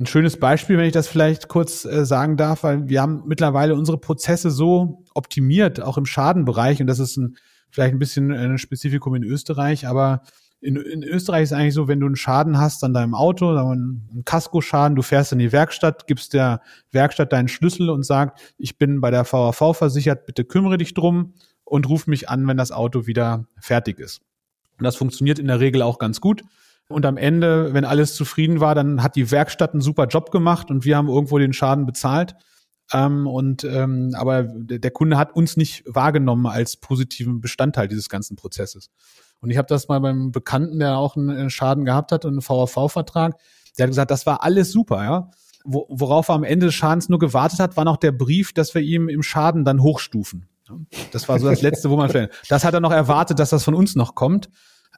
Ein 0.03 0.07
schönes 0.07 0.35
Beispiel, 0.35 0.77
wenn 0.77 0.85
ich 0.85 0.91
das 0.91 1.07
vielleicht 1.07 1.47
kurz 1.47 1.85
äh, 1.85 2.05
sagen 2.05 2.35
darf, 2.35 2.63
weil 2.63 2.89
wir 2.89 3.01
haben 3.01 3.23
mittlerweile 3.25 3.73
unsere 3.73 3.97
Prozesse 3.97 4.51
so 4.51 5.05
optimiert, 5.13 5.81
auch 5.81 5.97
im 5.97 6.05
Schadenbereich, 6.05 6.81
und 6.81 6.87
das 6.87 6.99
ist 6.99 7.15
ein, 7.15 7.37
vielleicht 7.69 7.95
ein 7.95 7.99
bisschen 7.99 8.33
ein 8.33 8.57
Spezifikum 8.57 9.15
in 9.15 9.23
Österreich, 9.23 9.87
aber 9.87 10.23
in, 10.59 10.75
in 10.75 11.03
Österreich 11.03 11.43
ist 11.43 11.53
eigentlich 11.53 11.73
so, 11.73 11.87
wenn 11.87 12.01
du 12.01 12.07
einen 12.07 12.17
Schaden 12.17 12.59
hast 12.59 12.83
an 12.83 12.93
deinem 12.93 13.15
Auto, 13.15 13.55
einen 13.55 14.23
Kaskoschaden, 14.25 14.97
du 14.97 15.03
fährst 15.03 15.31
in 15.31 15.39
die 15.39 15.53
Werkstatt, 15.53 16.05
gibst 16.05 16.33
der 16.33 16.59
Werkstatt 16.91 17.31
deinen 17.31 17.47
Schlüssel 17.47 17.89
und 17.89 18.03
sagst, 18.03 18.53
ich 18.57 18.77
bin 18.77 18.99
bei 18.99 19.09
der 19.09 19.23
VAV 19.23 19.73
versichert, 19.73 20.25
bitte 20.25 20.43
kümmere 20.43 20.77
dich 20.77 20.93
drum 20.93 21.33
und 21.63 21.87
ruf 21.87 22.07
mich 22.07 22.27
an, 22.27 22.45
wenn 22.45 22.57
das 22.57 22.73
Auto 22.73 23.07
wieder 23.07 23.47
fertig 23.57 23.99
ist. 23.99 24.19
Und 24.77 24.83
das 24.83 24.97
funktioniert 24.97 25.39
in 25.39 25.47
der 25.47 25.61
Regel 25.61 25.81
auch 25.81 25.97
ganz 25.97 26.19
gut. 26.19 26.43
Und 26.89 27.05
am 27.05 27.17
Ende, 27.17 27.73
wenn 27.73 27.85
alles 27.85 28.15
zufrieden 28.15 28.59
war, 28.59 28.75
dann 28.75 29.01
hat 29.01 29.15
die 29.15 29.31
Werkstatt 29.31 29.73
einen 29.73 29.81
super 29.81 30.07
Job 30.07 30.31
gemacht 30.31 30.69
und 30.69 30.85
wir 30.85 30.97
haben 30.97 31.09
irgendwo 31.09 31.37
den 31.37 31.53
Schaden 31.53 31.85
bezahlt. 31.85 32.35
Ähm, 32.91 33.27
und 33.27 33.63
ähm, 33.63 34.11
aber 34.15 34.43
der 34.43 34.91
Kunde 34.91 35.17
hat 35.17 35.35
uns 35.35 35.57
nicht 35.57 35.83
wahrgenommen 35.87 36.45
als 36.45 36.77
positiven 36.77 37.41
Bestandteil 37.41 37.87
dieses 37.87 38.09
ganzen 38.09 38.35
Prozesses. 38.35 38.89
Und 39.39 39.49
ich 39.49 39.57
habe 39.57 39.67
das 39.67 39.87
mal 39.87 39.99
beim 39.99 40.31
Bekannten, 40.31 40.79
der 40.79 40.97
auch 40.97 41.15
einen 41.15 41.49
Schaden 41.49 41.85
gehabt 41.85 42.11
hat 42.11 42.25
und 42.25 42.31
einen 42.31 42.41
VAV-Vertrag, 42.41 43.35
der 43.77 43.83
hat 43.85 43.91
gesagt, 43.91 44.11
das 44.11 44.25
war 44.25 44.43
alles 44.43 44.71
super, 44.71 45.03
ja. 45.03 45.31
Wo, 45.65 45.85
worauf 45.89 46.27
er 46.29 46.35
am 46.35 46.43
Ende 46.43 46.67
des 46.67 46.75
Schadens 46.75 47.09
nur 47.09 47.19
gewartet 47.19 47.59
hat, 47.59 47.77
war 47.77 47.85
noch 47.85 47.97
der 47.97 48.11
Brief, 48.11 48.53
dass 48.53 48.75
wir 48.75 48.81
ihm 48.81 49.07
im 49.07 49.23
Schaden 49.23 49.63
dann 49.63 49.81
hochstufen. 49.81 50.47
Das 51.11 51.27
war 51.29 51.39
so 51.39 51.49
das 51.49 51.61
Letzte, 51.61 51.89
wo 51.89 51.97
man 51.97 52.29
Das 52.49 52.63
hat 52.63 52.73
er 52.73 52.79
noch 52.79 52.91
erwartet, 52.91 53.39
dass 53.39 53.49
das 53.49 53.63
von 53.63 53.73
uns 53.73 53.95
noch 53.95 54.15
kommt. 54.15 54.49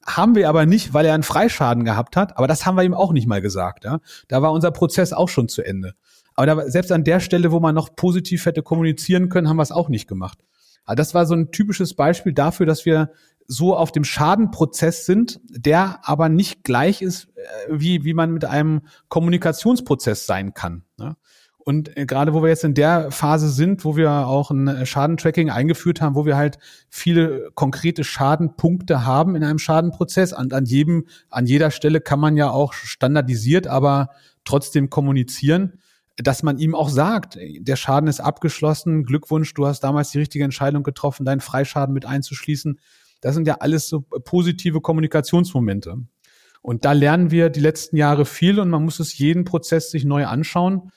Haben 0.05 0.35
wir 0.35 0.49
aber 0.49 0.65
nicht, 0.65 0.93
weil 0.93 1.05
er 1.05 1.13
einen 1.13 1.23
Freischaden 1.23 1.83
gehabt 1.83 2.15
hat. 2.15 2.37
Aber 2.37 2.47
das 2.47 2.65
haben 2.65 2.75
wir 2.75 2.83
ihm 2.83 2.93
auch 2.93 3.11
nicht 3.11 3.27
mal 3.27 3.41
gesagt. 3.41 3.85
Ja? 3.85 3.99
Da 4.27 4.41
war 4.41 4.51
unser 4.51 4.71
Prozess 4.71 5.13
auch 5.13 5.29
schon 5.29 5.47
zu 5.49 5.63
Ende. 5.63 5.95
Aber 6.35 6.45
da, 6.45 6.69
selbst 6.69 6.91
an 6.91 7.03
der 7.03 7.19
Stelle, 7.19 7.51
wo 7.51 7.59
man 7.59 7.73
noch 7.73 7.95
positiv 7.95 8.45
hätte 8.45 8.61
kommunizieren 8.61 9.29
können, 9.29 9.49
haben 9.49 9.57
wir 9.57 9.63
es 9.63 9.71
auch 9.71 9.89
nicht 9.89 10.07
gemacht. 10.07 10.39
Aber 10.85 10.95
das 10.95 11.13
war 11.13 11.25
so 11.25 11.33
ein 11.33 11.51
typisches 11.51 11.95
Beispiel 11.95 12.33
dafür, 12.33 12.65
dass 12.65 12.85
wir 12.85 13.11
so 13.47 13.75
auf 13.75 13.91
dem 13.91 14.03
Schadenprozess 14.03 15.05
sind, 15.05 15.39
der 15.49 15.99
aber 16.03 16.29
nicht 16.29 16.63
gleich 16.63 17.01
ist, 17.01 17.29
äh, 17.35 17.41
wie, 17.69 18.03
wie 18.03 18.13
man 18.13 18.31
mit 18.31 18.45
einem 18.45 18.81
Kommunikationsprozess 19.07 20.25
sein 20.25 20.53
kann. 20.53 20.83
Ne? 20.97 21.15
Und 21.65 21.97
äh, 21.97 22.05
gerade 22.05 22.33
wo 22.35 22.43
wir 22.43 22.49
jetzt 22.49 22.63
in 22.63 22.75
der 22.75 23.11
Phase 23.11 23.49
sind, 23.49 23.83
wo 23.83 23.97
wir 23.97 24.27
auch 24.27 24.51
ein 24.51 24.67
äh, 24.67 24.85
Schadentracking 24.85 25.49
eingeführt 25.49 25.99
haben, 25.99 26.13
wo 26.13 26.25
wir 26.25 26.37
halt 26.37 26.59
viele 26.89 27.49
konkrete 27.55 28.03
Schadenpunkte 28.03 29.03
haben 29.03 29.35
in 29.35 29.43
einem 29.43 29.57
Schadenprozess. 29.57 30.31
Und 30.31 30.53
an 30.53 30.65
jedem, 30.65 31.07
an 31.29 31.47
jeder 31.47 31.71
Stelle 31.71 32.01
kann 32.01 32.19
man 32.19 32.37
ja 32.37 32.51
auch 32.51 32.73
standardisiert, 32.73 33.65
aber 33.65 34.09
trotzdem 34.45 34.91
kommunizieren, 34.91 35.79
dass 36.17 36.43
man 36.43 36.59
ihm 36.59 36.75
auch 36.75 36.89
sagt, 36.89 37.39
der 37.41 37.75
Schaden 37.75 38.07
ist 38.07 38.19
abgeschlossen, 38.19 39.03
Glückwunsch, 39.03 39.53
du 39.55 39.65
hast 39.65 39.81
damals 39.81 40.11
die 40.11 40.19
richtige 40.19 40.45
Entscheidung 40.45 40.83
getroffen, 40.83 41.25
deinen 41.25 41.41
Freischaden 41.41 41.93
mit 41.93 42.05
einzuschließen. 42.05 42.79
Das 43.21 43.33
sind 43.33 43.47
ja 43.47 43.55
alles 43.55 43.89
so 43.89 44.01
positive 44.01 44.81
Kommunikationsmomente. 44.81 45.97
Und 46.61 46.85
da 46.85 46.91
lernen 46.91 47.31
wir 47.31 47.49
die 47.49 47.59
letzten 47.59 47.97
Jahre 47.97 48.25
viel 48.25 48.59
und 48.59 48.69
man 48.69 48.83
muss 48.85 48.99
es 48.99 49.17
jeden 49.17 49.45
Prozess 49.45 49.89
sich 49.89 50.05
neu 50.05 50.27
anschauen. 50.27 50.91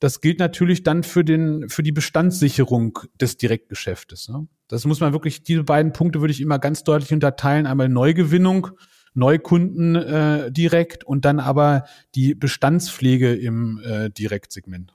Das 0.00 0.20
gilt 0.20 0.38
natürlich 0.38 0.82
dann 0.82 1.02
für 1.02 1.24
den, 1.24 1.68
für 1.68 1.82
die 1.82 1.92
Bestandssicherung 1.92 2.98
des 3.20 3.36
Direktgeschäftes. 3.36 4.28
Ne? 4.28 4.46
Das 4.68 4.84
muss 4.84 5.00
man 5.00 5.12
wirklich, 5.12 5.42
diese 5.42 5.64
beiden 5.64 5.92
Punkte 5.92 6.20
würde 6.20 6.32
ich 6.32 6.40
immer 6.40 6.58
ganz 6.58 6.84
deutlich 6.84 7.12
unterteilen. 7.12 7.66
Einmal 7.66 7.88
Neugewinnung, 7.88 8.70
Neukunden 9.14 9.94
äh, 9.94 10.50
direkt 10.50 11.04
und 11.04 11.24
dann 11.24 11.38
aber 11.38 11.84
die 12.14 12.34
Bestandspflege 12.34 13.34
im 13.34 13.80
äh, 13.84 14.10
Direktsegment. 14.10 14.94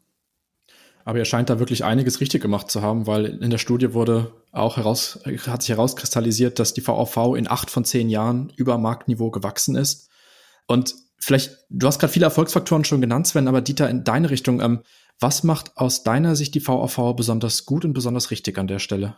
Aber 1.05 1.17
er 1.17 1.25
scheint 1.25 1.49
da 1.49 1.57
wirklich 1.59 1.85
einiges 1.85 2.19
richtig 2.19 2.41
gemacht 2.41 2.69
zu 2.69 2.81
haben, 2.81 3.07
weil 3.07 3.25
in 3.25 3.49
der 3.49 3.57
Studie 3.57 3.93
wurde 3.93 4.31
auch 4.51 4.77
heraus, 4.77 5.19
hat 5.47 5.63
sich 5.63 5.69
herauskristallisiert, 5.69 6.59
dass 6.59 6.73
die 6.73 6.85
VAV 6.85 7.35
in 7.35 7.49
acht 7.49 7.71
von 7.71 7.85
zehn 7.85 8.09
Jahren 8.09 8.51
über 8.57 8.77
Marktniveau 8.77 9.31
gewachsen 9.31 9.75
ist. 9.75 10.09
Und 10.67 10.93
vielleicht, 11.19 11.65
du 11.69 11.87
hast 11.87 11.99
gerade 11.99 12.13
viele 12.13 12.25
Erfolgsfaktoren 12.25 12.83
schon 12.83 13.01
genannt, 13.01 13.27
Sven, 13.27 13.47
aber 13.47 13.61
Dieter, 13.61 13.89
in 13.89 14.03
deine 14.03 14.29
Richtung, 14.29 14.61
ähm, 14.61 14.79
was 15.19 15.43
macht 15.43 15.77
aus 15.77 16.03
deiner 16.03 16.35
Sicht 16.35 16.55
die 16.55 16.65
VAV 16.65 17.13
besonders 17.15 17.65
gut 17.65 17.85
und 17.85 17.93
besonders 17.93 18.31
richtig 18.31 18.57
an 18.57 18.67
der 18.67 18.79
Stelle? 18.79 19.15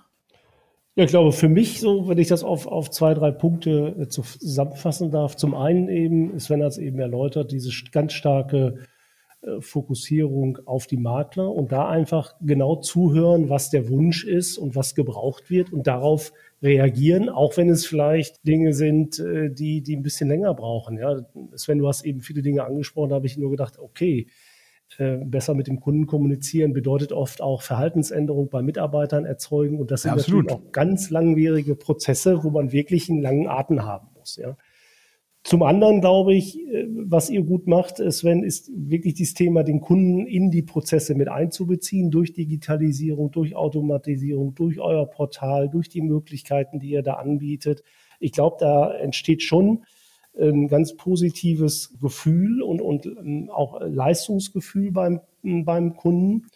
Ja, 0.95 1.05
ich 1.05 1.09
glaube, 1.09 1.31
für 1.31 1.47
mich 1.47 1.79
so, 1.79 2.09
wenn 2.09 2.17
ich 2.17 2.27
das 2.27 2.43
auf, 2.43 2.67
auf 2.67 2.89
zwei, 2.91 3.13
drei 3.13 3.31
Punkte 3.31 3.95
äh, 3.97 4.07
zusammenfassen 4.07 5.09
darf. 5.09 5.37
Zum 5.37 5.55
einen 5.55 5.87
eben, 5.87 6.37
Sven 6.39 6.61
hat 6.61 6.71
es 6.71 6.77
eben 6.77 6.99
erläutert, 6.99 7.51
diese 7.51 7.71
ganz 7.91 8.13
starke 8.13 8.79
Fokussierung 9.59 10.59
auf 10.65 10.85
die 10.85 10.97
Makler 10.97 11.51
und 11.51 11.71
da 11.71 11.89
einfach 11.89 12.35
genau 12.41 12.75
zuhören, 12.75 13.49
was 13.49 13.71
der 13.71 13.89
Wunsch 13.89 14.23
ist 14.23 14.57
und 14.57 14.75
was 14.75 14.93
gebraucht 14.93 15.49
wird 15.49 15.73
und 15.73 15.87
darauf 15.87 16.31
reagieren, 16.61 17.27
auch 17.27 17.57
wenn 17.57 17.69
es 17.69 17.85
vielleicht 17.85 18.45
Dinge 18.45 18.73
sind, 18.73 19.19
äh, 19.19 19.49
die, 19.49 19.81
die 19.81 19.95
ein 19.95 20.03
bisschen 20.03 20.29
länger 20.29 20.53
brauchen. 20.53 20.97
Ja, 20.97 21.25
Sven, 21.55 21.79
du 21.79 21.87
hast 21.87 22.05
eben 22.05 22.21
viele 22.21 22.43
Dinge 22.43 22.65
angesprochen, 22.65 23.09
da 23.09 23.15
habe 23.15 23.25
ich 23.25 23.37
nur 23.37 23.49
gedacht, 23.49 23.79
okay, 23.79 24.27
äh, 24.97 25.17
besser 25.17 25.55
mit 25.55 25.67
dem 25.67 25.79
Kunden 25.79 26.05
kommunizieren, 26.05 26.73
bedeutet 26.73 27.11
oft 27.11 27.41
auch 27.41 27.61
Verhaltensänderung 27.61 28.49
bei 28.49 28.61
Mitarbeitern 28.61 29.25
erzeugen. 29.25 29.79
Und 29.79 29.89
das 29.89 30.03
sind 30.03 30.11
ja, 30.11 30.17
natürlich 30.17 30.51
auch 30.51 30.71
ganz 30.71 31.09
langwierige 31.09 31.75
Prozesse, 31.75 32.43
wo 32.43 32.49
man 32.49 32.71
wirklich 32.71 33.09
einen 33.09 33.21
langen 33.21 33.47
Atem 33.47 33.83
haben 33.83 34.09
muss. 34.15 34.35
Ja. 34.35 34.57
Zum 35.43 35.63
anderen 35.63 36.01
glaube 36.01 36.35
ich, 36.35 36.59
äh, 36.59 36.87
was 36.89 37.29
ihr 37.29 37.41
gut 37.43 37.67
macht, 37.67 37.97
Sven, 37.97 38.43
ist 38.43 38.71
wirklich 38.75 39.15
dieses 39.15 39.33
Thema, 39.33 39.63
den 39.63 39.81
Kunden 39.81 40.27
in 40.27 40.51
die 40.51 40.61
Prozesse 40.61 41.15
mit 41.15 41.29
einzubeziehen, 41.29 42.11
durch 42.11 42.33
Digitalisierung, 42.33 43.31
durch 43.31 43.55
Automatisierung, 43.55 44.53
durch 44.53 44.79
euer 44.79 45.05
Portal, 45.07 45.69
durch 45.69 45.89
die 45.89 46.01
Möglichkeiten, 46.01 46.79
die 46.79 46.91
ihr 46.91 47.01
da 47.01 47.13
anbietet. 47.13 47.83
Ich 48.19 48.31
glaube, 48.31 48.57
da 48.59 48.93
entsteht 48.93 49.41
schon 49.41 49.83
ein 50.39 50.67
ganz 50.67 50.95
positives 50.95 51.97
Gefühl 51.99 52.61
und, 52.61 52.81
und 52.81 53.05
ähm, 53.05 53.49
auch 53.51 53.81
Leistungsgefühl 53.81 54.91
beim, 54.91 55.21
beim 55.43 55.95
Kunden. 55.95 56.47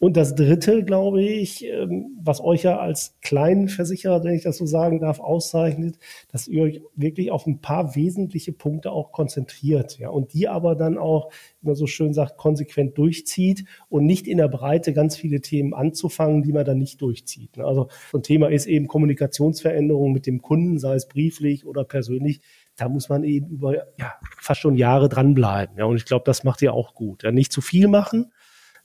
Und 0.00 0.16
das 0.16 0.36
Dritte, 0.36 0.84
glaube 0.84 1.22
ich, 1.22 1.64
ähm, 1.64 2.16
was 2.22 2.40
euch 2.40 2.62
ja 2.62 2.78
als 2.78 3.16
kleinen 3.20 3.68
Versicherer, 3.68 4.22
wenn 4.22 4.34
ich 4.34 4.44
das 4.44 4.56
so 4.56 4.64
sagen 4.64 5.00
darf, 5.00 5.18
auszeichnet, 5.18 5.98
dass 6.30 6.46
ihr 6.46 6.62
euch 6.62 6.82
wirklich 6.94 7.32
auf 7.32 7.46
ein 7.46 7.60
paar 7.60 7.96
wesentliche 7.96 8.52
Punkte 8.52 8.92
auch 8.92 9.10
konzentriert, 9.10 9.98
ja, 9.98 10.10
und 10.10 10.34
die 10.34 10.46
aber 10.46 10.76
dann 10.76 10.98
auch, 10.98 11.32
wie 11.60 11.66
man 11.66 11.74
so 11.74 11.88
schön 11.88 12.14
sagt, 12.14 12.36
konsequent 12.36 12.96
durchzieht 12.96 13.64
und 13.88 14.06
nicht 14.06 14.28
in 14.28 14.38
der 14.38 14.46
Breite 14.46 14.92
ganz 14.92 15.16
viele 15.16 15.40
Themen 15.40 15.74
anzufangen, 15.74 16.44
die 16.44 16.52
man 16.52 16.64
dann 16.64 16.78
nicht 16.78 17.02
durchzieht. 17.02 17.56
Ne? 17.56 17.64
Also 17.64 17.88
so 18.12 18.18
ein 18.18 18.22
Thema 18.22 18.48
ist 18.50 18.66
eben 18.66 18.86
Kommunikationsveränderung 18.86 20.12
mit 20.12 20.26
dem 20.26 20.42
Kunden, 20.42 20.78
sei 20.78 20.94
es 20.94 21.08
brieflich 21.08 21.66
oder 21.66 21.82
persönlich. 21.82 22.40
Da 22.76 22.88
muss 22.88 23.08
man 23.08 23.24
eben 23.24 23.48
über 23.48 23.74
ja, 23.98 24.14
fast 24.40 24.60
schon 24.60 24.76
Jahre 24.76 25.08
dranbleiben. 25.08 25.76
Ja, 25.76 25.86
und 25.86 25.96
ich 25.96 26.04
glaube, 26.04 26.22
das 26.24 26.44
macht 26.44 26.62
ihr 26.62 26.72
auch 26.72 26.94
gut. 26.94 27.24
Ja, 27.24 27.32
nicht 27.32 27.52
zu 27.52 27.60
viel 27.60 27.88
machen, 27.88 28.30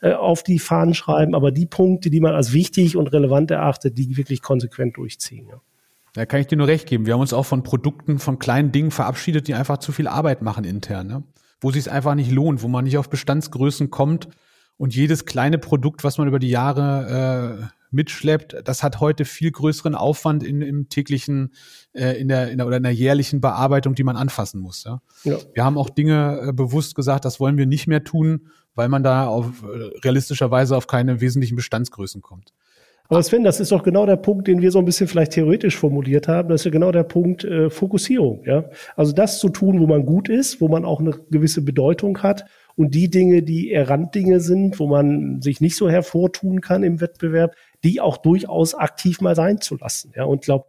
äh, 0.03 0.11
auf 0.11 0.43
die 0.43 0.59
Fahnen 0.59 0.93
schreiben, 0.93 1.33
aber 1.33 1.51
die 1.51 1.65
Punkte, 1.65 2.09
die 2.09 2.19
man 2.19 2.33
als 2.33 2.51
wichtig 2.51 2.97
und 2.97 3.07
relevant 3.13 3.51
erachtet, 3.51 3.97
die 3.97 4.17
wirklich 4.17 4.41
konsequent 4.41 4.97
durchziehen. 4.97 5.47
Ja. 5.47 5.61
Da 6.11 6.25
kann 6.25 6.41
ich 6.41 6.47
dir 6.47 6.57
nur 6.57 6.67
recht 6.67 6.89
geben. 6.89 7.05
Wir 7.05 7.13
haben 7.13 7.21
uns 7.21 7.31
auch 7.31 7.45
von 7.45 7.63
Produkten, 7.63 8.19
von 8.19 8.37
kleinen 8.37 8.73
Dingen 8.73 8.91
verabschiedet, 8.91 9.47
die 9.47 9.53
einfach 9.53 9.77
zu 9.77 9.93
viel 9.93 10.09
Arbeit 10.09 10.41
machen 10.41 10.65
intern, 10.65 11.07
ne? 11.07 11.23
wo 11.61 11.71
sich 11.71 11.79
es 11.79 11.87
einfach 11.87 12.15
nicht 12.15 12.31
lohnt, 12.31 12.61
wo 12.63 12.67
man 12.67 12.83
nicht 12.83 12.97
auf 12.97 13.09
Bestandsgrößen 13.09 13.91
kommt 13.91 14.27
und 14.75 14.93
jedes 14.93 15.25
kleine 15.25 15.57
Produkt, 15.57 16.03
was 16.03 16.17
man 16.17 16.27
über 16.27 16.39
die 16.39 16.49
Jahre 16.49 17.61
äh, 17.61 17.83
mitschleppt, 17.91 18.57
das 18.65 18.83
hat 18.83 18.99
heute 18.99 19.23
viel 19.23 19.51
größeren 19.51 19.95
Aufwand 19.95 20.43
in, 20.43 20.61
im 20.61 20.89
täglichen, 20.89 21.53
äh, 21.93 22.19
in, 22.19 22.27
der, 22.27 22.51
in 22.51 22.57
der 22.57 22.67
oder 22.67 22.77
in 22.77 22.83
der 22.83 22.93
jährlichen 22.93 23.39
Bearbeitung, 23.39 23.95
die 23.95 24.03
man 24.03 24.17
anfassen 24.17 24.59
muss. 24.59 24.83
Ja? 24.83 25.01
ja. 25.23 25.37
Wir 25.53 25.63
haben 25.63 25.77
auch 25.77 25.89
Dinge 25.89 26.47
äh, 26.49 26.51
bewusst 26.51 26.95
gesagt, 26.95 27.23
das 27.23 27.39
wollen 27.39 27.57
wir 27.57 27.67
nicht 27.67 27.87
mehr 27.87 28.03
tun, 28.03 28.49
weil 28.75 28.89
man 28.89 29.03
da 29.03 29.27
auf, 29.27 29.63
realistischerweise 30.03 30.75
auf 30.75 30.87
keine 30.87 31.21
wesentlichen 31.21 31.55
Bestandsgrößen 31.55 32.21
kommt. 32.21 32.53
Aber 33.09 33.21
Sven, 33.21 33.43
das 33.43 33.59
ist 33.59 33.71
doch 33.71 33.83
genau 33.83 34.05
der 34.05 34.15
Punkt, 34.15 34.47
den 34.47 34.61
wir 34.61 34.71
so 34.71 34.79
ein 34.79 34.85
bisschen 34.85 35.07
vielleicht 35.07 35.33
theoretisch 35.33 35.77
formuliert 35.77 36.27
haben. 36.27 36.49
Das 36.49 36.61
ist 36.61 36.65
ja 36.65 36.71
genau 36.71 36.91
der 36.91 37.03
Punkt 37.03 37.43
äh, 37.43 37.69
Fokussierung. 37.69 38.43
Ja? 38.45 38.65
Also 38.95 39.11
das 39.11 39.39
zu 39.39 39.49
tun, 39.49 39.79
wo 39.79 39.87
man 39.87 40.05
gut 40.05 40.29
ist, 40.29 40.61
wo 40.61 40.69
man 40.69 40.85
auch 40.85 40.99
eine 40.99 41.11
gewisse 41.29 41.61
Bedeutung 41.61 42.23
hat 42.23 42.45
und 42.75 42.95
die 42.95 43.09
Dinge, 43.09 43.43
die 43.43 43.71
eher 43.71 43.89
Randdinge 43.89 44.39
sind, 44.39 44.79
wo 44.79 44.87
man 44.87 45.41
sich 45.41 45.59
nicht 45.59 45.75
so 45.75 45.89
hervortun 45.89 46.61
kann 46.61 46.83
im 46.83 47.01
Wettbewerb, 47.01 47.55
die 47.83 47.99
auch 47.99 48.17
durchaus 48.17 48.73
aktiv 48.73 49.19
mal 49.19 49.35
sein 49.35 49.59
zu 49.59 49.77
lassen. 49.77 50.13
Ja, 50.15 50.23
und 50.23 50.43
glaube, 50.43 50.65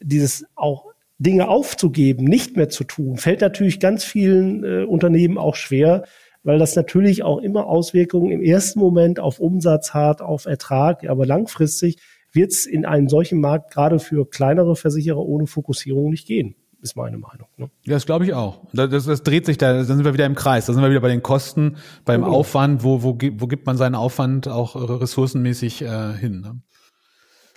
dieses 0.00 0.46
auch 0.56 0.86
Dinge 1.18 1.48
aufzugeben, 1.48 2.24
nicht 2.24 2.56
mehr 2.56 2.70
zu 2.70 2.84
tun, 2.84 3.18
fällt 3.18 3.40
natürlich 3.40 3.78
ganz 3.78 4.04
vielen 4.04 4.64
äh, 4.64 4.84
Unternehmen 4.84 5.38
auch 5.38 5.54
schwer, 5.54 6.04
weil 6.44 6.58
das 6.58 6.76
natürlich 6.76 7.24
auch 7.24 7.38
immer 7.38 7.66
Auswirkungen 7.66 8.30
im 8.30 8.42
ersten 8.42 8.78
Moment 8.78 9.18
auf 9.18 9.40
Umsatz 9.40 9.94
hat, 9.94 10.22
auf 10.22 10.46
Ertrag, 10.46 11.08
aber 11.08 11.26
langfristig 11.26 11.96
wird 12.32 12.52
es 12.52 12.66
in 12.66 12.84
einem 12.84 13.08
solchen 13.08 13.40
Markt 13.40 13.72
gerade 13.72 13.98
für 13.98 14.28
kleinere 14.28 14.76
Versicherer 14.76 15.20
ohne 15.20 15.46
Fokussierung 15.46 16.10
nicht 16.10 16.26
gehen 16.26 16.54
ist 16.84 16.96
meine 16.96 17.16
Meinung. 17.16 17.48
Ne? 17.56 17.70
Ja, 17.84 17.94
das 17.94 18.04
glaube 18.04 18.26
ich 18.26 18.34
auch. 18.34 18.60
Das, 18.74 19.06
das, 19.06 19.22
dreht 19.22 19.46
sich 19.46 19.56
da, 19.56 19.72
dann 19.72 19.84
sind 19.86 20.04
wir 20.04 20.12
wieder 20.12 20.26
im 20.26 20.34
Kreis. 20.34 20.66
Da 20.66 20.74
sind 20.74 20.82
wir 20.82 20.90
wieder 20.90 21.00
bei 21.00 21.08
den 21.08 21.22
Kosten, 21.22 21.78
beim 22.04 22.22
oh. 22.22 22.26
Aufwand, 22.26 22.84
wo, 22.84 23.02
wo, 23.02 23.16
wo 23.16 23.46
gibt 23.46 23.64
man 23.64 23.78
seinen 23.78 23.94
Aufwand 23.94 24.48
auch 24.48 24.76
ressourcenmäßig 25.00 25.80
äh, 25.80 26.12
hin. 26.12 26.42
Ne? 26.42 26.60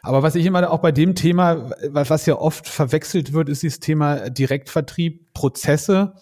Aber 0.02 0.24
was 0.24 0.36
ich 0.36 0.46
immer 0.46 0.72
auch 0.72 0.80
bei 0.80 0.94
dem 0.94 1.14
Thema, 1.14 1.72
was 1.90 2.26
ja 2.26 2.38
oft 2.38 2.70
verwechselt 2.70 3.34
wird, 3.34 3.50
ist 3.50 3.64
dieses 3.64 3.82
Thema 3.82 4.30
Direktvertrieb, 4.30 5.34
Prozesse, 5.34 6.14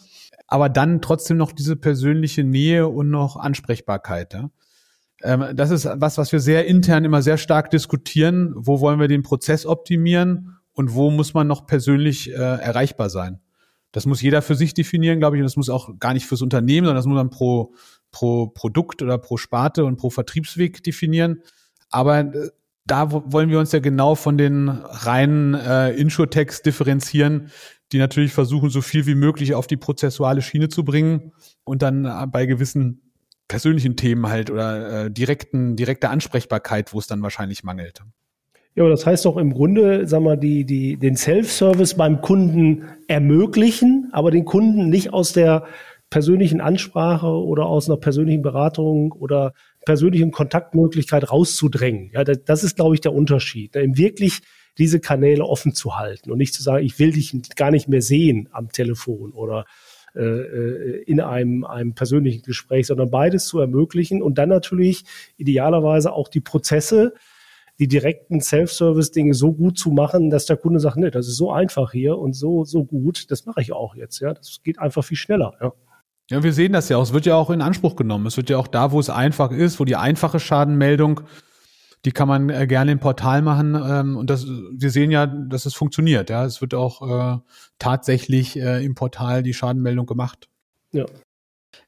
aber 0.47 0.69
dann 0.69 1.01
trotzdem 1.01 1.37
noch 1.37 1.51
diese 1.51 1.75
persönliche 1.75 2.43
Nähe 2.43 2.87
und 2.87 3.09
noch 3.09 3.35
Ansprechbarkeit. 3.35 4.33
Ja? 4.33 4.49
Ähm, 5.23 5.45
das 5.55 5.71
ist 5.71 5.87
was, 5.95 6.17
was 6.17 6.31
wir 6.31 6.39
sehr 6.39 6.65
intern 6.65 7.05
immer 7.05 7.21
sehr 7.21 7.37
stark 7.37 7.69
diskutieren. 7.71 8.53
Wo 8.55 8.79
wollen 8.79 8.99
wir 8.99 9.07
den 9.07 9.23
Prozess 9.23 9.65
optimieren 9.65 10.57
und 10.73 10.93
wo 10.93 11.09
muss 11.09 11.33
man 11.33 11.47
noch 11.47 11.65
persönlich 11.65 12.31
äh, 12.31 12.35
erreichbar 12.35 13.09
sein. 13.09 13.39
Das 13.91 14.05
muss 14.05 14.21
jeder 14.21 14.41
für 14.41 14.55
sich 14.55 14.73
definieren, 14.73 15.19
glaube 15.19 15.37
ich, 15.37 15.39
und 15.39 15.45
das 15.45 15.55
muss 15.55 15.69
auch 15.69 15.97
gar 15.99 16.13
nicht 16.13 16.25
fürs 16.25 16.41
Unternehmen, 16.41 16.85
sondern 16.85 16.97
das 16.97 17.05
muss 17.05 17.15
man 17.15 17.29
pro, 17.29 17.73
pro 18.11 18.47
Produkt 18.47 19.01
oder 19.01 19.17
pro 19.17 19.37
Sparte 19.37 19.85
und 19.85 19.95
pro 19.95 20.09
Vertriebsweg 20.09 20.83
definieren. 20.83 21.41
Aber 21.89 22.19
äh, 22.19 22.49
da 22.85 23.09
wollen 23.11 23.49
wir 23.49 23.57
uns 23.57 23.71
ja 23.71 23.79
genau 23.79 24.15
von 24.15 24.37
den 24.37 24.69
reinen 24.69 25.53
äh, 25.53 25.91
Insurtechs 25.91 26.61
differenzieren, 26.61 27.49
die 27.91 27.97
natürlich 27.97 28.33
versuchen, 28.33 28.69
so 28.69 28.81
viel 28.81 29.05
wie 29.05 29.15
möglich 29.15 29.53
auf 29.53 29.67
die 29.67 29.77
prozessuale 29.77 30.41
Schiene 30.41 30.69
zu 30.69 30.83
bringen 30.83 31.33
und 31.63 31.81
dann 31.81 32.05
äh, 32.05 32.27
bei 32.27 32.45
gewissen 32.45 33.01
persönlichen 33.47 33.95
Themen 33.95 34.27
halt 34.27 34.49
oder 34.49 35.05
äh, 35.05 35.11
direkten, 35.11 35.75
direkter 35.75 36.09
Ansprechbarkeit, 36.09 36.93
wo 36.93 36.99
es 36.99 37.07
dann 37.07 37.21
wahrscheinlich 37.21 37.63
mangelt. 37.63 38.01
Ja, 38.73 38.83
aber 38.83 38.89
das 38.89 39.05
heißt 39.05 39.23
doch 39.25 39.37
im 39.37 39.53
Grunde, 39.53 40.07
sag 40.07 40.21
mal, 40.21 40.35
die, 40.35 40.65
die, 40.65 40.97
den 40.97 41.15
Self-Service 41.15 41.93
beim 41.93 42.21
Kunden 42.21 42.83
ermöglichen, 43.07 44.09
aber 44.11 44.31
den 44.31 44.43
Kunden 44.43 44.89
nicht 44.89 45.13
aus 45.13 45.31
der 45.31 45.65
persönlichen 46.09 46.59
Ansprache 46.59 47.27
oder 47.27 47.67
aus 47.67 47.89
einer 47.89 47.97
persönlichen 47.97 48.41
Beratung 48.41 49.11
oder 49.13 49.53
persönlichen 49.85 50.31
Kontaktmöglichkeit 50.31 51.31
rauszudrängen. 51.31 52.09
Ja, 52.13 52.23
das, 52.23 52.63
ist, 52.63 52.75
glaube 52.75 52.95
ich, 52.95 53.01
der 53.01 53.13
Unterschied. 53.13 53.75
Eben 53.75 53.97
wirklich 53.97 54.41
diese 54.77 54.99
Kanäle 54.99 55.45
offen 55.45 55.73
zu 55.73 55.97
halten 55.97 56.31
und 56.31 56.37
nicht 56.37 56.53
zu 56.53 56.63
sagen, 56.63 56.85
ich 56.85 56.99
will 56.99 57.11
dich 57.11 57.35
gar 57.55 57.71
nicht 57.71 57.87
mehr 57.87 58.01
sehen 58.01 58.49
am 58.51 58.71
Telefon 58.71 59.31
oder 59.31 59.65
äh, 60.15 60.21
äh 60.21 61.03
in 61.03 61.21
einem, 61.21 61.63
einem 61.63 61.93
persönlichen 61.93 62.43
Gespräch, 62.43 62.87
sondern 62.87 63.09
beides 63.09 63.45
zu 63.45 63.59
ermöglichen 63.59 64.21
und 64.21 64.37
dann 64.37 64.49
natürlich 64.49 65.05
idealerweise 65.37 66.13
auch 66.13 66.27
die 66.27 66.41
Prozesse 66.41 67.13
die 67.79 67.87
direkten 67.87 68.39
Self-Service-Dinge 68.39 69.33
so 69.33 69.51
gut 69.51 69.77
zu 69.77 69.91
machen, 69.91 70.29
dass 70.29 70.45
der 70.45 70.57
Kunde 70.57 70.79
sagt, 70.79 70.97
nee, 70.97 71.09
das 71.09 71.27
ist 71.27 71.37
so 71.37 71.51
einfach 71.51 71.91
hier 71.91 72.17
und 72.17 72.33
so, 72.33 72.63
so 72.63 72.85
gut, 72.85 73.29
das 73.31 73.45
mache 73.45 73.61
ich 73.61 73.73
auch 73.73 73.95
jetzt, 73.95 74.19
ja. 74.19 74.33
Das 74.33 74.59
geht 74.63 74.79
einfach 74.79 75.03
viel 75.03 75.17
schneller, 75.17 75.53
ja. 75.61 75.73
Ja, 76.31 76.41
wir 76.41 76.53
sehen 76.53 76.73
das 76.73 76.89
ja 76.89 76.97
auch. 76.97 77.03
Es 77.03 77.13
wird 77.13 77.27
ja 77.27 77.35
auch 77.35 77.51
in 77.51 77.61
Anspruch 77.61 77.95
genommen. 77.95 78.25
Es 78.25 78.35
wird 78.35 78.49
ja 78.49 78.57
auch 78.57 78.67
da, 78.67 78.91
wo 78.91 78.99
es 78.99 79.11
einfach 79.11 79.51
ist, 79.51 79.79
wo 79.79 79.85
die 79.85 79.95
einfache 79.95 80.39
Schadenmeldung, 80.39 81.21
die 82.05 82.11
kann 82.11 82.27
man 82.27 82.49
äh, 82.49 82.67
gerne 82.67 82.91
im 82.91 82.99
Portal 82.99 83.41
machen. 83.41 83.75
Ähm, 83.75 84.15
und 84.15 84.29
das, 84.29 84.45
wir 84.45 84.91
sehen 84.91 85.11
ja, 85.11 85.25
dass 85.25 85.65
es 85.65 85.73
funktioniert. 85.73 86.29
Ja, 86.29 86.45
es 86.45 86.61
wird 86.61 86.73
auch 86.73 87.01
äh, 87.01 87.39
tatsächlich 87.79 88.57
äh, 88.57 88.85
im 88.85 88.95
Portal 88.95 89.43
die 89.43 89.53
Schadenmeldung 89.53 90.05
gemacht. 90.05 90.47
Ja. 90.91 91.05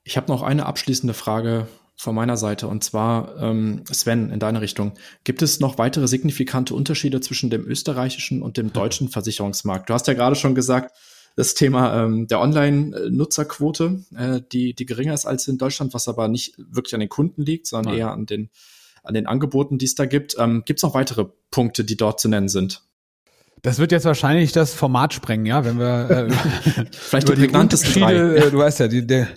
Ich 0.03 0.17
habe 0.17 0.27
noch 0.27 0.41
eine 0.41 0.65
abschließende 0.65 1.13
Frage 1.13 1.67
von 1.95 2.13
meiner 2.13 2.37
Seite. 2.37 2.67
Und 2.67 2.83
zwar, 2.83 3.37
ähm, 3.41 3.83
Sven, 3.91 4.29
in 4.29 4.39
deine 4.39 4.61
Richtung. 4.61 4.93
Gibt 5.23 5.41
es 5.41 5.59
noch 5.59 5.77
weitere 5.77 6.07
signifikante 6.07 6.73
Unterschiede 6.73 7.21
zwischen 7.21 7.49
dem 7.49 7.65
österreichischen 7.65 8.41
und 8.41 8.57
dem 8.57 8.73
deutschen 8.73 9.09
Versicherungsmarkt? 9.09 9.89
Du 9.89 9.93
hast 9.93 10.07
ja 10.07 10.13
gerade 10.13 10.35
schon 10.35 10.55
gesagt, 10.55 10.95
das 11.35 11.53
Thema 11.53 12.03
ähm, 12.03 12.27
der 12.27 12.39
Online-Nutzerquote, 12.41 14.03
äh, 14.15 14.41
die, 14.51 14.73
die 14.73 14.85
geringer 14.85 15.13
ist 15.13 15.27
als 15.27 15.47
in 15.47 15.59
Deutschland, 15.59 15.93
was 15.93 16.07
aber 16.07 16.27
nicht 16.27 16.55
wirklich 16.57 16.95
an 16.95 16.99
den 16.99 17.09
Kunden 17.09 17.43
liegt, 17.43 17.67
sondern 17.67 17.93
Nein. 17.93 17.99
eher 17.99 18.11
an 18.11 18.25
den, 18.25 18.49
an 19.03 19.13
den 19.13 19.27
Angeboten, 19.27 19.77
die 19.77 19.85
es 19.85 19.95
da 19.95 20.05
gibt. 20.05 20.35
Ähm, 20.37 20.63
gibt 20.65 20.79
es 20.79 20.83
noch 20.83 20.93
weitere 20.93 21.25
Punkte, 21.51 21.83
die 21.83 21.97
dort 21.97 22.19
zu 22.19 22.27
nennen 22.29 22.49
sind? 22.49 22.83
Das 23.61 23.79
wird 23.79 23.91
jetzt 23.91 24.05
wahrscheinlich 24.05 24.51
das 24.51 24.73
Format 24.73 25.13
sprengen, 25.13 25.45
ja, 25.45 25.65
wenn 25.65 25.79
wir 25.79 26.09
äh, 26.09 26.29
vielleicht 26.91 27.29
über 27.29 27.35
die 27.35 27.49
Unterschiede, 27.49 28.37
äh, 28.37 28.51
du 28.51 28.59
weißt 28.59 28.81
ja, 28.81 28.87
die, 28.87 29.05
der, 29.05 29.27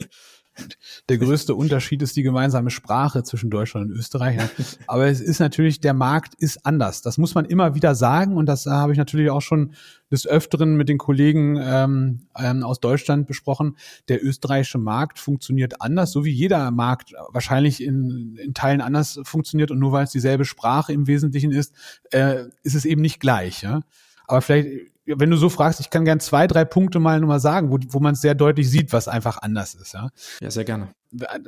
der 1.09 1.19
größte 1.19 1.55
Unterschied 1.55 2.03
ist 2.03 2.17
die 2.17 2.23
gemeinsame 2.23 2.71
Sprache 2.71 3.23
zwischen 3.23 3.51
Deutschland 3.51 3.91
und 3.91 3.97
Österreich. 3.97 4.39
Aber 4.87 5.07
es 5.07 5.21
ist 5.21 5.41
natürlich, 5.41 5.81
der 5.81 5.95
Markt 5.95 6.35
ist 6.35 6.65
anders. 6.67 7.03
Das 7.03 7.19
muss 7.19 7.35
man 7.35 7.45
immer 7.45 7.75
wieder 7.75 7.95
sagen. 7.95 8.37
Und 8.37 8.47
das 8.47 8.67
habe 8.67 8.93
ich 8.93 8.99
natürlich 8.99 9.31
auch 9.31 9.43
schon 9.43 9.75
des 10.11 10.27
Öfteren 10.27 10.77
mit 10.77 10.89
den 10.89 10.99
Kollegen 10.99 11.59
ähm, 11.63 12.21
ähm, 12.37 12.63
aus 12.63 12.81
Deutschland 12.81 13.27
besprochen. 13.27 13.77
Der 14.09 14.25
österreichische 14.25 14.79
Markt 14.79 15.19
funktioniert 15.19 15.81
anders, 15.81 16.13
so 16.13 16.25
wie 16.25 16.33
jeder 16.33 16.71
Markt 16.71 17.13
wahrscheinlich 17.31 17.83
in, 17.83 18.37
in 18.37 18.55
Teilen 18.55 18.81
anders 18.81 19.21
funktioniert. 19.25 19.71
Und 19.71 19.79
nur 19.79 19.93
weil 19.93 20.05
es 20.05 20.11
dieselbe 20.11 20.45
Sprache 20.45 20.93
im 20.93 21.07
Wesentlichen 21.07 21.53
ist, 21.53 21.75
äh, 22.11 22.45
ist 22.63 22.75
es 22.75 22.85
eben 22.85 23.03
nicht 23.03 23.21
gleich. 23.21 23.63
Ja? 23.63 23.83
Aber 24.27 24.43
vielleicht 24.43 24.90
wenn 25.17 25.31
du 25.31 25.37
so 25.37 25.49
fragst, 25.49 25.81
ich 25.81 25.91
kann 25.91 26.05
gern 26.05 26.21
zwei, 26.21 26.47
drei 26.47 26.65
Punkte 26.65 27.01
mal 27.01 27.19
nur 27.21 27.29
mal 27.29 27.41
sagen, 27.41 27.71
wo, 27.71 27.79
wo 27.89 28.01
man 28.01 28.15
es 28.15 28.21
sehr 28.21 28.35
deutlich 28.35 28.71
sieht, 28.71 28.93
was 28.93 29.09
einfach 29.09 29.39
anders 29.43 29.75
ist. 29.75 29.95
Ja? 29.95 30.11
ja, 30.41 30.51
sehr 30.51 30.65
gerne. 30.65 30.89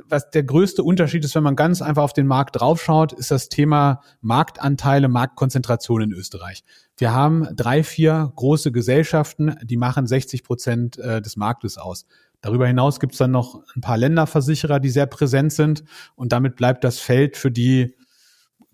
Was 0.09 0.29
der 0.29 0.43
größte 0.43 0.83
Unterschied 0.83 1.23
ist, 1.23 1.35
wenn 1.35 1.43
man 1.43 1.55
ganz 1.55 1.81
einfach 1.81 2.03
auf 2.03 2.13
den 2.13 2.27
Markt 2.27 2.59
draufschaut, 2.59 3.13
ist 3.13 3.31
das 3.31 3.47
Thema 3.47 4.01
Marktanteile, 4.21 5.07
Marktkonzentration 5.07 6.01
in 6.01 6.11
Österreich. 6.11 6.63
Wir 6.97 7.13
haben 7.13 7.47
drei, 7.55 7.83
vier 7.83 8.31
große 8.35 8.71
Gesellschaften, 8.71 9.55
die 9.63 9.77
machen 9.77 10.05
60 10.05 10.43
Prozent 10.43 10.97
äh, 10.97 11.21
des 11.21 11.37
Marktes 11.37 11.77
aus. 11.77 12.05
Darüber 12.41 12.67
hinaus 12.67 12.99
gibt 12.99 13.13
es 13.13 13.19
dann 13.19 13.31
noch 13.31 13.63
ein 13.73 13.79
paar 13.79 13.97
Länderversicherer, 13.97 14.81
die 14.81 14.89
sehr 14.89 15.05
präsent 15.05 15.53
sind 15.53 15.85
und 16.15 16.33
damit 16.33 16.57
bleibt 16.57 16.83
das 16.83 16.99
Feld 16.99 17.37
für 17.37 17.51
die 17.51 17.95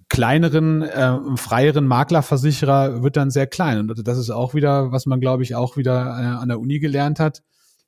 kleineren, 0.09 0.81
äh, 0.81 1.17
freieren 1.37 1.85
Maklerversicherer 1.87 3.03
wird 3.03 3.15
dann 3.15 3.29
sehr 3.29 3.47
klein. 3.47 3.79
Und 3.79 4.07
das 4.07 4.17
ist 4.17 4.31
auch 4.31 4.53
wieder, 4.53 4.91
was 4.91 5.05
man, 5.05 5.19
glaube 5.19 5.43
ich, 5.43 5.55
auch 5.55 5.77
wieder 5.77 6.01
äh, 6.01 6.41
an 6.41 6.49
der 6.49 6.59
Uni 6.59 6.79
gelernt 6.79 7.19
hat, 7.19 7.43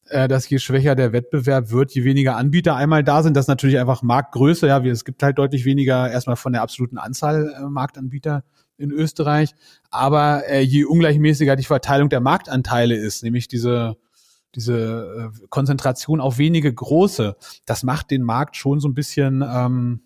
äh, 0.07 0.27
dass 0.27 0.47
je 0.47 0.59
schwächer 0.59 0.95
der 0.95 1.13
Wettbewerb 1.13 1.71
wird, 1.71 1.93
je 1.93 2.03
weniger 2.03 2.37
Anbieter 2.37 2.75
einmal 2.75 3.03
da 3.03 3.23
sind. 3.23 3.35
Das 3.35 3.47
natürlich 3.47 3.79
einfach 3.79 4.03
Marktgröße. 4.03 4.67
Ja, 4.67 4.83
wie, 4.83 4.89
es 4.89 5.03
gibt 5.03 5.23
halt 5.23 5.39
deutlich 5.39 5.65
weniger 5.65 6.09
erstmal 6.11 6.35
von 6.35 6.53
der 6.53 6.61
absoluten 6.61 6.99
Anzahl 6.99 7.53
äh, 7.57 7.61
Marktanbieter 7.63 8.43
in 8.77 8.91
Österreich. 8.91 9.55
Aber 9.89 10.47
äh, 10.47 10.61
je 10.61 10.85
ungleichmäßiger 10.85 11.55
die 11.55 11.63
Verteilung 11.63 12.09
der 12.09 12.21
Marktanteile 12.21 12.95
ist, 12.95 13.23
nämlich 13.23 13.47
diese 13.47 13.97
diese 14.55 15.31
äh, 15.33 15.47
Konzentration 15.49 16.19
auf 16.19 16.37
wenige 16.37 16.73
große, 16.73 17.37
das 17.65 17.83
macht 17.83 18.11
den 18.11 18.21
Markt 18.21 18.57
schon 18.57 18.79
so 18.79 18.89
ein 18.89 18.93
bisschen 18.93 19.41
ähm, 19.47 20.01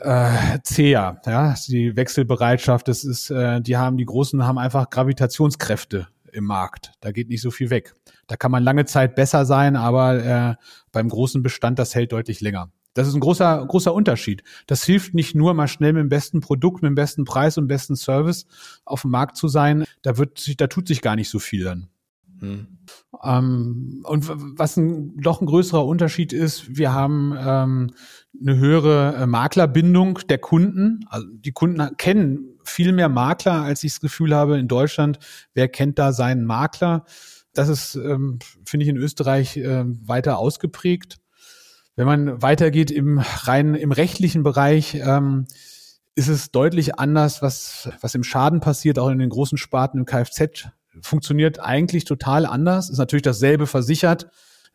äh, 0.00 0.58
zäher. 0.62 1.20
Ja, 1.26 1.54
die 1.68 1.96
Wechselbereitschaft, 1.96 2.88
das 2.88 3.04
ist, 3.04 3.30
äh, 3.30 3.60
die 3.60 3.76
haben, 3.76 3.96
die 3.96 4.04
Großen 4.04 4.44
haben 4.44 4.58
einfach 4.58 4.90
Gravitationskräfte 4.90 6.08
im 6.32 6.44
Markt. 6.44 6.92
Da 7.00 7.12
geht 7.12 7.28
nicht 7.28 7.42
so 7.42 7.50
viel 7.50 7.70
weg. 7.70 7.94
Da 8.26 8.36
kann 8.36 8.50
man 8.50 8.62
lange 8.62 8.84
Zeit 8.84 9.14
besser 9.14 9.44
sein, 9.44 9.76
aber 9.76 10.24
äh, 10.24 10.54
beim 10.92 11.08
großen 11.08 11.42
Bestand, 11.42 11.78
das 11.78 11.94
hält 11.94 12.12
deutlich 12.12 12.40
länger. 12.40 12.70
Das 12.94 13.08
ist 13.08 13.14
ein 13.14 13.20
großer, 13.20 13.66
großer 13.66 13.92
Unterschied. 13.92 14.44
Das 14.66 14.84
hilft 14.84 15.14
nicht 15.14 15.34
nur 15.34 15.52
mal 15.54 15.66
schnell 15.66 15.92
mit 15.92 16.00
dem 16.00 16.08
besten 16.08 16.40
Produkt, 16.40 16.82
mit 16.82 16.90
dem 16.90 16.94
besten 16.94 17.24
Preis 17.24 17.58
und 17.58 17.66
besten 17.66 17.96
Service 17.96 18.46
auf 18.84 19.02
dem 19.02 19.10
Markt 19.10 19.36
zu 19.36 19.48
sein. 19.48 19.84
Da 20.02 20.16
wird 20.16 20.38
sich, 20.38 20.56
da 20.56 20.68
tut 20.68 20.86
sich 20.86 21.02
gar 21.02 21.16
nicht 21.16 21.28
so 21.28 21.40
viel 21.40 21.64
dann. 21.64 21.88
Hm. 22.44 22.66
Ähm, 23.22 24.02
und 24.04 24.30
was 24.58 24.76
ein, 24.76 25.16
doch 25.16 25.40
ein 25.40 25.46
größerer 25.46 25.84
Unterschied 25.84 26.32
ist, 26.32 26.76
wir 26.76 26.92
haben 26.92 27.34
ähm, 27.38 27.90
eine 28.40 28.56
höhere 28.56 29.16
äh, 29.16 29.26
Maklerbindung 29.26 30.18
der 30.28 30.38
Kunden. 30.38 31.04
Also 31.08 31.26
die 31.30 31.52
Kunden 31.52 31.96
kennen 31.96 32.58
viel 32.64 32.92
mehr 32.92 33.08
Makler, 33.08 33.62
als 33.62 33.84
ich 33.84 33.92
das 33.92 34.00
Gefühl 34.00 34.34
habe 34.34 34.58
in 34.58 34.68
Deutschland. 34.68 35.18
Wer 35.54 35.68
kennt 35.68 35.98
da 35.98 36.12
seinen 36.12 36.44
Makler? 36.44 37.04
Das 37.52 37.68
ist, 37.68 37.94
ähm, 37.94 38.38
finde 38.64 38.84
ich, 38.84 38.90
in 38.90 38.96
Österreich 38.96 39.56
äh, 39.56 39.84
weiter 39.86 40.38
ausgeprägt. 40.38 41.18
Wenn 41.96 42.06
man 42.06 42.42
weitergeht 42.42 42.90
im 42.90 43.18
rein 43.18 43.74
im 43.74 43.92
rechtlichen 43.92 44.42
Bereich, 44.42 44.96
ähm, 44.96 45.46
ist 46.16 46.28
es 46.28 46.50
deutlich 46.50 46.98
anders, 46.98 47.42
was, 47.42 47.88
was 48.00 48.14
im 48.14 48.24
Schaden 48.24 48.60
passiert, 48.60 48.98
auch 48.98 49.08
in 49.08 49.18
den 49.18 49.30
großen 49.30 49.58
Sparten 49.58 49.98
im 49.98 50.04
Kfz 50.04 50.68
funktioniert 51.00 51.60
eigentlich 51.60 52.04
total 52.04 52.46
anders, 52.46 52.90
ist 52.90 52.98
natürlich 52.98 53.22
dasselbe 53.22 53.66
versichert 53.66 54.30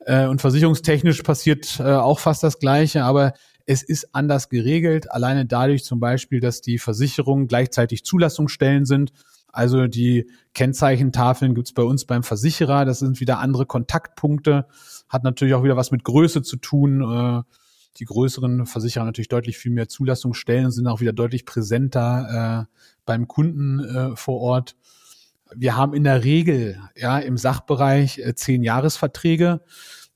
äh, 0.06 0.26
und 0.26 0.42
versicherungstechnisch 0.42 1.22
passiert 1.24 1.80
äh, 1.80 1.94
auch 1.94 2.20
fast 2.20 2.44
das 2.44 2.60
Gleiche, 2.60 3.04
aber 3.04 3.34
es 3.66 3.84
ist 3.84 4.16
anders 4.16 4.50
geregelt, 4.50 5.12
alleine 5.12 5.46
dadurch 5.46 5.84
zum 5.84 6.00
Beispiel, 6.00 6.40
dass 6.40 6.62
die 6.62 6.80
Versicherungen 6.80 7.48
gleichzeitig 7.48 8.04
Zulassungsstellen 8.04 8.86
sind. 8.86 9.12
Also 9.52 9.88
die 9.88 10.30
Kennzeichentafeln 10.54 11.54
gibt's 11.54 11.74
bei 11.74 11.84
uns 11.84 12.06
beim 12.06 12.24
Versicherer, 12.24 12.86
das 12.86 13.00
sind 13.00 13.20
wieder 13.20 13.40
andere 13.40 13.66
Kontaktpunkte, 13.66 14.66
hat 15.08 15.24
natürlich 15.24 15.54
auch 15.54 15.64
wieder 15.64 15.78
was 15.78 15.92
mit 15.92 16.04
Größe 16.04 16.42
zu 16.42 16.58
tun. 16.58 17.02
Äh, 17.02 17.44
die 17.98 18.06
größeren 18.06 18.66
Versicherer 18.66 19.06
natürlich 19.06 19.30
deutlich 19.30 19.58
viel 19.58 19.72
mehr 19.72 19.88
Zulassungsstellen 19.88 20.72
sind 20.72 20.88
auch 20.88 21.02
wieder 21.02 21.14
deutlich 21.14 21.46
präsenter 21.46 22.68
äh, 22.70 22.76
beim 23.06 23.28
Kunden 23.28 23.80
äh, 23.80 24.16
vor 24.16 24.40
Ort 24.40 24.76
wir 25.56 25.76
haben 25.76 25.94
in 25.94 26.04
der 26.04 26.24
Regel 26.24 26.80
ja 26.96 27.20
im 27.20 27.38
Sachbereich 27.38 28.20
äh, 28.20 28.36
zehn 28.36 28.64
Jahresverträge. 28.64 29.62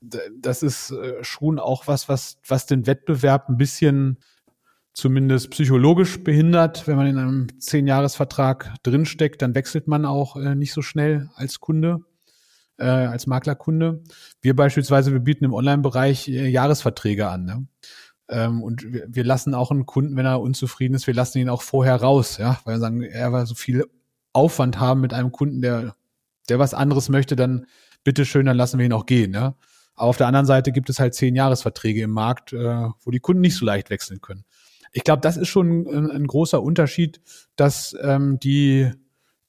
Das 0.00 0.62
ist 0.62 0.90
äh, 0.90 1.22
schon 1.22 1.58
auch 1.58 1.86
was, 1.86 2.08
was, 2.08 2.38
was 2.46 2.66
den 2.66 2.86
Wettbewerb 2.86 3.48
ein 3.48 3.56
bisschen 3.56 4.18
zumindest 4.92 5.50
psychologisch 5.50 6.22
behindert. 6.22 6.86
Wenn 6.86 6.96
man 6.96 7.06
in 7.06 7.18
einem 7.18 7.60
zehn 7.60 7.86
Jahresvertrag 7.86 8.74
drinsteckt, 8.82 9.42
dann 9.42 9.54
wechselt 9.54 9.88
man 9.88 10.04
auch 10.04 10.36
äh, 10.36 10.54
nicht 10.54 10.72
so 10.72 10.82
schnell 10.82 11.30
als 11.34 11.60
Kunde, 11.60 12.00
als 12.76 13.28
Maklerkunde. 13.28 14.02
Wir 14.42 14.56
beispielsweise, 14.56 15.12
wir 15.12 15.20
bieten 15.20 15.44
im 15.44 15.54
Online-Bereich 15.54 16.26
Jahresverträge 16.26 17.28
an. 17.28 17.44
Ne? 17.44 17.68
Ähm, 18.28 18.62
und 18.62 18.92
wir, 18.92 19.06
wir 19.08 19.24
lassen 19.24 19.54
auch 19.54 19.70
einen 19.70 19.86
Kunden, 19.86 20.16
wenn 20.16 20.26
er 20.26 20.40
unzufrieden 20.40 20.94
ist, 20.94 21.06
wir 21.06 21.14
lassen 21.14 21.38
ihn 21.38 21.48
auch 21.48 21.62
vorher 21.62 21.96
raus, 21.96 22.38
ja, 22.38 22.58
weil 22.64 22.76
wir 22.76 22.80
sagen, 22.80 23.02
er 23.02 23.32
war 23.32 23.46
so 23.46 23.54
viel 23.54 23.84
Aufwand 24.34 24.78
haben 24.78 25.00
mit 25.00 25.14
einem 25.14 25.32
Kunden, 25.32 25.62
der, 25.62 25.96
der 26.48 26.58
was 26.58 26.74
anderes 26.74 27.08
möchte, 27.08 27.36
dann 27.36 27.66
bitteschön, 28.04 28.46
dann 28.46 28.56
lassen 28.56 28.78
wir 28.78 28.84
ihn 28.84 28.92
auch 28.92 29.06
gehen. 29.06 29.32
Ja? 29.32 29.56
Aber 29.94 30.10
auf 30.10 30.18
der 30.18 30.26
anderen 30.26 30.46
Seite 30.46 30.72
gibt 30.72 30.90
es 30.90 31.00
halt 31.00 31.14
zehn 31.14 31.34
Jahresverträge 31.34 32.02
im 32.02 32.10
Markt, 32.10 32.52
äh, 32.52 32.88
wo 33.00 33.10
die 33.10 33.20
Kunden 33.20 33.40
nicht 33.40 33.56
so 33.56 33.64
leicht 33.64 33.90
wechseln 33.90 34.20
können. 34.20 34.44
Ich 34.92 35.04
glaube, 35.04 35.22
das 35.22 35.36
ist 35.36 35.48
schon 35.48 35.86
ein, 35.86 36.10
ein 36.10 36.26
großer 36.26 36.62
Unterschied, 36.62 37.20
dass 37.56 37.96
ähm, 38.02 38.38
die 38.38 38.92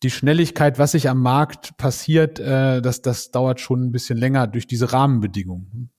die 0.03 0.11
Schnelligkeit, 0.11 0.77
was 0.77 0.91
sich 0.91 1.09
am 1.09 1.21
Markt 1.21 1.77
passiert, 1.77 2.39
äh, 2.39 2.81
das, 2.81 3.01
das 3.01 3.31
dauert 3.31 3.59
schon 3.59 3.85
ein 3.85 3.91
bisschen 3.91 4.17
länger 4.17 4.45
durch 4.45 4.67
diese 4.67 4.93
Rahmenbedingungen. 4.93 5.89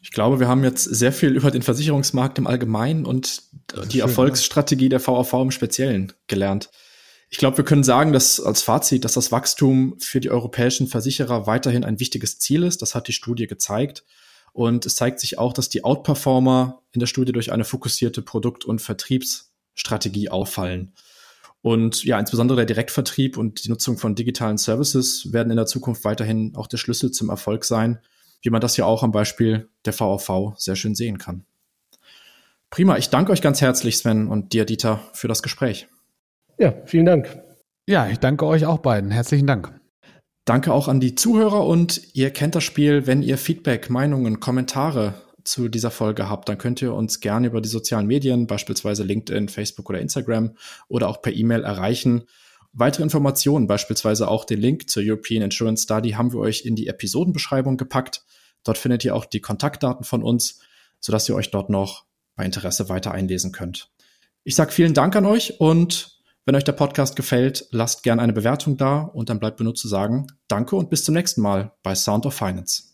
Ich 0.00 0.10
glaube, 0.10 0.40
wir 0.40 0.48
haben 0.48 0.62
jetzt 0.62 0.84
sehr 0.84 1.12
viel 1.12 1.30
über 1.36 1.50
den 1.50 1.62
Versicherungsmarkt 1.62 2.38
im 2.38 2.46
Allgemeinen 2.46 3.06
und 3.06 3.42
die 3.86 3.92
schön, 3.92 4.00
Erfolgsstrategie 4.00 4.84
ja. 4.84 4.90
der 4.90 5.06
VAV 5.06 5.32
im 5.34 5.50
Speziellen 5.50 6.12
gelernt. 6.26 6.70
Ich 7.32 7.38
glaube, 7.38 7.56
wir 7.56 7.64
können 7.64 7.82
sagen, 7.82 8.12
dass 8.12 8.40
als 8.40 8.60
Fazit, 8.60 9.06
dass 9.06 9.14
das 9.14 9.32
Wachstum 9.32 9.96
für 9.98 10.20
die 10.20 10.30
europäischen 10.30 10.86
Versicherer 10.86 11.46
weiterhin 11.46 11.82
ein 11.82 11.98
wichtiges 11.98 12.38
Ziel 12.38 12.62
ist. 12.62 12.82
Das 12.82 12.94
hat 12.94 13.08
die 13.08 13.14
Studie 13.14 13.46
gezeigt. 13.46 14.04
Und 14.52 14.84
es 14.84 14.96
zeigt 14.96 15.18
sich 15.18 15.38
auch, 15.38 15.54
dass 15.54 15.70
die 15.70 15.82
Outperformer 15.82 16.82
in 16.92 17.00
der 17.00 17.06
Studie 17.06 17.32
durch 17.32 17.50
eine 17.50 17.64
fokussierte 17.64 18.20
Produkt- 18.20 18.66
und 18.66 18.82
Vertriebsstrategie 18.82 20.28
auffallen. 20.28 20.92
Und 21.62 22.04
ja, 22.04 22.20
insbesondere 22.20 22.58
der 22.58 22.66
Direktvertrieb 22.66 23.38
und 23.38 23.64
die 23.64 23.70
Nutzung 23.70 23.96
von 23.96 24.14
digitalen 24.14 24.58
Services 24.58 25.32
werden 25.32 25.50
in 25.50 25.56
der 25.56 25.64
Zukunft 25.64 26.04
weiterhin 26.04 26.54
auch 26.54 26.66
der 26.66 26.76
Schlüssel 26.76 27.12
zum 27.12 27.30
Erfolg 27.30 27.64
sein, 27.64 27.98
wie 28.42 28.50
man 28.50 28.60
das 28.60 28.76
ja 28.76 28.84
auch 28.84 29.02
am 29.02 29.10
Beispiel 29.10 29.70
der 29.86 29.98
VAV 29.98 30.52
sehr 30.58 30.76
schön 30.76 30.94
sehen 30.94 31.16
kann. 31.16 31.46
Prima, 32.68 32.98
ich 32.98 33.08
danke 33.08 33.32
euch 33.32 33.40
ganz 33.40 33.62
herzlich, 33.62 33.96
Sven 33.96 34.28
und 34.28 34.52
dir, 34.52 34.66
Dieter, 34.66 35.00
für 35.14 35.28
das 35.28 35.42
Gespräch. 35.42 35.88
Ja, 36.58 36.74
vielen 36.84 37.06
Dank. 37.06 37.42
Ja, 37.86 38.08
ich 38.08 38.18
danke 38.18 38.46
euch 38.46 38.66
auch 38.66 38.78
beiden. 38.78 39.10
Herzlichen 39.10 39.46
Dank. 39.46 39.72
Danke 40.44 40.72
auch 40.72 40.88
an 40.88 41.00
die 41.00 41.14
Zuhörer 41.14 41.66
und 41.66 42.14
ihr 42.14 42.30
kennt 42.30 42.54
das 42.54 42.64
Spiel. 42.64 43.06
Wenn 43.06 43.22
ihr 43.22 43.38
Feedback, 43.38 43.90
Meinungen, 43.90 44.40
Kommentare 44.40 45.14
zu 45.44 45.68
dieser 45.68 45.90
Folge 45.90 46.28
habt, 46.28 46.48
dann 46.48 46.58
könnt 46.58 46.82
ihr 46.82 46.94
uns 46.94 47.20
gerne 47.20 47.48
über 47.48 47.60
die 47.60 47.68
sozialen 47.68 48.06
Medien, 48.06 48.46
beispielsweise 48.46 49.02
LinkedIn, 49.02 49.48
Facebook 49.48 49.88
oder 49.88 50.00
Instagram 50.00 50.56
oder 50.88 51.08
auch 51.08 51.22
per 51.22 51.32
E-Mail 51.32 51.62
erreichen. 51.62 52.24
Weitere 52.72 53.02
Informationen, 53.02 53.66
beispielsweise 53.66 54.28
auch 54.28 54.44
den 54.44 54.60
Link 54.60 54.88
zur 54.88 55.02
European 55.04 55.42
Insurance 55.42 55.84
Study, 55.84 56.12
haben 56.12 56.32
wir 56.32 56.40
euch 56.40 56.64
in 56.64 56.74
die 56.74 56.86
Episodenbeschreibung 56.86 57.76
gepackt. 57.76 58.24
Dort 58.64 58.78
findet 58.78 59.04
ihr 59.04 59.14
auch 59.14 59.26
die 59.26 59.40
Kontaktdaten 59.40 60.04
von 60.04 60.22
uns, 60.22 60.60
sodass 60.98 61.28
ihr 61.28 61.34
euch 61.34 61.50
dort 61.50 61.70
noch 61.70 62.04
bei 62.34 62.44
Interesse 62.44 62.88
weiter 62.88 63.12
einlesen 63.12 63.52
könnt. 63.52 63.90
Ich 64.44 64.54
sage 64.54 64.72
vielen 64.72 64.94
Dank 64.94 65.14
an 65.14 65.26
euch 65.26 65.60
und 65.60 66.11
wenn 66.44 66.56
euch 66.56 66.64
der 66.64 66.72
Podcast 66.72 67.16
gefällt, 67.16 67.66
lasst 67.70 68.02
gerne 68.02 68.22
eine 68.22 68.32
Bewertung 68.32 68.76
da 68.76 69.00
und 69.00 69.28
dann 69.28 69.38
bleibt 69.38 69.60
mir 69.60 69.64
nur 69.64 69.74
zu 69.74 69.88
sagen, 69.88 70.26
danke 70.48 70.76
und 70.76 70.90
bis 70.90 71.04
zum 71.04 71.14
nächsten 71.14 71.40
Mal 71.40 71.72
bei 71.82 71.94
Sound 71.94 72.26
of 72.26 72.34
Finance. 72.34 72.91